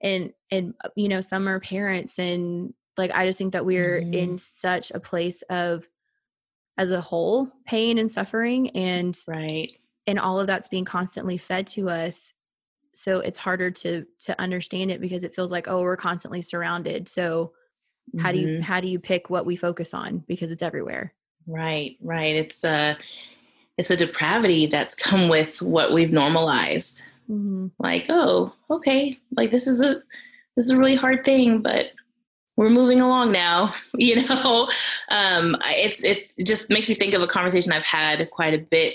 and 0.00 0.32
and 0.50 0.74
uh, 0.84 0.88
you 0.94 1.08
know 1.08 1.20
some 1.20 1.48
are 1.48 1.60
parents 1.60 2.18
and 2.18 2.72
like 2.96 3.10
i 3.14 3.24
just 3.24 3.38
think 3.38 3.52
that 3.52 3.66
we're 3.66 4.00
mm-hmm. 4.00 4.14
in 4.14 4.38
such 4.38 4.90
a 4.90 5.00
place 5.00 5.42
of 5.42 5.88
as 6.78 6.90
a 6.90 7.00
whole 7.00 7.50
pain 7.66 7.98
and 7.98 8.10
suffering 8.10 8.70
and 8.70 9.16
right 9.26 9.72
and 10.06 10.18
all 10.18 10.38
of 10.38 10.46
that's 10.46 10.68
being 10.68 10.84
constantly 10.84 11.38
fed 11.38 11.66
to 11.66 11.88
us 11.88 12.32
so 12.94 13.20
it's 13.20 13.38
harder 13.38 13.70
to 13.70 14.06
to 14.18 14.38
understand 14.40 14.90
it 14.90 15.00
because 15.00 15.24
it 15.24 15.34
feels 15.34 15.52
like 15.52 15.68
oh 15.68 15.80
we're 15.80 15.96
constantly 15.96 16.42
surrounded 16.42 17.08
so 17.08 17.52
mm-hmm. 18.14 18.18
how 18.20 18.32
do 18.32 18.38
you 18.38 18.48
mm-hmm. 18.48 18.62
how 18.62 18.80
do 18.80 18.88
you 18.88 18.98
pick 18.98 19.30
what 19.30 19.46
we 19.46 19.56
focus 19.56 19.94
on 19.94 20.18
because 20.26 20.52
it's 20.52 20.62
everywhere 20.62 21.14
Right, 21.46 21.96
right. 22.00 22.36
It's 22.36 22.64
a 22.64 22.96
it's 23.78 23.90
a 23.90 23.96
depravity 23.96 24.66
that's 24.66 24.94
come 24.94 25.28
with 25.28 25.60
what 25.60 25.92
we've 25.92 26.12
normalized. 26.12 27.02
Mm-hmm. 27.30 27.68
Like, 27.78 28.06
oh, 28.08 28.52
okay, 28.70 29.18
like 29.36 29.50
this 29.50 29.66
is 29.66 29.80
a 29.80 30.02
this 30.56 30.66
is 30.66 30.70
a 30.70 30.78
really 30.78 30.96
hard 30.96 31.24
thing, 31.24 31.60
but 31.60 31.92
we're 32.56 32.70
moving 32.70 33.00
along 33.00 33.32
now. 33.32 33.72
You 33.98 34.26
know, 34.26 34.70
um, 35.10 35.56
it's 35.66 36.02
it 36.02 36.32
just 36.44 36.70
makes 36.70 36.88
me 36.88 36.94
think 36.94 37.14
of 37.14 37.22
a 37.22 37.26
conversation 37.26 37.72
I've 37.72 37.86
had 37.86 38.30
quite 38.30 38.54
a 38.54 38.66
bit 38.70 38.94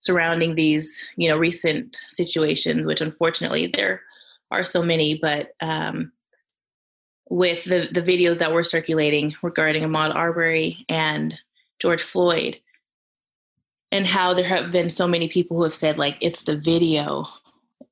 surrounding 0.00 0.54
these 0.54 1.04
you 1.16 1.28
know 1.28 1.36
recent 1.36 1.96
situations, 2.08 2.86
which 2.86 3.00
unfortunately 3.00 3.66
there 3.66 4.02
are 4.50 4.64
so 4.64 4.82
many, 4.82 5.14
but 5.14 5.54
um, 5.60 6.12
with 7.28 7.64
the 7.64 7.88
the 7.92 8.02
videos 8.02 8.38
that 8.38 8.52
were 8.52 8.64
circulating 8.64 9.34
regarding 9.42 9.84
Ahmaud 9.84 10.14
Arbery 10.14 10.84
and 10.88 11.38
George 11.80 12.02
Floyd 12.02 12.58
and 13.92 14.06
how 14.06 14.32
there 14.34 14.44
have 14.44 14.70
been 14.70 14.90
so 14.90 15.06
many 15.06 15.28
people 15.28 15.56
who 15.56 15.64
have 15.64 15.74
said 15.74 15.98
like 15.98 16.16
it's 16.20 16.44
the 16.44 16.56
video 16.56 17.24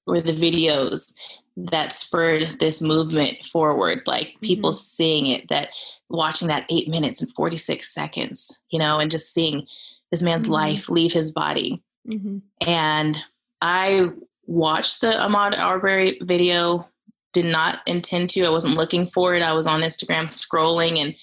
or 0.07 0.21
the 0.21 0.33
videos 0.33 1.15
that 1.57 1.93
spurred 1.93 2.47
this 2.61 2.81
movement 2.81 3.45
forward 3.45 4.01
like 4.07 4.37
people 4.43 4.71
mm-hmm. 4.71 4.77
seeing 4.77 5.27
it 5.27 5.49
that 5.49 5.71
watching 6.09 6.49
that 6.49 6.67
8 6.71 6.89
minutes 6.89 7.21
and 7.21 7.33
46 7.33 7.93
seconds 7.93 8.61
you 8.71 8.79
know 8.79 8.99
and 8.99 9.11
just 9.11 9.35
seeing 9.35 9.67
this 10.11 10.23
man's 10.23 10.45
mm-hmm. 10.45 10.53
life 10.53 10.89
leave 10.89 11.13
his 11.13 11.33
body 11.33 11.83
mm-hmm. 12.07 12.39
and 12.67 13.19
i 13.61 14.09
watched 14.47 15.01
the 15.01 15.09
ahmaud 15.09 15.59
arbery 15.59 16.19
video 16.23 16.89
did 17.33 17.45
not 17.45 17.81
intend 17.87 18.31
to 18.31 18.45
i 18.45 18.51
wasn't 18.51 18.77
looking 18.77 19.05
for 19.05 19.35
it 19.35 19.43
i 19.43 19.53
was 19.53 19.67
on 19.67 19.83
instagram 19.83 20.27
scrolling 20.27 20.99
and 20.99 21.17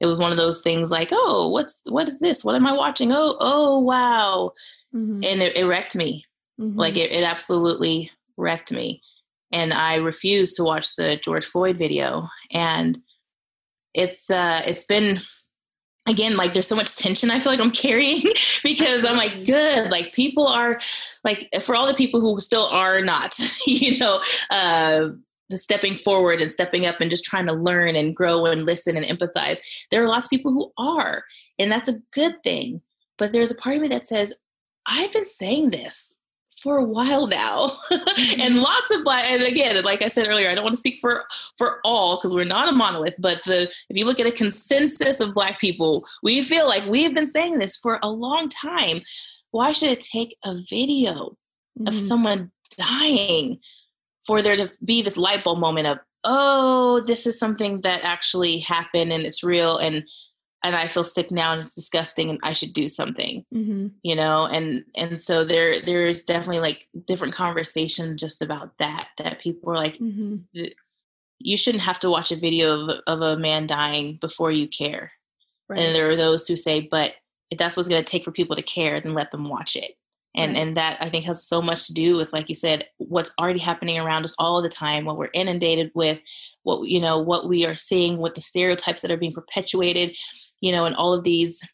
it 0.00 0.06
was 0.06 0.18
one 0.18 0.30
of 0.30 0.38
those 0.38 0.62
things 0.62 0.90
like, 0.90 1.10
oh, 1.12 1.48
what's 1.50 1.82
what 1.84 2.08
is 2.08 2.20
this? 2.20 2.44
What 2.44 2.54
am 2.54 2.66
I 2.66 2.72
watching? 2.72 3.12
Oh, 3.12 3.36
oh, 3.40 3.78
wow, 3.78 4.52
mm-hmm. 4.94 5.22
and 5.24 5.42
it, 5.42 5.56
it, 5.56 5.66
wrecked 5.66 5.94
me. 5.94 6.24
Mm-hmm. 6.60 6.78
Like 6.78 6.96
it, 6.96 7.12
it 7.12 7.24
absolutely 7.24 8.10
wrecked 8.36 8.72
me, 8.72 9.02
and 9.52 9.72
I 9.72 9.96
refused 9.96 10.56
to 10.56 10.64
watch 10.64 10.96
the 10.96 11.16
George 11.16 11.44
Floyd 11.44 11.76
video. 11.76 12.28
And 12.50 12.98
it's 13.94 14.30
uh, 14.30 14.62
it's 14.66 14.84
been 14.84 15.20
again 16.06 16.36
like 16.36 16.54
there's 16.54 16.66
so 16.66 16.74
much 16.74 16.96
tension 16.96 17.30
i 17.30 17.38
feel 17.38 17.52
like 17.52 17.60
i'm 17.60 17.70
carrying 17.86 18.22
because 18.64 19.04
i'm 19.04 19.18
like 19.18 19.44
good 19.44 19.90
like 19.90 20.14
people 20.14 20.46
are 20.46 20.78
like 21.24 21.46
for 21.60 21.76
all 21.76 21.86
the 21.86 21.94
people 21.94 22.20
who 22.20 22.40
still 22.40 22.64
are 22.66 23.02
not 23.02 23.38
you 23.66 23.98
know 23.98 24.22
uh 24.50 25.08
stepping 25.56 25.94
forward 25.94 26.40
and 26.40 26.52
stepping 26.52 26.86
up 26.86 27.00
and 27.00 27.10
just 27.10 27.24
trying 27.24 27.46
to 27.46 27.52
learn 27.52 27.96
and 27.96 28.14
grow 28.14 28.46
and 28.46 28.66
listen 28.66 28.96
and 28.96 29.06
empathize. 29.06 29.60
There 29.90 30.02
are 30.02 30.08
lots 30.08 30.26
of 30.26 30.30
people 30.30 30.52
who 30.52 30.72
are, 30.78 31.24
and 31.58 31.70
that's 31.70 31.88
a 31.88 32.00
good 32.12 32.42
thing. 32.42 32.82
But 33.18 33.32
there's 33.32 33.50
a 33.50 33.56
part 33.56 33.76
of 33.76 33.82
me 33.82 33.88
that 33.88 34.06
says, 34.06 34.34
I've 34.86 35.12
been 35.12 35.26
saying 35.26 35.70
this 35.70 36.20
for 36.60 36.76
a 36.76 36.84
while 36.84 37.26
now 37.26 37.66
mm-hmm. 37.90 38.40
and 38.40 38.58
lots 38.58 38.90
of 38.90 39.02
black 39.02 39.24
and 39.30 39.42
again 39.42 39.82
like 39.82 40.02
i 40.02 40.08
said 40.08 40.28
earlier 40.28 40.50
i 40.50 40.54
don't 40.54 40.64
want 40.64 40.74
to 40.74 40.78
speak 40.78 40.98
for 41.00 41.24
for 41.56 41.80
all 41.84 42.16
because 42.16 42.34
we're 42.34 42.44
not 42.44 42.68
a 42.68 42.72
monolith 42.72 43.14
but 43.18 43.40
the 43.46 43.62
if 43.62 43.96
you 43.96 44.04
look 44.04 44.20
at 44.20 44.26
a 44.26 44.32
consensus 44.32 45.20
of 45.20 45.32
black 45.32 45.58
people 45.58 46.04
we 46.22 46.42
feel 46.42 46.68
like 46.68 46.84
we've 46.86 47.14
been 47.14 47.26
saying 47.26 47.58
this 47.58 47.76
for 47.76 47.98
a 48.02 48.10
long 48.10 48.48
time 48.48 49.00
why 49.52 49.72
should 49.72 49.90
it 49.90 50.00
take 50.00 50.36
a 50.44 50.54
video 50.68 51.30
mm-hmm. 51.78 51.86
of 51.86 51.94
someone 51.94 52.50
dying 52.76 53.58
for 54.26 54.42
there 54.42 54.56
to 54.56 54.70
be 54.84 55.02
this 55.02 55.16
light 55.16 55.44
bulb 55.44 55.58
moment 55.58 55.86
of 55.86 55.98
oh 56.24 57.02
this 57.06 57.26
is 57.26 57.38
something 57.38 57.80
that 57.80 58.04
actually 58.04 58.58
happened 58.58 59.12
and 59.12 59.24
it's 59.24 59.42
real 59.42 59.78
and 59.78 60.04
and 60.62 60.76
i 60.76 60.86
feel 60.86 61.04
sick 61.04 61.30
now 61.30 61.52
and 61.52 61.60
it's 61.60 61.74
disgusting 61.74 62.28
and 62.28 62.38
i 62.42 62.52
should 62.52 62.72
do 62.72 62.86
something 62.86 63.44
mm-hmm. 63.54 63.88
you 64.02 64.14
know 64.14 64.44
and 64.44 64.84
and 64.94 65.20
so 65.20 65.44
there 65.44 65.80
there's 65.80 66.24
definitely 66.24 66.60
like 66.60 66.88
different 67.06 67.34
conversations 67.34 68.20
just 68.20 68.42
about 68.42 68.72
that 68.78 69.08
that 69.16 69.40
people 69.40 69.70
are 69.70 69.76
like 69.76 69.98
mm-hmm. 69.98 70.36
you 71.38 71.56
shouldn't 71.56 71.84
have 71.84 71.98
to 71.98 72.10
watch 72.10 72.30
a 72.30 72.36
video 72.36 72.88
of, 72.88 73.00
of 73.06 73.20
a 73.22 73.38
man 73.38 73.66
dying 73.66 74.18
before 74.20 74.50
you 74.50 74.68
care 74.68 75.12
right. 75.68 75.80
and 75.80 75.96
there 75.96 76.10
are 76.10 76.16
those 76.16 76.46
who 76.46 76.56
say 76.56 76.80
but 76.80 77.12
if 77.50 77.58
that's 77.58 77.76
what's 77.76 77.88
going 77.88 78.02
to 78.02 78.10
take 78.10 78.24
for 78.24 78.30
people 78.30 78.56
to 78.56 78.62
care 78.62 79.00
then 79.00 79.14
let 79.14 79.30
them 79.30 79.48
watch 79.48 79.74
it 79.74 79.94
and 80.34 80.52
right. 80.52 80.60
and 80.60 80.76
that 80.76 80.96
i 81.00 81.08
think 81.08 81.24
has 81.24 81.42
so 81.42 81.60
much 81.60 81.86
to 81.86 81.94
do 81.94 82.16
with 82.16 82.32
like 82.32 82.48
you 82.48 82.54
said 82.54 82.86
what's 82.98 83.32
already 83.38 83.58
happening 83.58 83.98
around 83.98 84.24
us 84.24 84.34
all 84.38 84.62
the 84.62 84.68
time 84.68 85.04
what 85.04 85.16
we're 85.16 85.30
inundated 85.34 85.90
with 85.94 86.20
what 86.62 86.86
you 86.88 87.00
know 87.00 87.18
what 87.18 87.48
we 87.48 87.66
are 87.66 87.76
seeing 87.76 88.18
with 88.18 88.34
the 88.34 88.40
stereotypes 88.40 89.02
that 89.02 89.10
are 89.10 89.16
being 89.16 89.32
perpetuated 89.32 90.16
you 90.60 90.72
know 90.72 90.84
and 90.84 90.96
all 90.96 91.12
of 91.12 91.24
these 91.24 91.66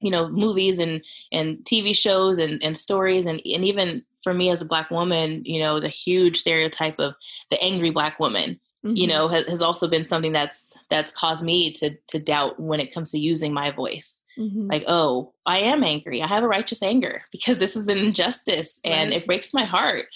you 0.00 0.10
know 0.10 0.28
movies 0.28 0.78
and 0.78 1.04
and 1.30 1.58
tv 1.58 1.96
shows 1.96 2.38
and 2.38 2.62
and 2.62 2.76
stories 2.76 3.26
and 3.26 3.40
and 3.44 3.64
even 3.64 4.04
for 4.22 4.34
me 4.34 4.50
as 4.50 4.62
a 4.62 4.66
black 4.66 4.90
woman 4.90 5.42
you 5.44 5.62
know 5.62 5.80
the 5.80 5.88
huge 5.88 6.36
stereotype 6.36 6.98
of 6.98 7.14
the 7.50 7.62
angry 7.62 7.90
black 7.90 8.18
woman 8.20 8.58
mm-hmm. 8.84 8.94
you 8.96 9.06
know 9.06 9.28
has, 9.28 9.44
has, 9.48 9.62
also 9.62 9.88
been 9.88 10.04
something 10.04 10.32
that's 10.32 10.74
that's 10.88 11.12
caused 11.12 11.44
me 11.44 11.70
to 11.72 11.96
to 12.08 12.18
doubt 12.18 12.58
when 12.60 12.80
it 12.80 12.92
comes 12.92 13.10
to 13.10 13.18
using 13.18 13.52
my 13.52 13.70
voice 13.70 14.24
mm-hmm. 14.38 14.68
like 14.68 14.84
oh 14.86 15.32
i 15.46 15.58
am 15.58 15.84
angry 15.84 16.22
i 16.22 16.26
have 16.26 16.42
a 16.42 16.48
righteous 16.48 16.82
anger 16.82 17.22
because 17.32 17.58
this 17.58 17.76
is 17.76 17.88
an 17.88 17.98
injustice 17.98 18.80
and 18.84 19.10
right. 19.10 19.18
it 19.18 19.26
breaks 19.26 19.54
my 19.54 19.64
heart 19.64 20.06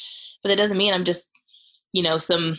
but 0.42 0.48
that 0.48 0.58
doesn't 0.58 0.78
mean 0.78 0.94
i'm 0.94 1.04
just 1.04 1.32
you 1.92 2.02
know 2.02 2.18
some 2.18 2.56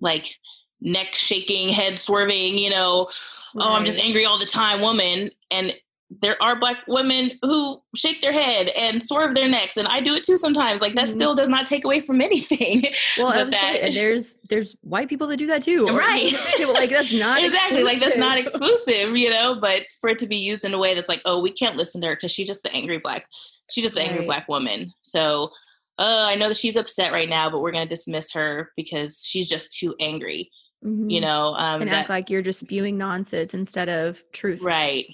like 0.00 0.36
neck 0.80 1.12
shaking 1.12 1.70
head 1.70 1.98
swerving 1.98 2.56
you 2.56 2.70
know 2.70 3.08
right. 3.54 3.66
oh 3.66 3.74
i'm 3.74 3.84
just 3.84 3.98
angry 3.98 4.24
all 4.24 4.38
the 4.38 4.46
time 4.46 4.80
woman 4.80 5.30
and 5.50 5.74
there 6.10 6.42
are 6.42 6.58
black 6.58 6.78
women 6.88 7.28
who 7.42 7.80
shake 7.94 8.22
their 8.22 8.32
head 8.32 8.70
and 8.78 9.02
swerve 9.02 9.34
their 9.34 9.48
necks 9.48 9.76
and 9.76 9.86
i 9.88 10.00
do 10.00 10.14
it 10.14 10.22
too 10.22 10.36
sometimes 10.36 10.80
like 10.80 10.94
that 10.94 11.04
mm-hmm. 11.04 11.14
still 11.14 11.34
does 11.34 11.48
not 11.48 11.66
take 11.66 11.84
away 11.84 12.00
from 12.00 12.20
anything 12.28 12.82
well 13.18 13.32
but 13.32 13.50
that 13.50 13.78
and 13.82 13.94
there's 13.94 14.34
there's 14.48 14.76
white 14.82 15.08
people 15.08 15.26
that 15.26 15.36
do 15.36 15.46
that 15.46 15.62
too 15.62 15.86
right 15.88 16.32
like 16.72 16.90
that's 16.90 17.12
not 17.12 17.42
exactly 17.42 17.78
exclusive. 17.78 17.84
like 17.84 18.00
that's 18.00 18.16
not 18.16 18.38
exclusive 18.38 19.16
you 19.16 19.28
know 19.28 19.58
but 19.60 19.82
for 20.00 20.10
it 20.10 20.18
to 20.18 20.26
be 20.26 20.36
used 20.36 20.64
in 20.64 20.74
a 20.74 20.78
way 20.78 20.94
that's 20.94 21.08
like 21.08 21.22
oh 21.24 21.40
we 21.40 21.52
can't 21.52 21.76
listen 21.76 22.00
to 22.00 22.08
her 22.08 22.14
because 22.14 22.32
she's 22.32 22.46
just 22.48 22.62
the 22.62 22.72
angry 22.72 22.98
black 22.98 23.26
she's 23.70 23.84
just 23.84 23.94
the 23.94 24.00
right. 24.00 24.10
angry 24.10 24.24
black 24.24 24.48
woman 24.48 24.92
so 25.02 25.50
uh, 25.98 26.26
i 26.28 26.34
know 26.34 26.48
that 26.48 26.56
she's 26.56 26.76
upset 26.76 27.12
right 27.12 27.28
now 27.28 27.50
but 27.50 27.60
we're 27.60 27.72
going 27.72 27.86
to 27.86 27.94
dismiss 27.94 28.32
her 28.32 28.70
because 28.76 29.22
she's 29.26 29.48
just 29.48 29.76
too 29.76 29.94
angry 30.00 30.50
mm-hmm. 30.84 31.10
you 31.10 31.20
know 31.20 31.54
um, 31.54 31.82
and 31.82 31.90
that, 31.90 31.96
act 31.96 32.08
like 32.08 32.30
you're 32.30 32.42
just 32.42 32.60
spewing 32.60 32.96
nonsense 32.96 33.52
instead 33.52 33.88
of 33.88 34.22
truth 34.32 34.62
right 34.62 35.06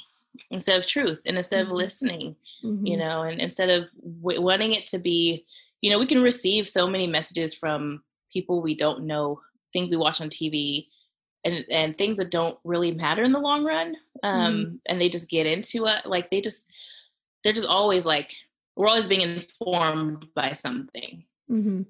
instead 0.51 0.79
of 0.79 0.87
truth 0.87 1.21
and 1.27 1.37
instead 1.37 1.63
mm-hmm. 1.63 1.73
of 1.73 1.77
listening 1.77 2.37
mm-hmm. 2.63 2.87
you 2.87 2.97
know 2.97 3.23
and 3.23 3.41
instead 3.41 3.71
of 3.71 3.89
w- 4.23 4.41
wanting 4.41 4.73
it 4.73 4.87
to 4.87 4.99
be 4.99 5.45
you 5.81 5.91
know 5.91 5.99
we 5.99 6.07
can 6.07 6.23
receive 6.23 6.69
so 6.69 6.87
many 6.87 7.07
messages 7.07 7.55
from 7.55 8.03
people 8.33 8.63
we 8.63 8.75
don't 8.75 9.05
know 9.05 9.41
things 9.73 9.91
we 9.91 9.97
watch 9.97 10.21
on 10.21 10.29
tv 10.29 10.87
and 11.45 11.65
and 11.71 11.97
things 11.97 12.17
that 12.17 12.31
don't 12.31 12.59
really 12.65 12.93
matter 12.93 13.23
in 13.23 13.33
the 13.33 13.39
long 13.39 13.65
run 13.65 13.95
um 14.23 14.55
mm-hmm. 14.55 14.75
and 14.87 15.01
they 15.01 15.09
just 15.09 15.31
get 15.31 15.47
into 15.47 15.87
it 15.87 16.05
like 16.07 16.31
they 16.31 16.41
just 16.41 16.69
they're 17.43 17.53
just 17.53 17.69
always 17.69 18.05
like 18.07 18.35
we're 18.77 18.89
always 18.89 19.07
being 19.07 19.21
informed 19.21 20.27
by 20.35 20.53
something 20.53 21.25
mm-hmm. 21.51 21.83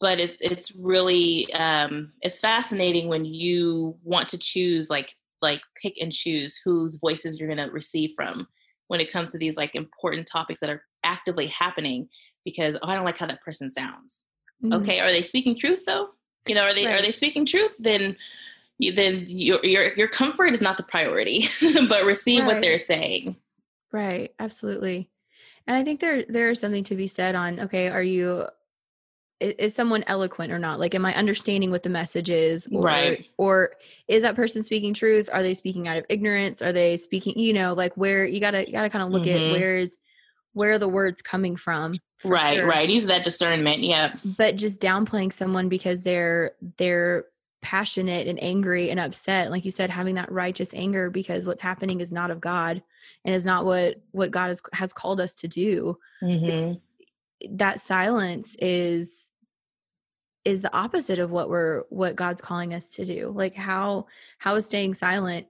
but 0.00 0.18
it, 0.18 0.36
it's 0.40 0.76
really 0.76 1.52
um 1.54 2.12
it's 2.22 2.40
fascinating 2.40 3.08
when 3.08 3.24
you 3.24 3.96
want 4.02 4.28
to 4.28 4.38
choose 4.38 4.90
like 4.90 5.14
like 5.40 5.60
pick 5.80 5.94
and 6.00 6.12
choose 6.12 6.60
whose 6.64 6.96
voices 6.96 7.38
you're 7.38 7.52
going 7.52 7.64
to 7.64 7.72
receive 7.72 8.12
from 8.16 8.48
when 8.88 9.00
it 9.00 9.12
comes 9.12 9.32
to 9.32 9.38
these 9.38 9.56
like 9.56 9.74
important 9.74 10.26
topics 10.26 10.60
that 10.60 10.70
are 10.70 10.82
actively 11.04 11.46
happening 11.46 12.08
because 12.44 12.76
oh, 12.82 12.88
I 12.88 12.94
don't 12.94 13.04
like 13.04 13.18
how 13.18 13.26
that 13.26 13.42
person 13.42 13.70
sounds. 13.70 14.24
Mm-hmm. 14.62 14.74
Okay, 14.74 15.00
are 15.00 15.12
they 15.12 15.22
speaking 15.22 15.56
truth 15.56 15.84
though? 15.86 16.08
You 16.46 16.54
know, 16.54 16.62
are 16.62 16.74
they 16.74 16.86
right. 16.86 16.98
are 16.98 17.02
they 17.02 17.12
speaking 17.12 17.46
truth? 17.46 17.76
Then 17.78 18.16
you, 18.78 18.92
then 18.92 19.24
your 19.28 19.64
your 19.64 19.94
your 19.94 20.08
comfort 20.08 20.52
is 20.52 20.62
not 20.62 20.76
the 20.76 20.82
priority, 20.82 21.44
but 21.88 22.04
receive 22.04 22.40
right. 22.40 22.54
what 22.54 22.60
they're 22.60 22.78
saying. 22.78 23.36
Right, 23.92 24.32
absolutely. 24.38 25.10
And 25.66 25.76
I 25.76 25.84
think 25.84 26.00
there 26.00 26.24
there 26.28 26.50
is 26.50 26.60
something 26.60 26.84
to 26.84 26.96
be 26.96 27.06
said 27.06 27.34
on 27.34 27.60
okay, 27.60 27.88
are 27.88 28.02
you 28.02 28.46
is 29.40 29.74
someone 29.74 30.04
eloquent 30.06 30.52
or 30.52 30.58
not? 30.58 30.80
Like 30.80 30.94
am 30.94 31.04
i 31.04 31.14
understanding 31.14 31.70
what 31.70 31.82
the 31.82 31.90
message 31.90 32.30
is? 32.30 32.68
Or, 32.72 32.82
right. 32.82 33.26
or 33.36 33.72
is 34.06 34.22
that 34.22 34.34
person 34.34 34.62
speaking 34.62 34.94
truth? 34.94 35.28
Are 35.32 35.42
they 35.42 35.54
speaking 35.54 35.88
out 35.88 35.96
of 35.96 36.04
ignorance? 36.08 36.62
Are 36.62 36.72
they 36.72 36.96
speaking 36.96 37.38
you 37.38 37.52
know 37.52 37.74
like 37.74 37.96
where 37.96 38.26
you 38.26 38.40
gotta 38.40 38.66
you 38.66 38.72
gotta 38.72 38.90
kind 38.90 39.04
of 39.04 39.10
look 39.10 39.24
mm-hmm. 39.24 39.54
at 39.54 39.60
where's 39.60 39.96
where 40.54 40.72
are 40.72 40.78
the 40.78 40.88
words 40.88 41.22
coming 41.22 41.56
from 41.56 41.96
right 42.24 42.56
sure. 42.56 42.66
right. 42.66 42.88
Use 42.88 43.06
that 43.06 43.24
discernment. 43.24 43.80
Yeah 43.80 44.14
but 44.24 44.56
just 44.56 44.80
downplaying 44.80 45.32
someone 45.32 45.68
because 45.68 46.02
they're 46.02 46.52
they're 46.76 47.26
passionate 47.60 48.28
and 48.28 48.40
angry 48.40 48.88
and 48.88 49.00
upset 49.00 49.50
like 49.50 49.64
you 49.64 49.70
said 49.70 49.90
having 49.90 50.14
that 50.14 50.30
righteous 50.30 50.72
anger 50.74 51.10
because 51.10 51.44
what's 51.44 51.60
happening 51.60 52.00
is 52.00 52.12
not 52.12 52.30
of 52.30 52.40
god 52.40 52.80
and 53.24 53.34
is 53.34 53.44
not 53.44 53.64
what 53.64 53.96
what 54.12 54.30
god 54.30 54.46
has, 54.48 54.62
has 54.72 54.92
called 54.92 55.20
us 55.20 55.34
to 55.36 55.48
do. 55.48 55.98
Mm-hmm 56.22 56.74
that 57.50 57.80
silence 57.80 58.56
is 58.60 59.30
is 60.44 60.62
the 60.62 60.74
opposite 60.74 61.18
of 61.18 61.30
what 61.30 61.50
we're 61.50 61.82
what 61.90 62.16
God's 62.16 62.40
calling 62.40 62.72
us 62.72 62.94
to 62.94 63.04
do. 63.04 63.32
Like 63.34 63.54
how 63.54 64.06
how 64.38 64.54
is 64.56 64.66
staying 64.66 64.94
silent 64.94 65.46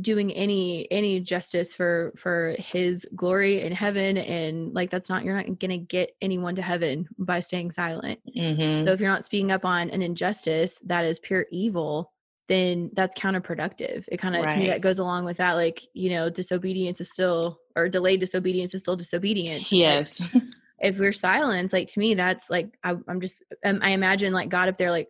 doing 0.00 0.32
any 0.32 0.90
any 0.92 1.20
justice 1.20 1.74
for 1.74 2.12
for 2.16 2.54
his 2.58 3.06
glory 3.16 3.62
in 3.62 3.72
heaven 3.72 4.16
and 4.16 4.72
like 4.72 4.90
that's 4.90 5.08
not 5.08 5.24
you're 5.24 5.36
not 5.36 5.46
going 5.58 5.70
to 5.70 5.78
get 5.78 6.14
anyone 6.20 6.54
to 6.54 6.62
heaven 6.62 7.08
by 7.18 7.40
staying 7.40 7.70
silent. 7.70 8.20
Mm-hmm. 8.36 8.84
So 8.84 8.92
if 8.92 9.00
you're 9.00 9.10
not 9.10 9.24
speaking 9.24 9.50
up 9.50 9.64
on 9.64 9.90
an 9.90 10.02
injustice 10.02 10.80
that 10.86 11.04
is 11.04 11.18
pure 11.18 11.46
evil, 11.50 12.12
then 12.48 12.90
that's 12.94 13.20
counterproductive. 13.20 14.06
It 14.10 14.18
kind 14.18 14.34
of 14.34 14.42
right. 14.42 14.50
to 14.50 14.56
me 14.56 14.66
that 14.68 14.80
goes 14.80 14.98
along 14.98 15.24
with 15.24 15.36
that 15.38 15.54
like, 15.54 15.82
you 15.92 16.10
know, 16.10 16.30
disobedience 16.30 17.00
is 17.00 17.10
still 17.10 17.60
or 17.78 17.88
delayed 17.88 18.20
disobedience 18.20 18.74
is 18.74 18.82
still 18.82 18.96
disobedience. 18.96 19.70
Yes. 19.72 20.20
Like, 20.20 20.42
if 20.80 20.98
we're 20.98 21.12
silent, 21.12 21.72
like 21.72 21.88
to 21.88 22.00
me, 22.00 22.14
that's 22.14 22.50
like 22.50 22.76
I, 22.82 22.96
am 23.08 23.20
just 23.20 23.42
um, 23.64 23.80
I 23.82 23.90
imagine 23.90 24.32
like 24.32 24.48
God 24.48 24.68
up 24.68 24.76
there, 24.76 24.90
like, 24.90 25.08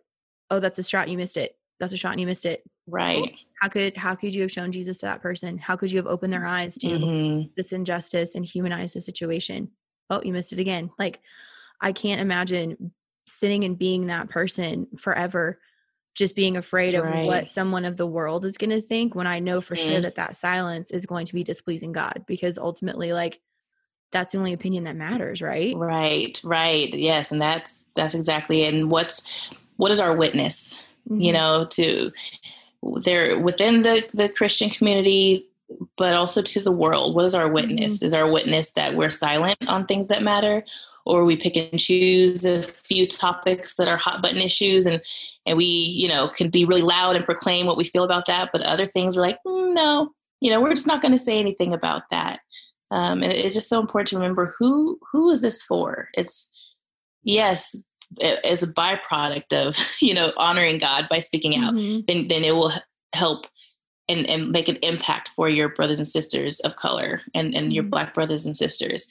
oh, 0.49 0.59
that's 0.59 0.79
a 0.79 0.83
shot, 0.83 1.09
you 1.09 1.17
missed 1.17 1.37
it. 1.37 1.55
That's 1.79 1.93
a 1.93 1.97
shot, 1.97 2.11
and 2.11 2.21
you 2.21 2.27
missed 2.27 2.45
it. 2.45 2.63
Right. 2.87 3.33
How 3.61 3.69
could 3.69 3.95
how 3.95 4.15
could 4.15 4.33
you 4.33 4.41
have 4.41 4.51
shown 4.51 4.71
Jesus 4.71 4.99
to 4.99 5.05
that 5.05 5.21
person? 5.21 5.57
How 5.57 5.75
could 5.75 5.91
you 5.91 5.97
have 5.97 6.07
opened 6.07 6.33
their 6.33 6.45
eyes 6.45 6.75
to 6.79 6.87
mm-hmm. 6.87 7.47
this 7.55 7.71
injustice 7.71 8.35
and 8.35 8.45
humanized 8.45 8.95
the 8.95 9.01
situation? 9.01 9.71
Oh, 10.09 10.21
you 10.23 10.33
missed 10.33 10.53
it 10.53 10.59
again. 10.59 10.89
Like, 10.97 11.19
I 11.81 11.91
can't 11.91 12.21
imagine 12.21 12.93
sitting 13.27 13.63
and 13.63 13.77
being 13.77 14.07
that 14.07 14.29
person 14.29 14.87
forever 14.97 15.59
just 16.19 16.35
being 16.35 16.55
afraid 16.55 16.93
of 16.93 17.03
right. 17.03 17.25
what 17.25 17.49
someone 17.49 17.85
of 17.85 17.97
the 17.97 18.05
world 18.05 18.45
is 18.45 18.57
going 18.57 18.69
to 18.69 18.81
think 18.81 19.15
when 19.15 19.25
I 19.25 19.39
know 19.39 19.61
for 19.61 19.75
mm-hmm. 19.75 19.89
sure 19.89 20.01
that 20.01 20.15
that 20.15 20.35
silence 20.35 20.91
is 20.91 21.07
going 21.07 21.25
to 21.25 21.33
be 21.33 21.43
displeasing 21.43 21.91
God 21.91 22.25
because 22.27 22.59
ultimately 22.59 23.11
like 23.11 23.39
that's 24.11 24.33
the 24.33 24.39
only 24.39 24.53
opinion 24.53 24.83
that 24.85 24.95
matters, 24.95 25.41
right? 25.41 25.75
Right, 25.75 26.39
right. 26.43 26.93
Yes, 26.93 27.31
and 27.31 27.41
that's 27.41 27.79
that's 27.95 28.15
exactly 28.15 28.63
it. 28.63 28.73
And 28.73 28.91
what's 28.91 29.51
what 29.77 29.91
is 29.91 29.99
our 29.99 30.15
witness? 30.15 30.83
Mm-hmm. 31.09 31.21
You 31.21 31.33
know, 31.33 31.65
to 31.71 32.11
there 33.03 33.39
within 33.39 33.81
the 33.81 34.07
the 34.13 34.29
Christian 34.29 34.69
community, 34.69 35.48
but 35.97 36.15
also 36.15 36.41
to 36.41 36.59
the 36.59 36.71
world. 36.71 37.15
What 37.15 37.25
is 37.25 37.35
our 37.35 37.51
witness? 37.51 37.97
Mm-hmm. 37.97 38.05
Is 38.05 38.13
our 38.13 38.31
witness 38.31 38.73
that 38.73 38.95
we're 38.95 39.09
silent 39.09 39.57
on 39.67 39.85
things 39.85 40.07
that 40.07 40.23
matter, 40.23 40.63
or 41.05 41.25
we 41.25 41.35
pick 41.35 41.55
and 41.55 41.79
choose 41.79 42.45
a 42.45 42.63
few 42.63 43.07
topics 43.07 43.75
that 43.75 43.87
are 43.87 43.97
hot 43.97 44.21
button 44.21 44.41
issues, 44.41 44.85
and 44.85 45.01
and 45.45 45.57
we 45.57 45.65
you 45.65 46.07
know 46.07 46.29
can 46.29 46.49
be 46.49 46.65
really 46.65 46.81
loud 46.81 47.15
and 47.15 47.25
proclaim 47.25 47.65
what 47.65 47.77
we 47.77 47.83
feel 47.83 48.03
about 48.03 48.25
that, 48.27 48.49
but 48.51 48.61
other 48.61 48.85
things 48.85 49.15
we're 49.15 49.23
like, 49.23 49.37
mm, 49.45 49.73
no, 49.73 50.11
you 50.41 50.51
know, 50.51 50.61
we're 50.61 50.73
just 50.73 50.87
not 50.87 51.01
going 51.01 51.11
to 51.11 51.17
say 51.17 51.39
anything 51.39 51.73
about 51.73 52.03
that. 52.11 52.39
Um, 52.91 53.21
and 53.21 53.31
it's 53.31 53.55
just 53.55 53.69
so 53.69 53.79
important 53.79 54.09
to 54.09 54.17
remember 54.17 54.53
who 54.57 54.99
who 55.11 55.29
is 55.29 55.41
this 55.41 55.61
for? 55.61 56.09
It's 56.13 56.51
yes, 57.23 57.75
as 58.43 58.63
a 58.63 58.73
byproduct 58.73 59.53
of 59.53 59.77
you 60.01 60.13
know 60.13 60.33
honoring 60.37 60.77
God 60.77 61.07
by 61.09 61.19
speaking 61.19 61.55
out, 61.63 61.73
mm-hmm. 61.73 62.01
then 62.07 62.27
then 62.27 62.43
it 62.43 62.55
will 62.55 62.71
help 63.13 63.47
and, 64.09 64.27
and 64.27 64.51
make 64.51 64.67
an 64.67 64.77
impact 64.77 65.29
for 65.29 65.47
your 65.47 65.69
brothers 65.69 65.99
and 65.99 66.07
sisters 66.07 66.59
of 66.61 66.75
color 66.75 67.21
and, 67.33 67.55
and 67.55 67.71
your 67.71 67.83
mm-hmm. 67.83 67.91
black 67.91 68.13
brothers 68.13 68.45
and 68.45 68.57
sisters. 68.57 69.07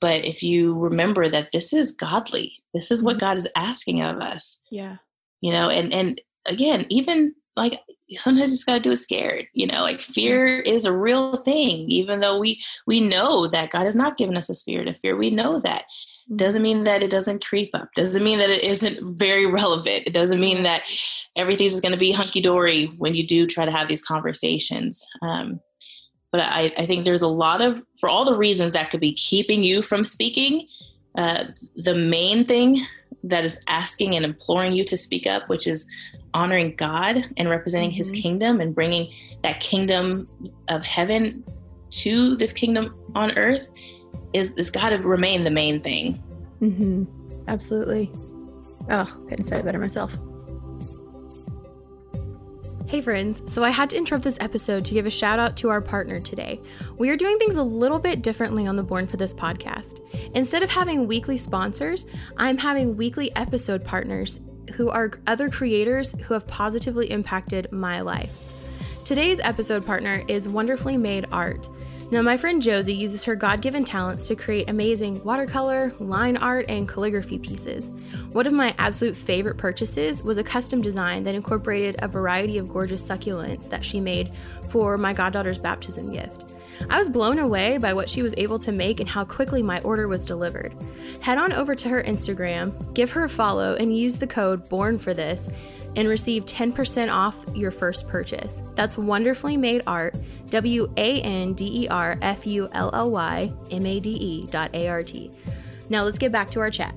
But 0.00 0.24
if 0.24 0.42
you 0.42 0.78
remember 0.78 1.28
that 1.28 1.52
this 1.52 1.72
is 1.72 1.96
godly, 1.96 2.62
this 2.74 2.90
is 2.90 3.02
what 3.02 3.16
mm-hmm. 3.16 3.20
God 3.20 3.38
is 3.38 3.48
asking 3.56 4.04
of 4.04 4.18
us. 4.18 4.60
Yeah. 4.70 4.96
You 5.40 5.52
know, 5.52 5.68
and 5.68 5.92
and 5.92 6.20
again, 6.46 6.86
even 6.88 7.34
like 7.56 7.80
sometimes 8.16 8.50
you 8.50 8.54
just 8.54 8.66
got 8.66 8.74
to 8.74 8.80
do 8.80 8.92
it 8.92 8.96
scared 8.96 9.46
you 9.52 9.66
know 9.66 9.82
like 9.82 10.00
fear 10.00 10.60
is 10.60 10.84
a 10.84 10.96
real 10.96 11.36
thing 11.38 11.90
even 11.90 12.20
though 12.20 12.38
we 12.38 12.60
we 12.86 13.00
know 13.00 13.46
that 13.46 13.70
god 13.70 13.84
has 13.84 13.96
not 13.96 14.16
given 14.16 14.36
us 14.36 14.48
a 14.48 14.54
spirit 14.54 14.88
of 14.88 14.98
fear 14.98 15.16
we 15.16 15.30
know 15.30 15.60
that 15.60 15.84
mm-hmm. 15.84 16.36
doesn't 16.36 16.62
mean 16.62 16.84
that 16.84 17.02
it 17.02 17.10
doesn't 17.10 17.44
creep 17.44 17.70
up 17.74 17.88
doesn't 17.94 18.24
mean 18.24 18.38
that 18.38 18.50
it 18.50 18.62
isn't 18.64 19.18
very 19.18 19.46
relevant 19.60 20.04
it 20.06 20.12
doesn't 20.12 20.40
mean 20.40 20.62
that 20.62 20.82
everything's 21.36 21.80
going 21.80 21.92
to 21.92 21.98
be 21.98 22.12
hunky-dory 22.12 22.86
when 22.98 23.14
you 23.14 23.26
do 23.26 23.46
try 23.46 23.64
to 23.64 23.72
have 23.72 23.88
these 23.88 24.04
conversations 24.04 25.06
um, 25.22 25.60
but 26.30 26.40
I, 26.40 26.72
I 26.78 26.86
think 26.86 27.04
there's 27.04 27.22
a 27.22 27.28
lot 27.28 27.60
of 27.60 27.82
for 28.00 28.08
all 28.08 28.24
the 28.24 28.36
reasons 28.36 28.72
that 28.72 28.90
could 28.90 29.00
be 29.00 29.12
keeping 29.12 29.62
you 29.62 29.82
from 29.82 30.04
speaking 30.04 30.66
uh, 31.16 31.44
the 31.76 31.94
main 31.94 32.46
thing 32.46 32.80
that 33.22 33.44
is 33.44 33.62
asking 33.68 34.16
and 34.16 34.24
imploring 34.24 34.72
you 34.72 34.84
to 34.84 34.96
speak 34.96 35.26
up 35.26 35.48
which 35.48 35.66
is 35.66 35.86
honoring 36.34 36.74
God 36.76 37.24
and 37.36 37.48
representing 37.48 37.90
mm-hmm. 37.90 37.98
his 37.98 38.10
kingdom 38.10 38.60
and 38.60 38.74
bringing 38.74 39.12
that 39.42 39.60
kingdom 39.60 40.28
of 40.68 40.84
heaven 40.84 41.44
to 41.90 42.36
this 42.36 42.52
kingdom 42.52 42.94
on 43.14 43.36
earth 43.36 43.70
is, 44.32 44.54
is 44.54 44.70
got 44.70 44.90
to 44.90 44.96
remain 44.96 45.44
the 45.44 45.50
main 45.50 45.80
thing. 45.80 46.22
Mm-hmm. 46.60 47.04
Absolutely. 47.48 48.10
Oh, 48.90 49.04
couldn't 49.28 49.44
say 49.44 49.58
it 49.58 49.64
better 49.64 49.78
myself. 49.78 50.18
Hey 52.92 53.00
friends, 53.00 53.50
so 53.50 53.64
I 53.64 53.70
had 53.70 53.88
to 53.90 53.96
interrupt 53.96 54.22
this 54.22 54.36
episode 54.38 54.84
to 54.84 54.92
give 54.92 55.06
a 55.06 55.10
shout 55.10 55.38
out 55.38 55.56
to 55.58 55.70
our 55.70 55.80
partner 55.80 56.20
today. 56.20 56.60
We 56.98 57.08
are 57.08 57.16
doing 57.16 57.38
things 57.38 57.56
a 57.56 57.62
little 57.62 57.98
bit 57.98 58.20
differently 58.20 58.66
on 58.66 58.76
the 58.76 58.82
Born 58.82 59.06
for 59.06 59.16
This 59.16 59.32
podcast. 59.32 60.00
Instead 60.34 60.62
of 60.62 60.68
having 60.68 61.06
weekly 61.06 61.38
sponsors, 61.38 62.04
I'm 62.36 62.58
having 62.58 62.96
weekly 62.98 63.34
episode 63.34 63.82
partners 63.82 64.40
who 64.72 64.90
are 64.90 65.12
other 65.26 65.48
creators 65.48 66.12
who 66.12 66.34
have 66.34 66.46
positively 66.46 67.10
impacted 67.10 67.70
my 67.72 68.00
life. 68.00 68.36
Today's 69.04 69.40
episode 69.40 69.84
partner 69.84 70.22
is 70.28 70.48
Wonderfully 70.48 70.96
Made 70.96 71.26
Art. 71.32 71.68
Now, 72.12 72.20
my 72.20 72.36
friend 72.36 72.60
Josie 72.60 72.94
uses 72.94 73.24
her 73.24 73.34
God 73.34 73.62
given 73.62 73.84
talents 73.84 74.28
to 74.28 74.36
create 74.36 74.68
amazing 74.68 75.24
watercolor, 75.24 75.94
line 75.98 76.36
art, 76.36 76.66
and 76.68 76.86
calligraphy 76.86 77.38
pieces. 77.38 77.88
One 78.32 78.46
of 78.46 78.52
my 78.52 78.74
absolute 78.76 79.16
favorite 79.16 79.56
purchases 79.56 80.22
was 80.22 80.36
a 80.36 80.44
custom 80.44 80.82
design 80.82 81.24
that 81.24 81.34
incorporated 81.34 81.96
a 82.00 82.08
variety 82.08 82.58
of 82.58 82.70
gorgeous 82.70 83.06
succulents 83.06 83.68
that 83.70 83.82
she 83.82 83.98
made 83.98 84.34
for 84.68 84.98
my 84.98 85.14
goddaughter's 85.14 85.56
baptism 85.56 86.12
gift. 86.12 86.51
I 86.90 86.98
was 86.98 87.08
blown 87.08 87.38
away 87.38 87.78
by 87.78 87.94
what 87.94 88.08
she 88.08 88.22
was 88.22 88.34
able 88.36 88.58
to 88.60 88.72
make 88.72 89.00
and 89.00 89.08
how 89.08 89.24
quickly 89.24 89.62
my 89.62 89.80
order 89.80 90.08
was 90.08 90.24
delivered. 90.24 90.74
Head 91.20 91.38
on 91.38 91.52
over 91.52 91.74
to 91.74 91.88
her 91.88 92.02
Instagram, 92.02 92.94
give 92.94 93.10
her 93.12 93.24
a 93.24 93.28
follow, 93.28 93.74
and 93.76 93.96
use 93.96 94.16
the 94.16 94.26
code 94.26 94.68
BORN 94.68 94.98
for 94.98 95.14
this 95.14 95.50
and 95.96 96.08
receive 96.08 96.46
10% 96.46 97.12
off 97.12 97.44
your 97.54 97.70
first 97.70 98.08
purchase. 98.08 98.62
That's 98.74 98.96
Wonderfully 98.96 99.56
Made 99.56 99.82
Art, 99.86 100.16
W 100.50 100.92
A 100.96 101.20
N 101.20 101.52
D 101.54 101.84
E 101.84 101.88
R 101.88 102.18
F 102.22 102.46
U 102.46 102.68
L 102.72 102.90
L 102.92 103.10
Y 103.10 103.52
M 103.70 103.86
A 103.86 104.00
D 104.00 104.10
E 104.10 104.46
dot 104.46 104.74
A 104.74 104.88
R 104.88 105.02
T. 105.02 105.30
Now 105.90 106.04
let's 106.04 106.18
get 106.18 106.32
back 106.32 106.50
to 106.50 106.60
our 106.60 106.70
chat. 106.70 106.94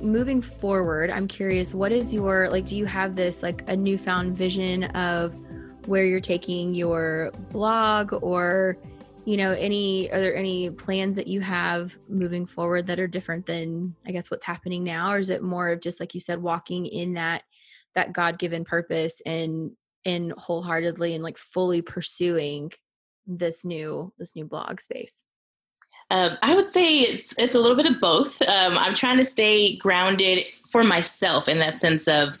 Moving 0.00 0.42
forward, 0.42 1.10
I'm 1.10 1.28
curious, 1.28 1.74
what 1.74 1.92
is 1.92 2.12
your, 2.12 2.48
like, 2.50 2.66
do 2.66 2.76
you 2.76 2.86
have 2.86 3.14
this, 3.14 3.40
like, 3.40 3.62
a 3.68 3.76
newfound 3.76 4.36
vision 4.36 4.84
of 4.96 5.34
where 5.86 6.04
you're 6.04 6.20
taking 6.20 6.74
your 6.74 7.32
blog 7.50 8.12
or 8.22 8.76
you 9.24 9.36
know 9.36 9.52
any 9.52 10.10
are 10.10 10.20
there 10.20 10.34
any 10.34 10.70
plans 10.70 11.16
that 11.16 11.26
you 11.26 11.40
have 11.40 11.96
moving 12.08 12.46
forward 12.46 12.86
that 12.86 12.98
are 12.98 13.06
different 13.06 13.46
than 13.46 13.94
i 14.06 14.10
guess 14.10 14.30
what's 14.30 14.44
happening 14.46 14.82
now 14.82 15.12
or 15.12 15.18
is 15.18 15.30
it 15.30 15.42
more 15.42 15.68
of 15.68 15.80
just 15.80 16.00
like 16.00 16.14
you 16.14 16.20
said 16.20 16.42
walking 16.42 16.86
in 16.86 17.14
that 17.14 17.42
that 17.94 18.12
god-given 18.12 18.64
purpose 18.64 19.20
and 19.24 19.70
and 20.04 20.32
wholeheartedly 20.32 21.14
and 21.14 21.22
like 21.22 21.38
fully 21.38 21.82
pursuing 21.82 22.70
this 23.26 23.64
new 23.64 24.12
this 24.18 24.34
new 24.34 24.44
blog 24.44 24.80
space 24.80 25.24
um, 26.10 26.36
I 26.42 26.54
would 26.54 26.68
say 26.68 27.00
it's 27.00 27.34
it's 27.38 27.54
a 27.54 27.60
little 27.60 27.76
bit 27.76 27.86
of 27.86 28.00
both. 28.00 28.40
Um, 28.42 28.76
I'm 28.76 28.94
trying 28.94 29.16
to 29.18 29.24
stay 29.24 29.76
grounded 29.76 30.44
for 30.70 30.84
myself 30.84 31.48
in 31.48 31.58
that 31.60 31.76
sense 31.76 32.08
of 32.08 32.38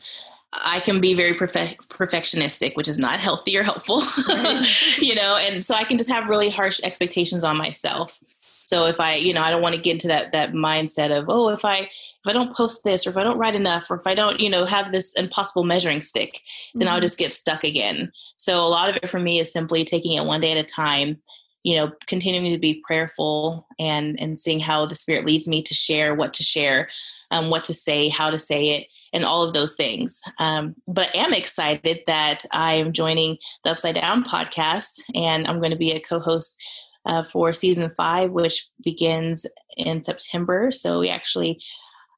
I 0.52 0.80
can 0.80 1.00
be 1.00 1.14
very 1.14 1.34
perfect, 1.34 1.88
perfectionistic, 1.88 2.76
which 2.76 2.88
is 2.88 2.98
not 2.98 3.20
healthy 3.20 3.56
or 3.56 3.62
helpful, 3.62 4.02
you 5.00 5.14
know, 5.14 5.36
and 5.36 5.64
so 5.64 5.74
I 5.74 5.84
can 5.84 5.96
just 5.96 6.10
have 6.10 6.28
really 6.28 6.50
harsh 6.50 6.80
expectations 6.84 7.42
on 7.42 7.56
myself. 7.56 8.18
So 8.66 8.86
if 8.86 9.00
I, 9.00 9.16
you 9.16 9.34
know, 9.34 9.42
I 9.42 9.50
don't 9.50 9.62
want 9.62 9.74
to 9.74 9.80
get 9.80 9.92
into 9.92 10.08
that 10.08 10.32
that 10.32 10.52
mindset 10.52 11.16
of, 11.16 11.26
oh, 11.28 11.48
if 11.48 11.64
I 11.64 11.76
if 11.78 12.26
I 12.26 12.32
don't 12.32 12.54
post 12.54 12.84
this 12.84 13.06
or 13.06 13.10
if 13.10 13.16
I 13.16 13.22
don't 13.22 13.38
write 13.38 13.54
enough 13.54 13.90
or 13.90 13.96
if 13.96 14.06
I 14.06 14.14
don't, 14.14 14.40
you 14.40 14.48
know, 14.48 14.64
have 14.64 14.92
this 14.92 15.14
impossible 15.14 15.64
measuring 15.64 16.00
stick, 16.00 16.40
then 16.74 16.86
mm-hmm. 16.86 16.94
I'll 16.94 17.00
just 17.00 17.18
get 17.18 17.32
stuck 17.32 17.64
again. 17.64 18.12
So 18.36 18.60
a 18.60 18.68
lot 18.68 18.88
of 18.88 18.96
it 18.96 19.10
for 19.10 19.18
me 19.18 19.38
is 19.38 19.52
simply 19.52 19.84
taking 19.84 20.14
it 20.14 20.24
one 20.24 20.40
day 20.40 20.52
at 20.52 20.58
a 20.58 20.62
time, 20.62 21.18
you 21.62 21.76
know, 21.76 21.92
continuing 22.06 22.52
to 22.52 22.58
be 22.58 22.82
prayerful 22.86 23.66
and 23.78 24.18
and 24.20 24.38
seeing 24.38 24.60
how 24.60 24.86
the 24.86 24.94
spirit 24.94 25.26
leads 25.26 25.48
me 25.48 25.62
to 25.62 25.74
share 25.74 26.14
what 26.14 26.32
to 26.34 26.42
share 26.42 26.88
um, 27.32 27.50
what 27.50 27.64
to 27.64 27.74
say, 27.74 28.08
how 28.08 28.30
to 28.30 28.38
say 28.38 28.76
it, 28.76 28.92
and 29.12 29.24
all 29.24 29.42
of 29.42 29.54
those 29.54 29.74
things. 29.74 30.20
Um, 30.38 30.76
but 30.86 31.10
I 31.16 31.20
am 31.20 31.32
excited 31.32 32.00
that 32.06 32.44
I 32.52 32.74
am 32.74 32.92
joining 32.92 33.38
the 33.64 33.70
Upside 33.70 33.96
Down 33.96 34.22
podcast, 34.22 35.00
and 35.14 35.48
I'm 35.48 35.58
going 35.58 35.70
to 35.72 35.76
be 35.76 35.92
a 35.92 36.00
co 36.00 36.20
host 36.20 36.62
uh, 37.06 37.22
for 37.22 37.52
season 37.52 37.90
five, 37.96 38.30
which 38.30 38.68
begins 38.84 39.46
in 39.76 40.02
September. 40.02 40.70
So 40.70 41.00
we 41.00 41.08
actually 41.08 41.60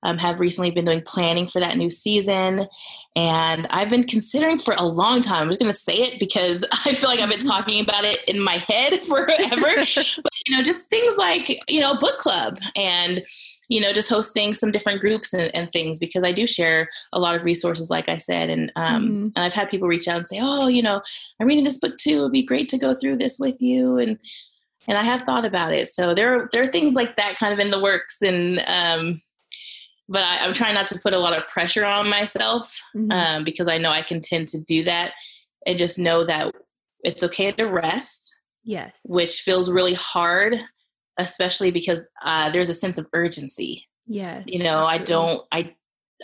um, 0.04 0.18
have 0.18 0.38
recently 0.38 0.70
been 0.70 0.84
doing 0.84 1.02
planning 1.02 1.46
for 1.46 1.60
that 1.60 1.76
new 1.76 1.90
season. 1.90 2.68
And 3.16 3.66
I've 3.70 3.88
been 3.88 4.04
considering 4.04 4.58
for 4.58 4.74
a 4.74 4.84
long 4.84 5.22
time. 5.22 5.42
I'm 5.42 5.48
just 5.48 5.60
going 5.60 5.72
to 5.72 5.78
say 5.78 5.96
it 5.96 6.20
because 6.20 6.64
I 6.86 6.92
feel 6.92 7.08
like 7.08 7.20
I've 7.20 7.30
been 7.30 7.38
mm-hmm. 7.38 7.48
talking 7.48 7.80
about 7.80 8.04
it 8.04 8.22
in 8.24 8.40
my 8.40 8.58
head 8.68 9.02
forever. 9.08 9.26
but, 9.86 10.32
you 10.46 10.56
know, 10.56 10.62
just 10.62 10.88
things 10.90 11.16
like, 11.16 11.58
you 11.68 11.80
know, 11.80 11.96
book 11.96 12.18
club 12.18 12.58
and, 12.76 13.24
you 13.68 13.80
know, 13.80 13.92
just 13.92 14.10
hosting 14.10 14.52
some 14.52 14.70
different 14.70 15.00
groups 15.00 15.32
and, 15.32 15.54
and 15.54 15.68
things 15.70 15.98
because 15.98 16.22
I 16.22 16.32
do 16.32 16.46
share 16.46 16.88
a 17.12 17.18
lot 17.18 17.34
of 17.34 17.44
resources, 17.44 17.90
like 17.90 18.08
I 18.08 18.18
said. 18.18 18.50
And, 18.50 18.70
um, 18.76 19.04
mm-hmm. 19.04 19.28
and 19.36 19.44
I've 19.44 19.54
had 19.54 19.70
people 19.70 19.88
reach 19.88 20.06
out 20.06 20.18
and 20.18 20.28
say, 20.28 20.38
oh, 20.40 20.68
you 20.68 20.82
know, 20.82 21.00
I'm 21.40 21.46
reading 21.46 21.64
this 21.64 21.78
book 21.78 21.96
too. 21.96 22.20
It'd 22.20 22.32
be 22.32 22.42
great 22.44 22.68
to 22.70 22.78
go 22.78 22.94
through 22.94 23.16
this 23.16 23.38
with 23.40 23.60
you. 23.62 23.96
And, 23.96 24.18
and 24.86 24.98
I 24.98 25.04
have 25.04 25.22
thought 25.22 25.46
about 25.46 25.72
it. 25.72 25.88
So 25.88 26.14
there 26.14 26.34
are, 26.34 26.48
there 26.52 26.62
are 26.62 26.66
things 26.66 26.94
like 26.94 27.16
that 27.16 27.38
kind 27.38 27.54
of 27.54 27.58
in 27.58 27.70
the 27.70 27.80
works. 27.80 28.20
And, 28.20 28.62
um, 28.66 29.20
but 30.08 30.22
I, 30.22 30.36
am 30.44 30.52
trying 30.52 30.74
not 30.74 30.86
to 30.88 30.98
put 31.02 31.12
a 31.12 31.18
lot 31.18 31.36
of 31.36 31.48
pressure 31.48 31.86
on 31.86 32.08
myself 32.08 32.80
mm-hmm. 32.94 33.10
um, 33.10 33.44
because 33.44 33.68
I 33.68 33.78
know 33.78 33.90
I 33.90 34.02
can 34.02 34.20
tend 34.20 34.48
to 34.48 34.62
do 34.62 34.84
that 34.84 35.12
and 35.66 35.78
just 35.78 35.98
know 35.98 36.24
that 36.26 36.54
it's 37.00 37.22
okay 37.24 37.52
to 37.52 37.64
rest. 37.64 38.40
Yes. 38.64 39.02
Which 39.06 39.40
feels 39.40 39.70
really 39.70 39.94
hard, 39.94 40.58
especially 41.18 41.70
because 41.70 42.08
uh, 42.24 42.50
there's 42.50 42.68
a 42.68 42.74
sense 42.74 42.98
of 42.98 43.06
urgency. 43.12 43.86
Yes. 44.06 44.44
You 44.46 44.62
know, 44.62 44.86
absolutely. 44.86 45.02
I 45.02 45.06
don't, 45.06 45.42
I, 45.52 45.74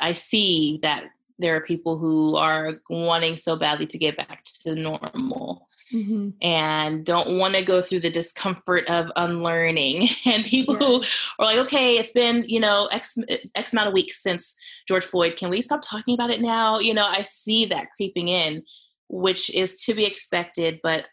I 0.01 0.13
see 0.13 0.79
that 0.83 1.05
there 1.41 1.57
are 1.57 1.61
people 1.61 1.99
who 1.99 2.37
are 2.37 2.81
wanting 2.91 3.37
so 3.37 3.57
badly 3.57 3.87
to 3.87 3.99
get 3.99 4.17
back 4.17 4.45
to 4.45 4.75
normal 4.75 5.67
mm-hmm. 5.93 6.31
and 6.43 7.05
don't 7.05 7.39
want 7.39 7.55
to 7.55 7.63
go 7.63 7.81
through 7.81 8.01
the 8.01 8.11
discomfort 8.11 8.89
of 8.91 9.11
unlearning 9.17 10.09
and 10.27 10.45
people 10.45 10.75
yeah. 10.75 10.87
who 10.87 11.03
are 11.39 11.47
like 11.47 11.59
okay 11.59 11.97
it's 11.99 12.13
been 12.13 12.45
you 12.47 12.61
know 12.61 12.89
x 12.93 13.19
x 13.55 13.73
amount 13.73 13.89
of 13.89 13.95
weeks 13.95 14.23
since 14.23 14.57
george 14.87 15.05
floyd 15.05 15.37
can 15.37 15.51
we 15.51 15.61
stop 15.61 15.81
talking 15.83 16.15
about 16.15 16.31
it 16.31 16.41
now 16.41 16.79
you 16.79 16.95
know 16.95 17.07
i 17.07 17.23
see 17.23 17.65
that 17.65 17.91
creeping 17.97 18.29
in 18.29 18.63
which 19.09 19.53
is 19.55 19.83
to 19.83 19.95
be 19.95 20.05
expected 20.05 20.79
but 20.83 21.07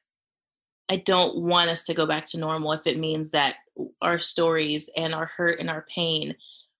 i 0.89 0.97
don't 0.97 1.37
want 1.37 1.69
us 1.69 1.83
to 1.83 1.93
go 1.93 2.05
back 2.05 2.25
to 2.25 2.39
normal 2.39 2.73
if 2.73 2.85
it 2.85 2.99
means 2.99 3.31
that 3.31 3.55
our 4.01 4.19
stories 4.19 4.89
and 4.97 5.13
our 5.13 5.25
hurt 5.25 5.59
and 5.59 5.69
our 5.69 5.85
pain 5.93 6.35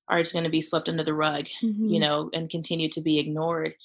are 0.10 0.20
just 0.20 0.34
going 0.34 0.45
to 0.45 0.49
be 0.49 0.62
swept 0.62 0.89
under 0.89 1.03
the 1.03 1.14
rug, 1.14 1.45
mm-hmm. 1.62 1.89
you 1.89 1.99
know, 1.99 2.30
and 2.34 2.49
continue 2.49 2.89
to 2.89 3.01
be 3.01 3.20
ignored 3.20 3.76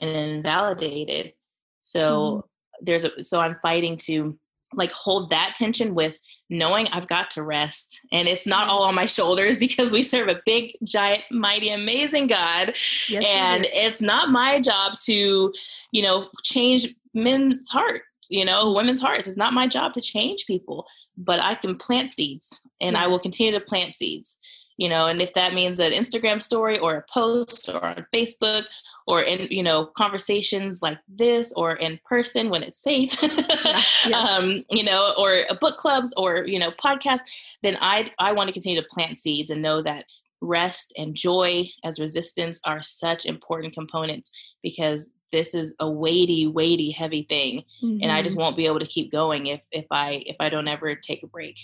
and 0.00 0.10
invalidated. 0.10 1.32
So 1.80 2.10
mm-hmm. 2.10 2.84
there's 2.84 3.04
a, 3.04 3.24
so 3.24 3.40
I'm 3.40 3.56
fighting 3.62 3.96
to 4.04 4.38
like 4.74 4.92
hold 4.92 5.30
that 5.30 5.54
tension 5.54 5.94
with 5.94 6.18
knowing 6.48 6.88
I've 6.88 7.08
got 7.08 7.30
to 7.32 7.42
rest 7.42 8.00
and 8.10 8.26
it's 8.26 8.46
not 8.46 8.68
all 8.68 8.84
on 8.84 8.94
my 8.94 9.06
shoulders 9.06 9.58
because 9.66 9.92
we 9.92 10.02
serve 10.02 10.28
a 10.28 10.40
big, 10.46 10.76
giant, 10.82 11.22
mighty, 11.30 11.70
amazing 11.70 12.26
God. 12.26 12.74
Yes, 13.08 13.24
and 13.26 13.64
it 13.66 13.72
it's 13.74 14.02
not 14.02 14.30
my 14.30 14.60
job 14.60 14.94
to, 15.04 15.52
you 15.90 16.02
know, 16.02 16.28
change 16.42 16.94
men's 17.14 17.68
hearts, 17.68 18.00
you 18.30 18.44
know, 18.44 18.72
women's 18.72 19.00
hearts. 19.00 19.26
It's 19.26 19.36
not 19.36 19.52
my 19.52 19.66
job 19.66 19.92
to 19.94 20.00
change 20.00 20.46
people, 20.46 20.86
but 21.16 21.42
I 21.42 21.54
can 21.54 21.76
plant 21.76 22.10
seeds 22.10 22.60
and 22.80 22.94
yes. 22.94 23.04
I 23.04 23.06
will 23.08 23.18
continue 23.18 23.52
to 23.52 23.60
plant 23.60 23.94
seeds 23.94 24.38
you 24.82 24.88
know 24.88 25.06
and 25.06 25.22
if 25.22 25.32
that 25.34 25.54
means 25.54 25.78
an 25.78 25.92
instagram 25.92 26.42
story 26.42 26.76
or 26.80 26.96
a 26.96 27.04
post 27.08 27.68
or 27.68 27.84
on 27.84 28.04
facebook 28.12 28.64
or 29.06 29.22
in 29.22 29.46
you 29.48 29.62
know 29.62 29.86
conversations 29.96 30.82
like 30.82 30.98
this 31.08 31.52
or 31.54 31.76
in 31.76 32.00
person 32.04 32.50
when 32.50 32.64
it's 32.64 32.82
safe 32.82 33.16
yeah, 33.22 33.80
yeah. 34.08 34.18
um 34.18 34.64
you 34.70 34.82
know 34.82 35.14
or 35.16 35.42
book 35.60 35.76
clubs 35.76 36.12
or 36.16 36.44
you 36.46 36.58
know 36.58 36.72
podcasts 36.72 37.56
then 37.62 37.76
i 37.80 38.10
i 38.18 38.32
want 38.32 38.48
to 38.48 38.52
continue 38.52 38.80
to 38.80 38.88
plant 38.88 39.16
seeds 39.16 39.50
and 39.50 39.62
know 39.62 39.80
that 39.80 40.04
rest 40.40 40.92
and 40.98 41.14
joy 41.14 41.64
as 41.84 42.00
resistance 42.00 42.60
are 42.64 42.82
such 42.82 43.24
important 43.24 43.72
components 43.72 44.32
because 44.60 45.10
this 45.30 45.54
is 45.54 45.74
a 45.80 45.90
weighty, 45.90 46.46
weighty, 46.46 46.90
heavy 46.90 47.22
thing, 47.22 47.64
mm-hmm. 47.82 48.00
and 48.02 48.12
I 48.12 48.22
just 48.22 48.34
mm-hmm. 48.34 48.42
won't 48.42 48.56
be 48.56 48.66
able 48.66 48.80
to 48.80 48.86
keep 48.86 49.10
going 49.10 49.46
if 49.46 49.62
if 49.70 49.86
I 49.90 50.22
if 50.26 50.36
I 50.40 50.50
don't 50.50 50.68
ever 50.68 50.94
take 50.94 51.22
a 51.22 51.26
break. 51.26 51.56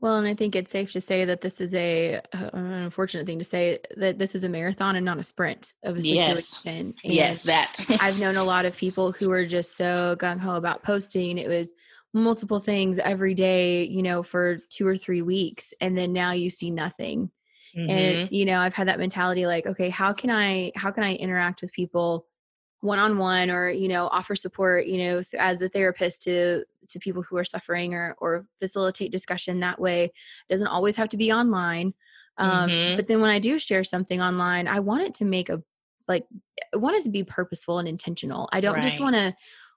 Well, 0.00 0.16
and 0.16 0.26
I 0.26 0.34
think 0.34 0.54
it's 0.54 0.72
safe 0.72 0.92
to 0.92 1.00
say 1.00 1.24
that 1.24 1.40
this 1.40 1.60
is 1.60 1.74
a 1.74 2.20
uh, 2.32 2.50
an 2.52 2.72
unfortunate 2.72 3.26
thing 3.26 3.38
to 3.38 3.44
say 3.44 3.78
that 3.96 4.18
this 4.18 4.34
is 4.34 4.44
a 4.44 4.48
marathon 4.48 4.96
and 4.96 5.04
not 5.04 5.18
a 5.18 5.22
sprint 5.22 5.72
of 5.82 5.96
a 5.96 6.02
situation. 6.02 6.94
Yes, 7.02 7.46
yes 7.46 7.78
that 7.78 8.02
I've 8.02 8.20
known 8.20 8.36
a 8.36 8.44
lot 8.44 8.66
of 8.66 8.76
people 8.84 9.12
who 9.12 9.32
are 9.32 9.46
just 9.46 9.76
so 9.76 10.16
gung 10.16 10.38
ho 10.38 10.56
about 10.56 10.82
posting. 10.82 11.38
It 11.38 11.48
was 11.48 11.72
multiple 12.12 12.60
things 12.60 12.98
every 12.98 13.34
day, 13.34 13.84
you 13.84 14.02
know, 14.02 14.22
for 14.22 14.58
two 14.70 14.86
or 14.86 14.96
three 14.96 15.22
weeks, 15.22 15.72
and 15.80 15.96
then 15.96 16.12
now 16.12 16.32
you 16.32 16.50
see 16.50 16.70
nothing. 16.70 17.30
Mm-hmm. 17.76 17.90
And 17.90 18.28
you 18.32 18.44
know, 18.44 18.60
I've 18.60 18.74
had 18.74 18.88
that 18.88 18.98
mentality 18.98 19.46
like, 19.46 19.66
okay, 19.66 19.88
how 19.88 20.12
can 20.12 20.30
I 20.30 20.72
how 20.76 20.90
can 20.90 21.04
I 21.04 21.14
interact 21.14 21.62
with 21.62 21.72
people 21.72 22.26
one 22.86 22.98
on 22.98 23.18
one, 23.18 23.50
or 23.50 23.68
you 23.68 23.88
know, 23.88 24.08
offer 24.08 24.34
support, 24.34 24.86
you 24.86 24.98
know, 24.98 25.22
as 25.38 25.60
a 25.60 25.68
therapist 25.68 26.22
to 26.22 26.64
to 26.88 26.98
people 26.98 27.22
who 27.22 27.36
are 27.36 27.44
suffering 27.44 27.94
or 27.94 28.14
or 28.18 28.46
facilitate 28.58 29.12
discussion 29.12 29.60
that 29.60 29.80
way 29.80 30.04
it 30.04 30.12
doesn't 30.48 30.66
always 30.68 30.96
have 30.96 31.08
to 31.08 31.16
be 31.16 31.32
online 31.32 31.94
um, 32.38 32.68
mm-hmm. 32.68 32.96
but 32.96 33.06
then 33.06 33.20
when 33.20 33.30
i 33.30 33.38
do 33.38 33.58
share 33.58 33.84
something 33.84 34.20
online 34.20 34.68
i 34.68 34.80
want 34.80 35.02
it 35.02 35.14
to 35.14 35.24
make 35.24 35.48
a 35.48 35.62
like 36.08 36.26
i 36.72 36.76
want 36.76 36.96
it 36.96 37.04
to 37.04 37.10
be 37.10 37.24
purposeful 37.24 37.78
and 37.78 37.88
intentional 37.88 38.48
i 38.52 38.60
don't 38.60 38.74
right. 38.74 38.82
just 38.82 39.00
want 39.00 39.14
to 39.14 39.34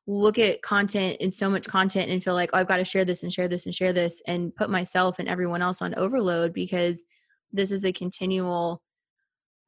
look 0.07 0.39
at 0.39 0.61
content 0.61 1.17
and 1.21 1.35
so 1.35 1.49
much 1.49 1.67
content 1.67 2.09
and 2.09 2.23
feel 2.23 2.33
like 2.33 2.49
oh 2.53 2.57
i've 2.57 2.67
got 2.67 2.77
to 2.77 2.85
share 2.85 3.05
this 3.05 3.23
and 3.23 3.31
share 3.31 3.47
this 3.47 3.65
and 3.65 3.75
share 3.75 3.93
this 3.93 4.21
and 4.27 4.55
put 4.55 4.69
myself 4.69 5.19
and 5.19 5.29
everyone 5.29 5.61
else 5.61 5.81
on 5.81 5.93
overload 5.95 6.53
because 6.53 7.03
this 7.51 7.71
is 7.71 7.85
a 7.85 7.91
continual 7.91 8.81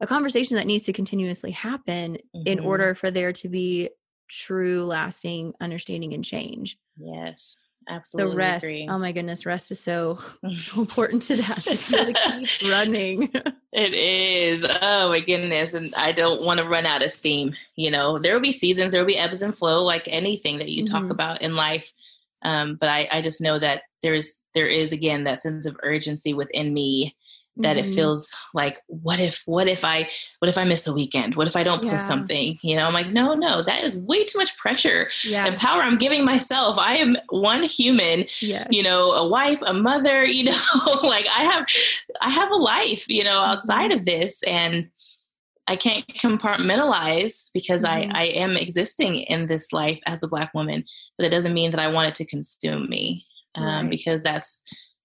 a 0.01 0.07
conversation 0.07 0.57
that 0.57 0.67
needs 0.67 0.83
to 0.83 0.93
continuously 0.93 1.51
happen 1.51 2.15
mm-hmm. 2.15 2.41
in 2.45 2.59
order 2.59 2.95
for 2.95 3.11
there 3.11 3.31
to 3.31 3.47
be 3.47 3.89
true 4.29 4.83
lasting 4.85 5.53
understanding 5.61 6.13
and 6.13 6.23
change 6.23 6.77
yes 6.97 7.61
absolutely 7.89 8.31
the 8.31 8.37
rest 8.37 8.65
agree. 8.65 8.87
oh 8.89 8.97
my 8.97 9.11
goodness 9.11 9.45
rest 9.45 9.71
is 9.71 9.79
so 9.79 10.15
so 10.49 10.81
important 10.81 11.21
to 11.21 11.35
that 11.35 12.45
keep 12.47 12.71
running 12.71 13.23
it 13.73 13.93
is 13.93 14.65
oh 14.81 15.09
my 15.09 15.19
goodness 15.19 15.73
and 15.73 15.93
i 15.97 16.11
don't 16.11 16.43
want 16.43 16.59
to 16.59 16.67
run 16.67 16.85
out 16.85 17.03
of 17.03 17.11
steam 17.11 17.53
you 17.75 17.91
know 17.91 18.19
there 18.19 18.33
will 18.33 18.41
be 18.41 18.51
seasons 18.51 18.91
there 18.91 19.01
will 19.01 19.07
be 19.07 19.17
ebbs 19.17 19.41
and 19.41 19.57
flow 19.57 19.83
like 19.83 20.07
anything 20.07 20.57
that 20.57 20.69
you 20.69 20.83
mm-hmm. 20.83 20.93
talk 20.93 21.11
about 21.11 21.41
in 21.41 21.55
life 21.55 21.91
um, 22.43 22.77
but 22.79 22.89
I, 22.89 23.07
I 23.11 23.21
just 23.21 23.39
know 23.39 23.59
that 23.59 23.83
there's 24.01 24.45
there 24.55 24.65
is 24.65 24.93
again 24.93 25.25
that 25.25 25.41
sense 25.41 25.67
of 25.67 25.77
urgency 25.83 26.33
within 26.33 26.73
me 26.73 27.15
that 27.57 27.75
mm-hmm. 27.75 27.89
it 27.89 27.93
feels 27.93 28.33
like 28.53 28.79
what 28.87 29.19
if 29.19 29.43
what 29.45 29.67
if 29.67 29.83
i 29.83 30.07
what 30.39 30.47
if 30.47 30.57
i 30.57 30.63
miss 30.63 30.87
a 30.87 30.93
weekend 30.93 31.35
what 31.35 31.47
if 31.47 31.55
i 31.55 31.63
don't 31.63 31.83
yeah. 31.83 31.91
post 31.91 32.07
something 32.07 32.57
you 32.61 32.75
know 32.75 32.85
i'm 32.85 32.93
like 32.93 33.11
no 33.11 33.33
no 33.33 33.61
that 33.61 33.83
is 33.83 34.05
way 34.07 34.23
too 34.23 34.37
much 34.37 34.57
pressure 34.57 35.09
yeah. 35.25 35.45
and 35.45 35.57
power 35.57 35.81
i'm 35.81 35.97
giving 35.97 36.23
myself 36.23 36.79
i 36.79 36.95
am 36.95 37.15
one 37.29 37.63
human 37.63 38.25
yes. 38.39 38.67
you 38.71 38.81
know 38.81 39.11
a 39.11 39.27
wife 39.27 39.61
a 39.67 39.73
mother 39.73 40.25
you 40.25 40.45
know 40.45 40.61
like 41.03 41.27
i 41.37 41.43
have 41.43 41.65
i 42.21 42.29
have 42.29 42.51
a 42.51 42.55
life 42.55 43.07
you 43.09 43.23
know 43.23 43.41
outside 43.41 43.91
mm-hmm. 43.91 43.99
of 43.99 44.05
this 44.05 44.43
and 44.43 44.89
i 45.67 45.75
can't 45.75 46.05
compartmentalize 46.19 47.51
because 47.53 47.83
mm-hmm. 47.83 48.11
i 48.15 48.21
i 48.21 48.25
am 48.27 48.55
existing 48.55 49.17
in 49.17 49.47
this 49.47 49.73
life 49.73 49.99
as 50.05 50.23
a 50.23 50.27
black 50.27 50.53
woman 50.53 50.83
but 51.17 51.25
it 51.25 51.31
doesn't 51.31 51.53
mean 51.53 51.71
that 51.71 51.81
i 51.81 51.87
want 51.87 52.07
it 52.07 52.15
to 52.15 52.25
consume 52.25 52.89
me 52.89 53.25
um, 53.55 53.65
right. 53.65 53.89
because 53.89 54.23
that's 54.23 54.63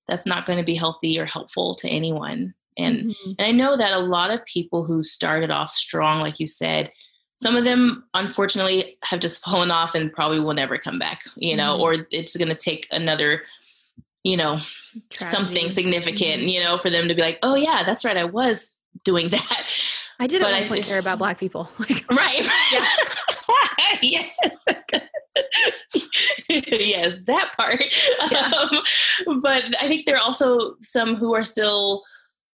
that's 0.09 0.27
not 0.27 0.47
going 0.47 0.59
to 0.59 0.65
be 0.65 0.75
healthy 0.75 1.19
or 1.19 1.25
helpful 1.25 1.75
to 1.77 1.89
anyone. 1.89 2.55
And, 2.79 3.11
mm-hmm. 3.11 3.31
and 3.39 3.47
I 3.47 3.51
know 3.53 3.77
that 3.77 3.93
a 3.93 3.99
lot 3.99 4.31
of 4.31 4.45
people 4.45 4.85
who 4.85 5.03
started 5.03 5.51
off 5.51 5.71
strong, 5.71 6.21
like 6.21 6.39
you 6.39 6.47
said, 6.47 6.91
some 7.39 7.57
of 7.57 7.65
them 7.65 8.05
unfortunately 8.15 8.99
have 9.05 9.21
just 9.21 9.45
fallen 9.45 9.71
off 9.71 9.95
and 9.95 10.13
probably 10.13 10.41
will 10.41 10.55
never 10.55 10.79
come 10.79 10.99
back, 10.99 11.23
you 11.37 11.57
know, 11.57 11.75
mm-hmm. 11.75 11.83
or 11.83 12.07
it's 12.11 12.37
going 12.37 12.49
to 12.49 12.55
take 12.55 12.87
another, 12.91 13.43
you 14.23 14.37
know, 14.37 14.59
Tragedy. 15.11 15.37
something 15.37 15.71
significant, 15.71 16.41
mm-hmm. 16.41 16.49
you 16.49 16.63
know, 16.63 16.77
for 16.77 16.91
them 16.91 17.09
to 17.09 17.15
be 17.15 17.23
like, 17.23 17.39
oh, 17.43 17.55
yeah, 17.55 17.83
that's 17.85 18.05
right, 18.05 18.17
I 18.17 18.25
was 18.25 18.79
doing 19.05 19.29
that. 19.31 19.67
I 20.19 20.27
did 20.27 20.43
at 20.43 20.51
one 20.51 20.65
point 20.65 20.85
care 20.85 20.99
about 20.99 21.19
Black 21.19 21.39
people. 21.39 21.69
right. 22.11 22.49
yes. 24.03 24.39
yes, 26.49 27.19
that 27.27 27.53
part. 27.59 27.85
Yeah. 28.31 28.51
Um, 29.27 29.41
but 29.41 29.65
I 29.81 29.89
think 29.89 30.07
there 30.07 30.17
are 30.17 30.23
also 30.23 30.77
some 30.81 31.17
who 31.17 31.35
are 31.35 31.43
still 31.43 32.03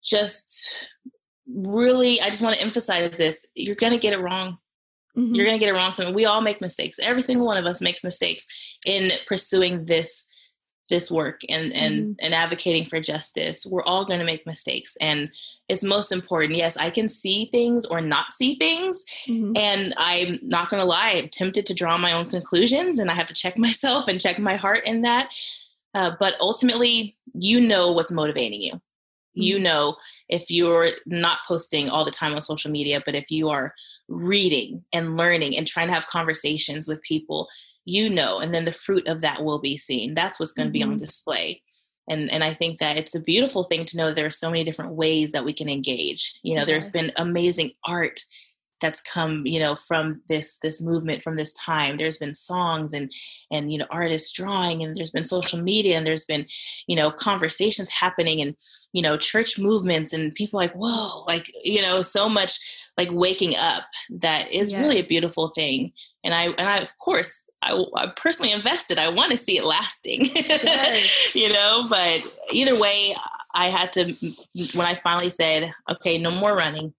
just 0.02 0.94
really, 1.46 2.20
I 2.20 2.26
just 2.26 2.42
want 2.42 2.56
to 2.56 2.62
emphasize 2.62 3.16
this. 3.16 3.46
You're 3.54 3.76
going 3.76 3.92
to 3.92 3.98
get 3.98 4.12
it 4.12 4.20
wrong. 4.20 4.58
Mm-hmm. 5.16 5.34
You're 5.34 5.46
going 5.46 5.58
to 5.58 5.64
get 5.64 5.74
it 5.74 5.76
wrong. 5.76 5.92
So 5.92 6.10
we 6.10 6.24
all 6.24 6.40
make 6.40 6.60
mistakes. 6.60 6.98
Every 6.98 7.22
single 7.22 7.46
one 7.46 7.58
of 7.58 7.66
us 7.66 7.82
makes 7.82 8.04
mistakes 8.04 8.78
in 8.86 9.10
pursuing 9.26 9.84
this 9.84 10.29
this 10.90 11.10
work 11.10 11.40
and 11.48 11.72
and 11.72 11.94
mm-hmm. 11.94 12.12
and 12.18 12.34
advocating 12.34 12.84
for 12.84 13.00
justice 13.00 13.66
we're 13.70 13.82
all 13.84 14.04
going 14.04 14.18
to 14.18 14.26
make 14.26 14.44
mistakes 14.44 14.96
and 15.00 15.30
it's 15.68 15.82
most 15.82 16.12
important 16.12 16.56
yes 16.56 16.76
i 16.76 16.90
can 16.90 17.08
see 17.08 17.46
things 17.46 17.86
or 17.86 18.02
not 18.02 18.32
see 18.32 18.56
things 18.56 19.04
mm-hmm. 19.26 19.52
and 19.56 19.94
i'm 19.96 20.38
not 20.42 20.68
going 20.68 20.80
to 20.80 20.86
lie 20.86 21.14
i'm 21.16 21.28
tempted 21.28 21.64
to 21.64 21.74
draw 21.74 21.96
my 21.96 22.12
own 22.12 22.26
conclusions 22.26 22.98
and 22.98 23.10
i 23.10 23.14
have 23.14 23.26
to 23.26 23.34
check 23.34 23.56
myself 23.66 24.08
and 24.08 24.20
check 24.20 24.38
my 24.38 24.56
heart 24.56 24.82
in 24.84 25.00
that 25.02 25.32
uh, 25.94 26.10
but 26.20 26.34
ultimately 26.40 27.16
you 27.32 27.66
know 27.66 27.90
what's 27.90 28.12
motivating 28.12 28.60
you 28.60 28.80
you 29.32 29.56
mm-hmm. 29.56 29.64
know 29.64 29.96
if 30.28 30.50
you're 30.50 30.88
not 31.06 31.38
posting 31.46 31.88
all 31.88 32.04
the 32.04 32.10
time 32.10 32.34
on 32.34 32.40
social 32.40 32.70
media 32.70 33.00
but 33.04 33.14
if 33.14 33.30
you 33.30 33.48
are 33.48 33.72
reading 34.08 34.84
and 34.92 35.16
learning 35.16 35.56
and 35.56 35.66
trying 35.66 35.86
to 35.86 35.94
have 35.94 36.06
conversations 36.06 36.88
with 36.88 37.00
people 37.02 37.48
you 37.90 38.08
know 38.08 38.38
and 38.38 38.54
then 38.54 38.64
the 38.64 38.72
fruit 38.72 39.06
of 39.08 39.20
that 39.20 39.44
will 39.44 39.58
be 39.58 39.76
seen 39.76 40.14
that's 40.14 40.38
what's 40.38 40.52
going 40.52 40.66
to 40.66 40.72
be 40.72 40.80
mm-hmm. 40.80 40.92
on 40.92 40.96
display 40.96 41.60
and 42.08 42.30
and 42.30 42.44
i 42.44 42.52
think 42.52 42.78
that 42.78 42.96
it's 42.96 43.14
a 43.14 43.22
beautiful 43.22 43.64
thing 43.64 43.84
to 43.84 43.96
know 43.96 44.12
there 44.12 44.26
are 44.26 44.30
so 44.30 44.50
many 44.50 44.64
different 44.64 44.92
ways 44.92 45.32
that 45.32 45.44
we 45.44 45.52
can 45.52 45.68
engage 45.68 46.38
you 46.42 46.54
know 46.54 46.62
yes. 46.62 46.68
there's 46.68 46.88
been 46.88 47.12
amazing 47.16 47.72
art 47.84 48.20
that's 48.80 49.02
come 49.02 49.42
you 49.44 49.60
know 49.60 49.74
from 49.74 50.10
this 50.28 50.58
this 50.58 50.82
movement 50.82 51.22
from 51.22 51.36
this 51.36 51.52
time 51.52 51.96
there's 51.96 52.16
been 52.16 52.34
songs 52.34 52.92
and 52.92 53.12
and 53.50 53.70
you 53.70 53.78
know 53.78 53.86
artists 53.90 54.32
drawing 54.32 54.82
and 54.82 54.96
there's 54.96 55.10
been 55.10 55.24
social 55.24 55.60
media 55.60 55.96
and 55.96 56.06
there's 56.06 56.24
been 56.24 56.46
you 56.86 56.96
know 56.96 57.10
conversations 57.10 57.90
happening 57.90 58.40
and 58.40 58.56
you 58.92 59.02
know 59.02 59.16
church 59.16 59.58
movements 59.58 60.12
and 60.12 60.34
people 60.34 60.58
like 60.58 60.72
whoa 60.72 61.24
like 61.26 61.52
you 61.62 61.82
know 61.82 62.02
so 62.02 62.28
much 62.28 62.58
like 62.96 63.10
waking 63.12 63.54
up 63.56 63.84
that 64.08 64.50
is 64.52 64.72
yes. 64.72 64.80
really 64.80 64.98
a 64.98 65.04
beautiful 65.04 65.48
thing 65.48 65.92
and 66.24 66.34
i 66.34 66.44
and 66.58 66.68
i 66.68 66.76
of 66.78 66.96
course 66.98 67.46
I, 67.62 67.84
I 67.96 68.06
personally 68.16 68.52
invested 68.52 68.98
i 68.98 69.08
want 69.08 69.30
to 69.32 69.36
see 69.36 69.58
it 69.58 69.64
lasting 69.64 70.24
yes. 70.34 71.34
you 71.34 71.52
know 71.52 71.84
but 71.90 72.36
either 72.52 72.78
way 72.78 73.14
i 73.54 73.66
had 73.66 73.92
to 73.94 74.14
when 74.74 74.86
i 74.86 74.94
finally 74.94 75.30
said 75.30 75.70
okay 75.90 76.16
no 76.18 76.30
more 76.30 76.54
running 76.54 76.94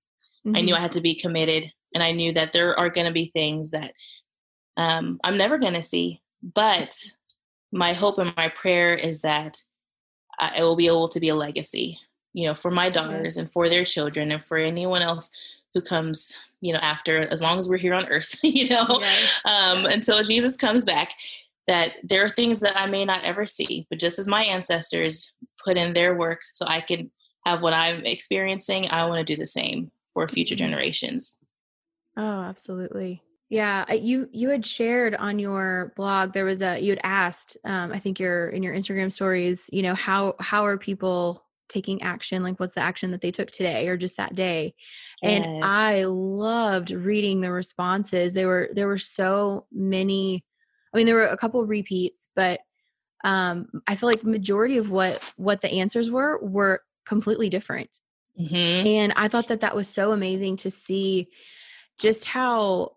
Mm-hmm. 0.46 0.56
I 0.56 0.62
knew 0.62 0.74
I 0.74 0.78
mm-hmm. 0.78 0.84
had 0.84 0.92
to 0.94 1.02
be 1.02 1.16
committed, 1.16 1.72
and 1.94 2.04
I 2.04 2.12
knew 2.12 2.34
that 2.34 2.52
there 2.52 2.78
are 2.78 2.90
going 2.90 3.06
to 3.06 3.14
be 3.14 3.26
things 3.26 3.72
that 3.72 3.94
um, 4.78 5.20
I'm 5.24 5.38
never 5.38 5.58
going 5.58 5.74
to 5.74 5.84
see. 5.84 6.22
But 6.42 6.96
my 7.72 7.94
hope 7.94 8.18
and 8.18 8.34
my 8.36 8.50
prayer 8.50 8.94
is 8.94 9.20
that 9.22 9.64
I 10.40 10.64
will 10.64 10.76
be 10.76 10.88
able 10.88 11.08
to 11.10 11.20
be 11.20 11.30
a 11.30 11.36
legacy, 11.36 12.00
you 12.34 12.48
know, 12.48 12.56
for 12.56 12.72
my 12.72 12.90
daughters 12.90 13.36
yes. 13.36 13.38
and 13.38 13.52
for 13.52 13.70
their 13.70 13.86
children 13.86 14.32
and 14.32 14.44
for 14.44 14.58
anyone 14.58 15.04
else 15.04 15.32
who 15.74 15.82
comes, 15.82 16.36
you 16.62 16.74
know, 16.74 16.80
after, 16.80 17.22
as 17.32 17.42
long 17.42 17.58
as 17.58 17.68
we're 17.68 17.78
here 17.78 17.94
on 17.94 18.06
earth, 18.08 18.40
you 18.44 18.70
know, 18.70 19.00
yes. 19.02 19.42
Um, 19.46 19.84
yes. 19.84 19.94
until 19.96 20.24
Jesus 20.24 20.56
comes 20.56 20.86
back. 20.86 21.14
That 21.68 21.94
there 22.04 22.24
are 22.24 22.30
things 22.30 22.60
that 22.62 22.76
I 22.76 22.88
may 22.88 23.06
not 23.06 23.24
ever 23.24 23.46
see, 23.46 23.86
but 23.90 24.00
just 24.00 24.18
as 24.18 24.28
my 24.28 24.44
ancestors 24.44 25.32
put 25.64 25.78
in 25.78 25.94
their 25.94 26.18
work 26.18 26.42
so 26.54 26.66
I 26.68 26.82
can 26.82 27.12
have 27.46 27.62
what 27.62 27.72
I'm 27.72 28.04
experiencing, 28.04 28.88
I 28.90 29.06
want 29.06 29.26
to 29.26 29.34
do 29.34 29.40
the 29.40 29.46
same 29.46 29.92
for 30.14 30.28
future 30.28 30.56
mm-hmm. 30.56 30.66
generations. 30.66 31.40
Oh, 32.18 32.42
absolutely. 32.42 33.22
Yeah, 33.50 33.92
you 33.92 34.30
you 34.32 34.50
had 34.50 34.66
shared 34.66 35.14
on 35.14 35.38
your 35.38 35.92
blog 35.98 36.32
there 36.32 36.46
was 36.46 36.62
a 36.62 36.80
you 36.80 36.92
had 36.92 37.02
asked 37.04 37.58
um, 37.66 37.92
I 37.92 38.00
think 38.00 38.18
you're 38.18 38.48
in 38.48 38.64
your 38.64 38.74
Instagram 38.74 39.12
stories 39.12 39.70
you 39.74 39.84
know 39.84 39.94
how 39.94 40.36
how 40.40 40.66
are 40.66 40.78
people 40.78 41.44
taking 41.72 42.02
action 42.02 42.44
like 42.44 42.60
what's 42.60 42.76
the 42.76 42.82
action 42.82 43.12
that 43.12 43.22
they 43.22 43.32
took 43.32 43.50
today 43.50 43.88
or 43.88 43.98
just 43.98 44.18
that 44.18 44.36
day 44.36 44.74
yes. 45.22 45.44
and 45.46 45.66
I 45.66 46.04
loved 46.06 46.92
reading 46.92 47.42
the 47.42 47.52
responses 47.52 48.34
there 48.34 48.48
were 48.48 48.70
there 48.74 48.88
were 48.88 48.98
so 48.98 49.66
many 49.72 50.44
I 50.94 50.98
mean 50.98 51.06
there 51.06 51.16
were 51.16 51.26
a 51.26 51.38
couple 51.38 51.66
repeats 51.66 52.28
but 52.36 52.60
um, 53.24 53.68
I 53.88 53.96
feel 53.96 54.10
like 54.10 54.24
majority 54.24 54.78
of 54.78 54.90
what 54.90 55.34
what 55.38 55.62
the 55.62 55.72
answers 55.72 56.10
were 56.10 56.40
were 56.42 56.82
completely 57.06 57.50
different 57.50 58.00
Mm-hmm. 58.40 58.88
And 58.88 59.14
I 59.16 59.28
thought 59.28 59.50
that 59.50 59.62
that 59.62 59.76
was 59.76 59.88
so 59.88 60.12
amazing 60.12 60.58
to 60.58 60.70
see 60.70 61.28
just 62.00 62.26
how 62.26 62.94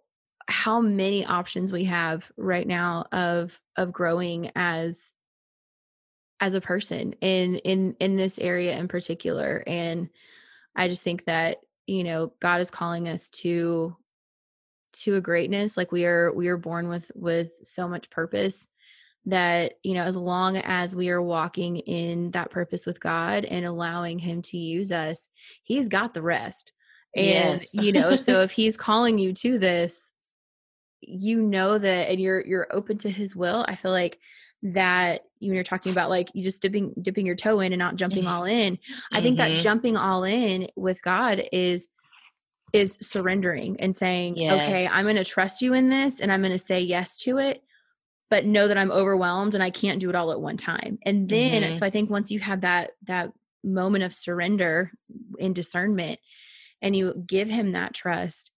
how 0.47 0.81
many 0.81 1.25
options 1.25 1.73
we 1.73 1.85
have 1.85 2.31
right 2.37 2.67
now 2.67 3.07
of 3.13 3.61
of 3.77 3.93
growing 3.93 4.51
as 4.55 5.13
as 6.41 6.55
a 6.55 6.61
person 6.61 7.15
in 7.21 7.57
in 7.57 7.97
in 8.01 8.17
this 8.17 8.39
area 8.39 8.77
in 8.77 8.89
particular 8.89 9.63
and 9.67 10.09
i 10.75 10.89
just 10.89 11.03
think 11.03 11.25
that 11.25 11.59
you 11.87 12.05
know 12.05 12.33
god 12.41 12.61
is 12.61 12.71
calling 12.71 13.09
us 13.09 13.29
to 13.31 13.97
to 14.93 15.17
a 15.17 15.21
greatness 15.21 15.77
like 15.77 15.93
we 15.93 16.07
are 16.07 16.33
we 16.33 16.49
are 16.49 16.57
born 16.57 16.89
with 16.89 17.11
with 17.15 17.53
so 17.63 17.89
much 17.89 18.11
purpose 18.11 18.69
that 19.27 19.75
you 19.83 19.95
know 19.95 20.03
as 20.03 20.17
long 20.17 20.57
as 20.57 20.95
we 20.95 21.11
are 21.11 21.23
walking 21.23 21.79
in 21.79 22.31
that 22.33 22.51
purpose 22.51 22.85
with 22.87 23.01
god 23.01 23.45
and 23.45 23.65
allowing 23.65 24.19
him 24.19 24.43
to 24.43 24.59
use 24.59 24.93
us 24.93 25.29
he's 25.63 25.89
got 25.89 26.15
the 26.15 26.23
rest 26.23 26.73
and 27.17 27.61
yes. 27.61 27.75
you 27.75 27.93
know 27.93 28.17
so 28.17 28.43
if 28.43 28.51
he's 28.53 28.77
calling 28.77 29.19
you 29.19 29.33
to 29.33 29.59
this 29.59 30.13
you 31.01 31.43
know 31.43 31.79
that 31.79 32.11
and 32.11 32.21
you're 32.21 32.45
you're 32.45 32.69
open 32.71 32.99
to 32.99 33.11
his 33.11 33.35
will 33.35 33.65
i 33.69 33.75
feel 33.75 33.91
like 33.91 34.19
that 34.65 35.27
when 35.41 35.53
you're 35.53 35.63
talking 35.63 35.93
about 35.93 36.09
like 36.09 36.31
you 36.33 36.43
just 36.43 36.63
dipping 36.63 36.95
dipping 37.01 37.27
your 37.27 37.35
toe 37.35 37.61
in 37.61 37.73
and 37.73 37.79
not 37.79 37.97
jumping 37.97 38.27
all 38.27 38.45
in 38.45 38.79
i 39.13 39.21
think 39.21 39.37
that 39.37 39.51
mm-hmm. 39.51 39.59
jumping 39.59 39.97
all 39.97 40.25
in 40.25 40.67
with 40.75 41.03
god 41.03 41.43
is 41.53 41.87
is 42.73 42.99
surrendering 43.01 43.77
and 43.79 43.95
saying 43.95 44.37
yes. 44.37 44.55
okay 44.55 44.89
i'm 44.93 45.05
going 45.05 45.17
to 45.17 45.25
trust 45.25 45.61
you 45.61 45.75
in 45.75 45.91
this 45.91 46.19
and 46.19 46.33
i'm 46.33 46.41
going 46.41 46.51
to 46.51 46.59
say 46.59 46.81
yes 46.81 47.19
to 47.19 47.39
it 47.39 47.63
but 48.31 48.47
know 48.47 48.67
that 48.67 48.79
i'm 48.79 48.91
overwhelmed 48.91 49.55
and 49.55 49.63
i 49.63 49.71
can't 49.71 50.01
do 50.01 50.09
it 50.09 50.17
all 50.17 50.33
at 50.33 50.41
one 50.41 50.57
time 50.57 50.99
and 51.05 51.29
then 51.29 51.63
mm-hmm. 51.63 51.71
so 51.71 51.85
i 51.85 51.91
think 51.91 52.09
once 52.09 52.31
you 52.31 52.41
have 52.41 52.63
that 52.63 52.93
that 53.03 53.31
moment 53.63 54.03
of 54.03 54.15
surrender 54.15 54.93
in 55.39 55.53
discernment 55.53 56.19
and 56.81 56.97
you 56.97 57.23
give 57.27 57.51
him 57.51 57.73
that 57.73 57.93
trust 57.93 58.51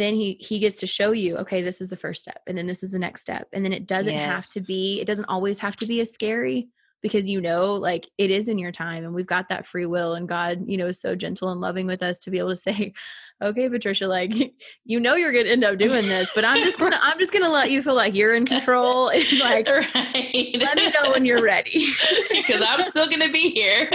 then 0.00 0.14
he 0.14 0.36
he 0.40 0.58
gets 0.58 0.76
to 0.76 0.86
show 0.86 1.12
you 1.12 1.36
okay 1.36 1.62
this 1.62 1.80
is 1.80 1.90
the 1.90 1.96
first 1.96 2.22
step 2.22 2.40
and 2.46 2.56
then 2.56 2.66
this 2.66 2.82
is 2.82 2.92
the 2.92 2.98
next 2.98 3.22
step 3.22 3.48
and 3.52 3.64
then 3.64 3.72
it 3.72 3.86
doesn't 3.86 4.14
yes. 4.14 4.26
have 4.26 4.46
to 4.46 4.60
be 4.60 5.00
it 5.00 5.06
doesn't 5.06 5.26
always 5.26 5.58
have 5.58 5.76
to 5.76 5.86
be 5.86 6.00
as 6.00 6.10
scary 6.10 6.68
because 7.02 7.28
you 7.28 7.40
know 7.40 7.74
like 7.74 8.08
it 8.18 8.30
is 8.30 8.48
in 8.48 8.58
your 8.58 8.72
time 8.72 9.04
and 9.04 9.14
we've 9.14 9.26
got 9.26 9.48
that 9.48 9.66
free 9.66 9.86
will 9.86 10.14
and 10.14 10.28
god 10.28 10.64
you 10.66 10.76
know 10.76 10.86
is 10.86 11.00
so 11.00 11.14
gentle 11.14 11.50
and 11.50 11.60
loving 11.60 11.86
with 11.86 12.02
us 12.02 12.18
to 12.18 12.30
be 12.30 12.38
able 12.38 12.50
to 12.50 12.56
say 12.56 12.92
okay 13.42 13.68
patricia 13.68 14.08
like 14.08 14.32
you 14.84 14.98
know 14.98 15.14
you're 15.14 15.32
gonna 15.32 15.48
end 15.48 15.64
up 15.64 15.78
doing 15.78 16.06
this 16.08 16.30
but 16.34 16.44
i'm 16.44 16.62
just 16.62 16.78
gonna 16.78 16.98
i'm 17.02 17.18
just 17.18 17.32
gonna 17.32 17.48
let 17.48 17.70
you 17.70 17.82
feel 17.82 17.94
like 17.94 18.14
you're 18.14 18.34
in 18.34 18.44
control 18.44 19.08
and 19.14 19.24
like 19.40 19.66
right. 19.68 19.94
let 19.94 20.76
me 20.76 20.90
know 20.90 21.10
when 21.12 21.24
you're 21.24 21.42
ready. 21.42 21.88
Because 22.30 22.62
i'm 22.66 22.82
still 22.82 23.06
gonna 23.06 23.30
be 23.30 23.50
here. 23.50 23.88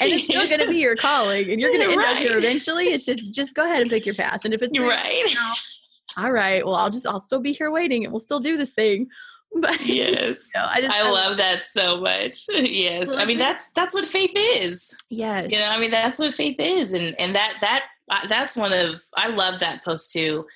And 0.00 0.10
it's 0.12 0.24
still 0.24 0.48
gonna 0.48 0.68
be 0.68 0.78
your 0.78 0.96
calling 0.96 1.50
and 1.50 1.60
you're 1.60 1.72
gonna 1.72 1.90
end 1.90 1.96
right. 1.96 2.16
up 2.16 2.22
here 2.22 2.36
eventually. 2.36 2.86
It's 2.86 3.06
just 3.06 3.34
just 3.34 3.54
go 3.54 3.64
ahead 3.64 3.82
and 3.82 3.90
pick 3.90 4.06
your 4.06 4.14
path 4.14 4.44
and 4.44 4.54
if 4.54 4.62
it's 4.62 4.78
right. 4.78 5.34
All 6.16 6.30
right 6.30 6.64
well 6.64 6.76
i'll 6.76 6.90
just 6.90 7.06
i'll 7.06 7.20
still 7.20 7.40
be 7.40 7.52
here 7.52 7.70
waiting 7.70 8.04
and 8.04 8.12
we'll 8.12 8.20
still 8.20 8.40
do 8.40 8.56
this 8.56 8.70
thing 8.70 9.08
But 9.60 9.86
yes, 9.86 10.50
you 10.52 10.60
know, 10.60 10.66
I 10.68 10.80
just 10.80 10.94
I, 10.94 11.06
I 11.06 11.10
love 11.10 11.36
that 11.36 11.62
so 11.62 12.00
much. 12.00 12.46
Yes, 12.50 13.14
I 13.14 13.24
mean 13.24 13.38
that's 13.38 13.70
that's 13.70 13.94
what 13.94 14.04
faith 14.04 14.32
is. 14.34 14.96
Yes, 15.10 15.52
you 15.52 15.58
know, 15.58 15.68
I 15.70 15.78
mean 15.78 15.92
that's 15.92 16.18
what 16.18 16.34
faith 16.34 16.56
is, 16.58 16.92
and 16.92 17.18
and 17.20 17.36
that 17.36 17.58
that 17.60 17.84
uh, 18.10 18.26
that's 18.26 18.56
one 18.56 18.72
of 18.72 19.00
I 19.16 19.28
love 19.28 19.60
that 19.60 19.84
post 19.84 20.10
too. 20.10 20.46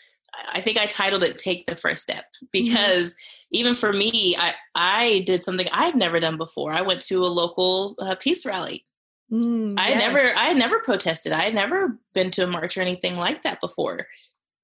I 0.53 0.61
think 0.61 0.78
I 0.78 0.86
titled 0.86 1.22
it 1.22 1.38
"Take 1.38 1.66
the 1.66 1.76
First 1.76 2.03
Step" 2.03 2.24
mm-hmm. 2.24 2.46
because 2.53 3.14
mm-hmm. 3.14 3.44
even 3.53 3.74
for 3.74 3.92
me, 3.92 4.34
I 4.36 4.55
I 4.74 5.22
did 5.26 5.42
something 5.42 5.68
I've 5.72 5.96
never 5.96 6.18
done 6.18 6.36
before. 6.36 6.72
I 6.72 6.82
went 6.82 7.01
to 7.03 7.20
a 7.20 7.26
local 7.26 7.94
uh, 8.01 8.16
peace 8.18 8.44
rally. 8.44 8.84
Mm, 9.32 9.78
I 9.78 9.90
yes. 9.90 10.03
never 10.03 10.18
I 10.18 10.44
had 10.46 10.57
never 10.57 10.80
protested. 10.80 11.32
I 11.32 11.42
had 11.42 11.55
never 11.55 11.99
been 12.14 12.30
to 12.32 12.44
a 12.44 12.46
march 12.49 12.76
or 12.76 12.80
anything 12.80 13.16
like 13.16 13.42
that 13.42 13.61
before, 13.61 14.07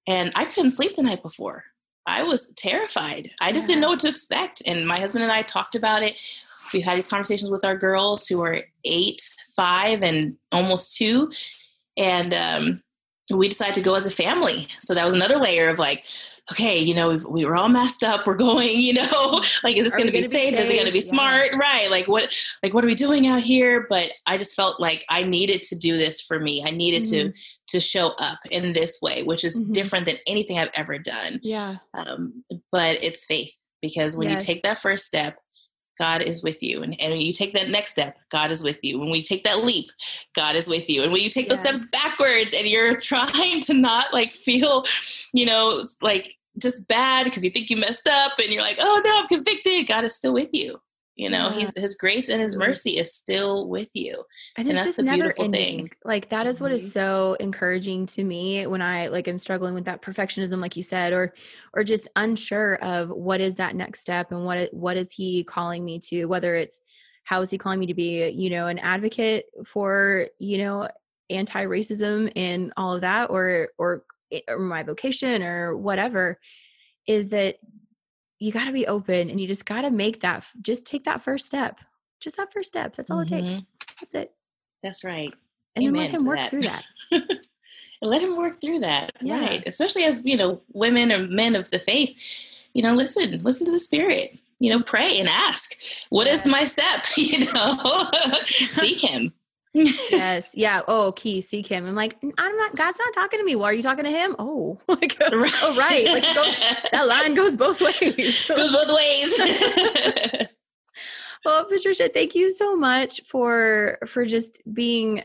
and 0.09 0.33
I 0.35 0.45
couldn't 0.47 0.73
sleep 0.73 0.97
the 0.97 1.03
night 1.03 1.23
before. 1.23 1.65
I 2.07 2.23
was 2.23 2.53
terrified. 2.55 3.31
I 3.41 3.53
just 3.53 3.67
didn't 3.67 3.81
know 3.81 3.89
what 3.89 4.01
to 4.01 4.09
expect. 4.09 4.63
And 4.67 4.87
my 4.87 4.99
husband 4.99 5.23
and 5.23 5.33
I 5.33 5.43
talked 5.43 5.75
about 5.75 6.03
it. 6.03 6.21
We've 6.73 6.85
had 6.85 6.97
these 6.97 7.09
conversations 7.09 7.51
with 7.51 7.65
our 7.65 7.77
girls 7.77 8.27
who 8.27 8.43
are 8.43 8.59
eight, 8.85 9.21
five, 9.57 10.03
and 10.03 10.37
almost 10.53 10.97
two. 10.97 11.31
And 11.97 12.35
um, 12.35 12.83
we 13.33 13.49
decided 13.49 13.75
to 13.75 13.81
go 13.81 13.95
as 13.95 14.07
a 14.07 14.11
family. 14.11 14.67
So 14.81 14.95
that 14.95 15.05
was 15.05 15.15
another 15.15 15.39
layer 15.39 15.71
of 15.71 15.79
like, 15.79 16.07
okay, 16.53 16.79
you 16.79 16.95
know, 16.95 17.19
we 17.29 17.47
were 17.47 17.57
all 17.57 17.71
messed 17.71 18.05
up. 18.05 18.27
We're 18.27 18.37
going, 18.37 18.69
you 18.75 18.95
know, 18.95 19.43
like, 19.63 19.77
is 19.77 19.87
this 19.87 19.95
going 19.95 20.07
to 20.07 20.13
be 20.13 20.23
safe? 20.23 20.59
Is 20.59 20.69
it 20.69 20.75
going 20.75 20.87
to 20.87 20.93
be 20.93 20.99
yeah. 20.99 21.11
smart? 21.11 21.49
Right. 21.55 21.91
Like 21.91 22.07
what, 22.07 22.37
like, 22.63 22.75
what 22.75 22.85
are 22.85 22.89
we 22.89 22.95
doing 22.95 23.27
out 23.27 23.41
here? 23.41 23.87
But 23.89 24.13
I 24.27 24.37
just 24.37 24.55
felt 24.55 24.81
like 24.81 25.05
I 25.09 25.23
needed 25.23 25.63
to 25.63 25.77
do 25.77 25.97
this 25.97 26.21
for 26.21 26.39
me. 26.39 26.63
I 26.65 26.71
needed 26.71 27.05
mm-hmm. 27.05 27.31
to, 27.31 27.59
to 27.69 27.81
show 27.81 28.15
up 28.21 28.39
in 28.51 28.75
this 28.75 29.01
way, 29.01 29.23
which 29.23 29.45
is 29.45 29.61
mm-hmm. 29.61 29.73
different 29.73 30.07
than 30.07 30.17
anything 30.27 30.59
I've 30.59 30.71
ever 30.75 30.99
done. 30.99 31.41
Yeah. 31.43 31.77
Um, 31.95 32.45
but 32.71 33.03
it's 33.03 33.25
faith 33.25 33.57
because 33.81 34.17
when 34.17 34.29
yes. 34.29 34.47
you 34.47 34.55
take 34.55 34.63
that 34.63 34.79
first 34.79 35.07
step, 35.07 35.39
God 35.99 36.23
is 36.23 36.43
with 36.43 36.63
you. 36.63 36.83
And, 36.83 36.99
and 37.01 37.13
when 37.13 37.21
you 37.21 37.33
take 37.33 37.53
that 37.53 37.69
next 37.69 37.91
step, 37.91 38.19
God 38.31 38.51
is 38.51 38.63
with 38.63 38.79
you. 38.83 38.99
When 38.99 39.11
we 39.11 39.23
take 39.23 39.45
that 39.45 39.65
leap, 39.65 39.91
God 40.35 40.57
is 40.57 40.69
with 40.69 40.89
you. 40.89 41.03
And 41.03 41.13
when 41.13 41.23
you 41.23 41.31
take 41.31 41.49
those 41.49 41.61
steps 41.61 41.89
backwards 41.91 42.55
and 42.55 42.67
you're 42.67 42.97
trying 43.01 43.61
to 43.63 43.75
not 43.75 44.13
like 44.13 44.31
feel, 44.31 44.85
you 45.33 45.47
know, 45.47 45.85
like 46.03 46.37
just 46.59 46.89
bad 46.89 47.25
because 47.25 47.45
you 47.45 47.51
think 47.51 47.71
you 47.71 47.77
messed 47.77 48.09
up 48.09 48.33
and 48.39 48.53
you're 48.53 48.63
like, 48.63 48.79
oh 48.81 49.03
no, 49.05 49.19
I'm 49.19 49.27
convicted, 49.27 49.87
God 49.87 50.05
is 50.05 50.15
still 50.15 50.33
with 50.33 50.51
you. 50.53 50.81
You 51.17 51.31
know, 51.31 51.51
yeah. 51.51 51.61
he's 51.61 51.79
his 51.79 51.95
grace 51.95 52.29
and 52.29 52.43
his 52.43 52.57
mercy 52.57 52.93
is 52.93 53.15
still 53.15 53.69
with 53.69 53.89
you. 53.95 54.25
And, 54.57 54.67
and 54.67 54.77
that's 54.77 54.97
the 54.97 55.05
beautiful 55.05 55.45
ending. 55.45 55.77
thing. 55.77 55.91
Like 56.05 56.31
that 56.31 56.49
is 56.49 56.61
what 56.61 56.73
mm-hmm. 56.73 56.79
so 56.79 57.37
encouraging 57.39 58.07
to 58.07 58.25
me 58.25 58.67
when 58.67 58.83
I 58.83 59.07
like 59.07 59.29
am 59.29 59.39
struggling 59.39 59.75
with 59.75 59.85
that 59.85 60.03
perfectionism, 60.03 60.61
like 60.61 60.77
you 60.77 60.83
said, 60.83 61.13
or 61.13 61.33
or 61.73 61.85
just 61.85 62.09
unsure 62.17 62.77
of 62.83 63.11
what 63.11 63.41
is 63.41 63.57
that 63.57 63.77
next 63.77 64.01
step 64.01 64.33
and 64.33 64.45
what 64.45 64.75
what 64.75 64.97
is 64.97 65.13
he 65.13 65.45
calling 65.45 65.85
me 65.85 66.01
to, 66.01 66.25
whether 66.25 66.57
it's 66.57 66.81
how 67.23 67.43
is 67.43 67.51
he 67.51 67.59
calling 67.59 67.79
me 67.79 67.87
to 67.87 67.95
be, 67.95 68.29
you 68.31 68.51
know, 68.51 68.67
an 68.67 68.81
advocate 68.81 69.47
for, 69.65 70.27
you 70.41 70.59
know, 70.59 70.89
anti-racism 71.31 72.33
and 72.35 72.73
all 72.77 72.97
of 72.97 73.03
that, 73.03 73.31
or 73.31 73.69
or, 73.79 74.03
or 74.49 74.59
my 74.59 74.83
vocation 74.83 75.45
or 75.45 75.77
whatever, 75.77 76.41
is 77.07 77.29
that 77.29 77.57
you 78.39 78.53
got 78.53 78.67
to 78.67 78.73
be 78.73 78.87
open 78.87 79.31
and 79.31 79.41
you 79.41 79.47
just 79.47 79.67
got 79.67 79.83
to 79.83 79.91
make 79.91 80.21
that 80.21 80.45
just 80.61 80.87
take 80.87 81.05
that 81.05 81.21
first 81.21 81.47
step 81.47 81.81
just 82.21 82.37
that 82.37 82.53
first 82.53 82.69
step 82.69 82.95
that's 82.95 83.11
all 83.11 83.25
mm-hmm. 83.25 83.35
it 83.35 83.41
takes 83.43 83.55
mm-hmm. 83.55 83.95
that's 84.01 84.15
it 84.15 84.33
that's 84.83 85.05
right 85.05 85.33
and 85.77 85.87
Amen 85.87 85.93
then 85.93 86.13
let 86.13 86.23
him 86.23 86.27
work 86.27 86.39
that. 86.39 86.51
through 86.51 86.63
that 86.63 86.85
and 87.11 88.11
let 88.11 88.23
him 88.23 88.37
work 88.37 88.61
through 88.61 88.81
that 88.81 89.13
yeah. 89.21 89.41
right 89.41 89.63
especially 89.67 90.05
as 90.05 90.23
you 90.25 90.37
know 90.37 90.61
women 90.73 91.13
or 91.13 91.27
men 91.27 91.57
of 91.57 91.71
the 91.71 91.79
faith 91.79 92.69
you 92.75 92.83
know 92.83 92.95
listen 92.95 93.43
listen 93.43 93.67
to 93.67 93.73
the 93.73 93.79
spirit 93.79 94.39
you 94.59 94.71
know 94.71 94.83
pray 94.83 95.19
and 95.19 95.29
ask 95.29 95.73
What 96.11 96.27
yeah. 96.27 96.35
is 96.35 96.47
my 96.47 96.65
step 96.65 97.05
you 97.17 97.53
know 97.53 98.11
seek 98.71 99.01
him 99.01 99.33
yes. 99.75 100.53
Yeah. 100.55 100.83
Oh, 100.87 101.13
key, 101.13 101.41
seek 101.41 101.67
him. 101.67 101.85
I'm 101.85 101.95
like, 101.95 102.17
I'm 102.23 102.57
not, 102.57 102.77
God's 102.77 102.99
not 102.99 103.13
talking 103.13 103.41
to 103.41 103.45
me. 103.45 103.57
Why 103.57 103.71
are 103.71 103.73
you 103.73 103.83
talking 103.83 104.05
to 104.05 104.11
him? 104.11 104.37
Oh, 104.39 104.79
like, 104.89 105.17
right. 105.21 105.33
oh, 105.63 105.77
right. 105.77 106.05
Like, 106.07 106.35
goes, 106.35 106.59
that 106.93 107.07
line 107.07 107.35
goes 107.35 107.57
both 107.57 107.81
ways. 107.81 108.47
goes 108.57 108.73
both 108.73 108.89
ways. 108.89 110.49
well, 111.45 111.65
Patricia, 111.65 112.09
thank 112.09 112.35
you 112.35 112.51
so 112.51 112.77
much 112.77 113.23
for, 113.23 113.99
for 114.07 114.25
just 114.25 114.63
being 114.73 115.23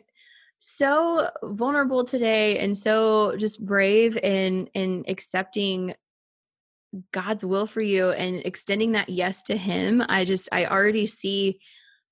so 0.58 1.30
vulnerable 1.43 2.04
today 2.04 2.58
and 2.60 2.78
so 2.78 3.38
just 3.38 3.64
brave 3.64 4.18
and, 4.24 4.70
and 4.74 5.06
accepting 5.08 5.93
God's 7.12 7.45
will 7.45 7.68
for 7.68 7.82
you 7.82 8.10
and 8.10 8.41
extending 8.45 8.93
that 8.93 9.10
yes 9.10 9.43
to 9.43 9.56
him. 9.56 10.04
I 10.10 10.26
just, 10.26 10.50
I 10.52 10.66
already 10.66 11.06
see 11.06 11.60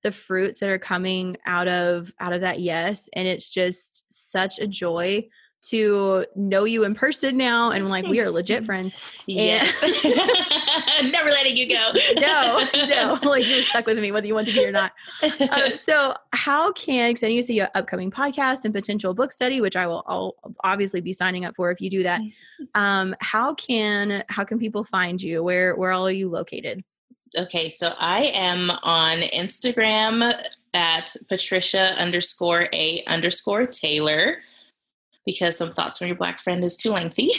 the 0.02 0.12
fruits 0.12 0.60
that 0.60 0.70
are 0.70 0.78
coming 0.78 1.36
out 1.46 1.68
of 1.68 2.12
out 2.20 2.32
of 2.32 2.42
that 2.42 2.60
yes 2.60 3.08
and 3.14 3.26
it's 3.26 3.50
just 3.50 4.04
such 4.12 4.58
a 4.58 4.66
joy 4.66 5.28
to 5.60 6.24
know 6.36 6.64
you 6.64 6.84
in 6.84 6.94
person 6.94 7.36
now 7.36 7.70
and 7.70 7.88
like 7.88 8.06
we 8.06 8.20
are 8.20 8.30
legit 8.30 8.64
friends. 8.64 8.96
Yes. 9.26 9.82
Never 11.02 11.28
letting 11.28 11.56
you 11.56 11.68
go. 11.68 11.92
No 12.20 12.66
no 12.86 13.18
like 13.22 13.46
you're 13.46 13.62
stuck 13.62 13.86
with 13.86 13.98
me 13.98 14.10
whether 14.10 14.26
you 14.26 14.34
want 14.34 14.46
to 14.48 14.54
be 14.54 14.64
or 14.64 14.72
not. 14.72 14.92
Uh, 15.22 15.70
so 15.70 16.14
how 16.32 16.72
can 16.72 17.10
because 17.10 17.22
i 17.22 17.26
know 17.28 17.34
you 17.34 17.42
see 17.42 17.54
your 17.54 17.68
upcoming 17.74 18.10
podcast 18.10 18.64
and 18.64 18.72
potential 18.72 19.12
book 19.12 19.32
study 19.32 19.60
which 19.60 19.76
i 19.76 19.86
will 19.86 20.02
I'll 20.06 20.34
obviously 20.64 21.00
be 21.00 21.12
signing 21.12 21.44
up 21.44 21.54
for 21.56 21.70
if 21.70 21.80
you 21.80 21.90
do 21.90 22.04
that. 22.04 22.22
Um 22.74 23.14
how 23.20 23.54
can 23.54 24.22
how 24.28 24.44
can 24.44 24.58
people 24.58 24.84
find 24.84 25.20
you? 25.20 25.42
Where 25.42 25.74
where 25.76 25.92
all 25.92 26.06
are 26.06 26.12
you 26.12 26.30
located 26.30 26.84
Okay, 27.36 27.68
so 27.68 27.94
I 27.98 28.30
am 28.34 28.70
on 28.82 29.18
Instagram 29.18 30.32
at 30.74 31.16
Patricia 31.28 31.94
underscore 31.98 32.64
A 32.72 33.02
underscore 33.06 33.66
Taylor 33.66 34.40
because 35.28 35.58
some 35.58 35.70
thoughts 35.70 35.98
from 35.98 36.06
your 36.06 36.16
black 36.16 36.38
friend 36.38 36.64
is 36.64 36.74
too 36.74 36.90
lengthy. 36.90 37.30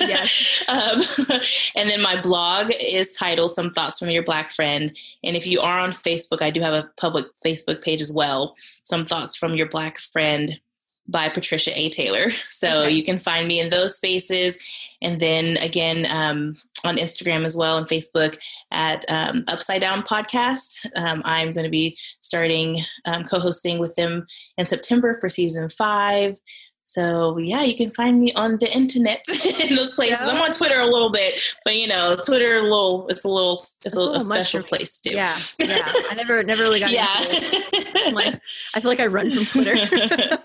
yes. 0.00 0.64
um, 0.68 1.40
and 1.76 1.88
then 1.88 2.00
my 2.00 2.20
blog 2.20 2.72
is 2.82 3.16
titled 3.16 3.52
Some 3.52 3.70
Thoughts 3.70 4.00
from 4.00 4.10
Your 4.10 4.24
Black 4.24 4.50
Friend. 4.50 4.96
And 5.22 5.36
if 5.36 5.46
you 5.46 5.60
are 5.60 5.78
on 5.78 5.90
Facebook, 5.90 6.42
I 6.42 6.50
do 6.50 6.60
have 6.60 6.74
a 6.74 6.90
public 6.96 7.26
Facebook 7.36 7.80
page 7.80 8.00
as 8.00 8.12
well. 8.12 8.56
Some 8.82 9.04
Thoughts 9.04 9.36
from 9.36 9.54
Your 9.54 9.68
Black 9.68 9.98
Friend 9.98 10.60
by 11.06 11.28
Patricia 11.28 11.70
A. 11.78 11.88
Taylor. 11.90 12.28
So 12.30 12.82
okay. 12.82 12.90
you 12.90 13.04
can 13.04 13.18
find 13.18 13.46
me 13.46 13.60
in 13.60 13.70
those 13.70 13.96
spaces. 13.96 14.87
And 15.02 15.20
then 15.20 15.56
again, 15.58 16.06
um, 16.12 16.54
on 16.84 16.96
Instagram 16.96 17.44
as 17.44 17.56
well 17.56 17.76
and 17.78 17.86
Facebook 17.86 18.38
at 18.70 19.04
um, 19.08 19.44
Upside 19.48 19.80
Down 19.80 20.02
Podcast. 20.02 20.86
Um, 20.96 21.22
I'm 21.24 21.52
going 21.52 21.64
to 21.64 21.70
be 21.70 21.96
starting 22.20 22.78
um, 23.04 23.24
co 23.24 23.38
hosting 23.38 23.78
with 23.78 23.94
them 23.96 24.26
in 24.56 24.66
September 24.66 25.16
for 25.20 25.28
season 25.28 25.68
five. 25.68 26.36
So 26.84 27.36
yeah, 27.36 27.64
you 27.64 27.76
can 27.76 27.90
find 27.90 28.18
me 28.18 28.32
on 28.32 28.52
the 28.60 28.74
internet 28.74 29.22
in 29.60 29.76
those 29.76 29.94
places. 29.94 30.20
Yeah. 30.22 30.32
I'm 30.32 30.40
on 30.40 30.52
Twitter 30.52 30.80
a 30.80 30.86
little 30.86 31.12
bit, 31.12 31.38
but 31.62 31.76
you 31.76 31.86
know, 31.86 32.16
Twitter 32.24 32.58
a 32.58 32.62
little 32.62 33.06
it's 33.08 33.24
a 33.24 33.28
little 33.28 33.56
it's, 33.56 33.78
it's 33.84 33.94
a, 33.94 34.00
little, 34.00 34.14
a 34.14 34.20
special 34.22 34.62
place 34.62 34.98
too. 34.98 35.14
Yeah, 35.14 35.34
yeah. 35.58 35.92
I 36.10 36.14
never 36.16 36.42
never 36.42 36.62
really 36.62 36.80
got. 36.80 36.90
Yeah, 36.90 37.04
like 38.12 38.40
I 38.74 38.80
feel 38.80 38.90
like 38.90 39.00
I 39.00 39.06
run 39.06 39.30
from 39.30 39.44
Twitter. 39.44 40.38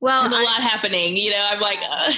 Well, 0.00 0.22
there's 0.22 0.32
a 0.32 0.38
I, 0.38 0.42
lot 0.42 0.62
happening. 0.62 1.16
You 1.16 1.30
know, 1.30 1.46
I'm 1.50 1.60
like. 1.60 1.80
Uh. 1.88 2.12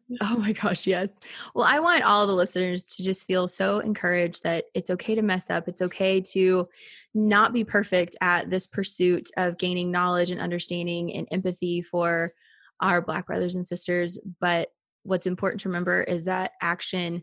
oh 0.22 0.38
my 0.38 0.52
gosh, 0.52 0.86
yes. 0.86 1.18
Well, 1.54 1.66
I 1.68 1.80
want 1.80 2.04
all 2.04 2.26
the 2.26 2.34
listeners 2.34 2.84
to 2.96 3.04
just 3.04 3.26
feel 3.26 3.48
so 3.48 3.78
encouraged 3.80 4.42
that 4.44 4.64
it's 4.74 4.90
okay 4.90 5.14
to 5.14 5.22
mess 5.22 5.50
up. 5.50 5.68
It's 5.68 5.82
okay 5.82 6.20
to 6.32 6.68
not 7.14 7.52
be 7.52 7.64
perfect 7.64 8.16
at 8.20 8.50
this 8.50 8.66
pursuit 8.66 9.28
of 9.36 9.58
gaining 9.58 9.90
knowledge 9.90 10.30
and 10.30 10.40
understanding 10.40 11.14
and 11.14 11.26
empathy 11.30 11.82
for 11.82 12.32
our 12.80 13.02
Black 13.02 13.26
brothers 13.26 13.54
and 13.54 13.66
sisters. 13.66 14.18
But 14.40 14.68
what's 15.02 15.26
important 15.26 15.60
to 15.62 15.68
remember 15.68 16.02
is 16.02 16.26
that 16.26 16.52
action 16.60 17.22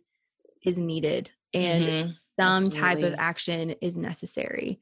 is 0.66 0.78
needed 0.78 1.32
and 1.54 1.84
mm-hmm. 1.84 2.10
some 2.40 2.56
Absolutely. 2.56 2.82
type 2.82 3.04
of 3.04 3.16
action 3.20 3.70
is 3.82 3.98
necessary. 3.98 4.80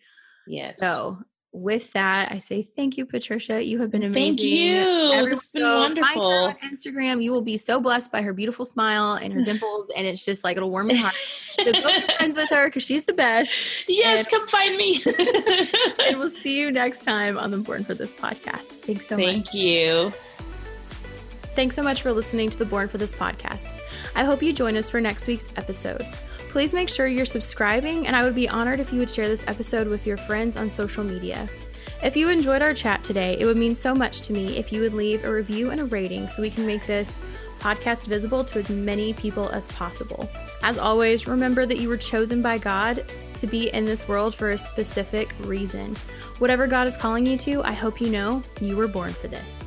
Yes. 0.47 0.75
So 0.79 1.19
with 1.53 1.93
that, 1.93 2.31
I 2.31 2.39
say 2.39 2.63
thank 2.63 2.97
you, 2.97 3.05
Patricia. 3.05 3.63
You 3.63 3.79
have 3.81 3.91
been 3.91 4.01
amazing. 4.01 4.37
Thank 4.37 4.43
you. 4.43 4.75
Everyone 5.13 5.29
has 5.29 5.51
been 5.51 5.63
wonderful. 5.63 6.23
on 6.23 6.55
Instagram. 6.65 7.23
You 7.23 7.31
will 7.31 7.43
be 7.43 7.57
so 7.57 7.79
blessed 7.79 8.11
by 8.11 8.23
her 8.23 8.33
beautiful 8.33 8.65
smile 8.65 9.13
and 9.13 9.31
her 9.31 9.41
dimples, 9.45 9.91
and 9.95 10.07
it's 10.07 10.25
just 10.25 10.43
like 10.43 10.57
it'll 10.57 10.71
warm 10.71 10.89
your 10.89 10.99
heart. 10.99 11.13
so 11.13 11.71
go 11.71 11.87
be 11.87 12.13
friends 12.17 12.37
with 12.37 12.49
her 12.49 12.67
because 12.67 12.83
she's 12.83 13.03
the 13.03 13.13
best. 13.13 13.85
Yes, 13.87 14.25
and, 14.25 14.31
come 14.31 14.47
find 14.47 14.75
me. 14.75 14.99
and 16.07 16.19
we'll 16.19 16.31
see 16.31 16.59
you 16.59 16.71
next 16.71 17.03
time 17.03 17.37
on 17.37 17.51
the 17.51 17.57
Born 17.57 17.83
for 17.83 17.93
This 17.93 18.15
podcast. 18.15 18.65
Thanks 18.65 19.07
so 19.07 19.15
thank 19.15 19.37
much. 19.37 19.51
Thank 19.51 19.53
you. 19.53 20.11
Thanks 21.55 21.75
so 21.75 21.83
much 21.83 22.01
for 22.01 22.11
listening 22.11 22.49
to 22.49 22.57
the 22.57 22.65
Born 22.65 22.87
for 22.87 22.97
This 22.97 23.13
podcast. 23.13 23.69
I 24.15 24.23
hope 24.23 24.41
you 24.41 24.53
join 24.53 24.75
us 24.75 24.89
for 24.89 24.99
next 24.99 25.27
week's 25.27 25.49
episode. 25.55 26.03
Please 26.53 26.71
make 26.71 26.87
sure 26.87 27.07
you're 27.07 27.25
subscribing, 27.25 28.05
and 28.05 28.15
I 28.15 28.23
would 28.23 28.35
be 28.35 28.47
honored 28.47 28.79
if 28.79 28.93
you 28.93 28.99
would 28.99 29.09
share 29.09 29.27
this 29.27 29.43
episode 29.47 29.87
with 29.87 30.05
your 30.05 30.17
friends 30.17 30.55
on 30.55 30.69
social 30.69 31.03
media. 31.03 31.49
If 32.03 32.15
you 32.15 32.29
enjoyed 32.29 32.61
our 32.61 32.75
chat 32.75 33.03
today, 33.03 33.35
it 33.39 33.45
would 33.45 33.57
mean 33.57 33.73
so 33.73 33.95
much 33.95 34.21
to 34.21 34.33
me 34.33 34.55
if 34.55 34.71
you 34.71 34.79
would 34.81 34.93
leave 34.93 35.25
a 35.25 35.33
review 35.33 35.71
and 35.71 35.81
a 35.81 35.85
rating 35.85 36.27
so 36.27 36.43
we 36.43 36.51
can 36.51 36.67
make 36.67 36.85
this 36.85 37.19
podcast 37.57 38.05
visible 38.05 38.43
to 38.43 38.59
as 38.59 38.69
many 38.69 39.13
people 39.13 39.49
as 39.49 39.67
possible. 39.69 40.29
As 40.61 40.77
always, 40.77 41.25
remember 41.25 41.65
that 41.65 41.79
you 41.79 41.89
were 41.89 41.97
chosen 41.97 42.43
by 42.43 42.59
God 42.59 43.03
to 43.33 43.47
be 43.47 43.69
in 43.69 43.85
this 43.85 44.07
world 44.07 44.35
for 44.35 44.51
a 44.51 44.57
specific 44.59 45.33
reason. 45.39 45.95
Whatever 46.37 46.67
God 46.67 46.85
is 46.85 46.95
calling 46.95 47.25
you 47.25 47.35
to, 47.37 47.63
I 47.63 47.71
hope 47.71 47.99
you 47.99 48.11
know 48.11 48.43
you 48.61 48.77
were 48.77 48.87
born 48.87 49.11
for 49.11 49.27
this. 49.27 49.65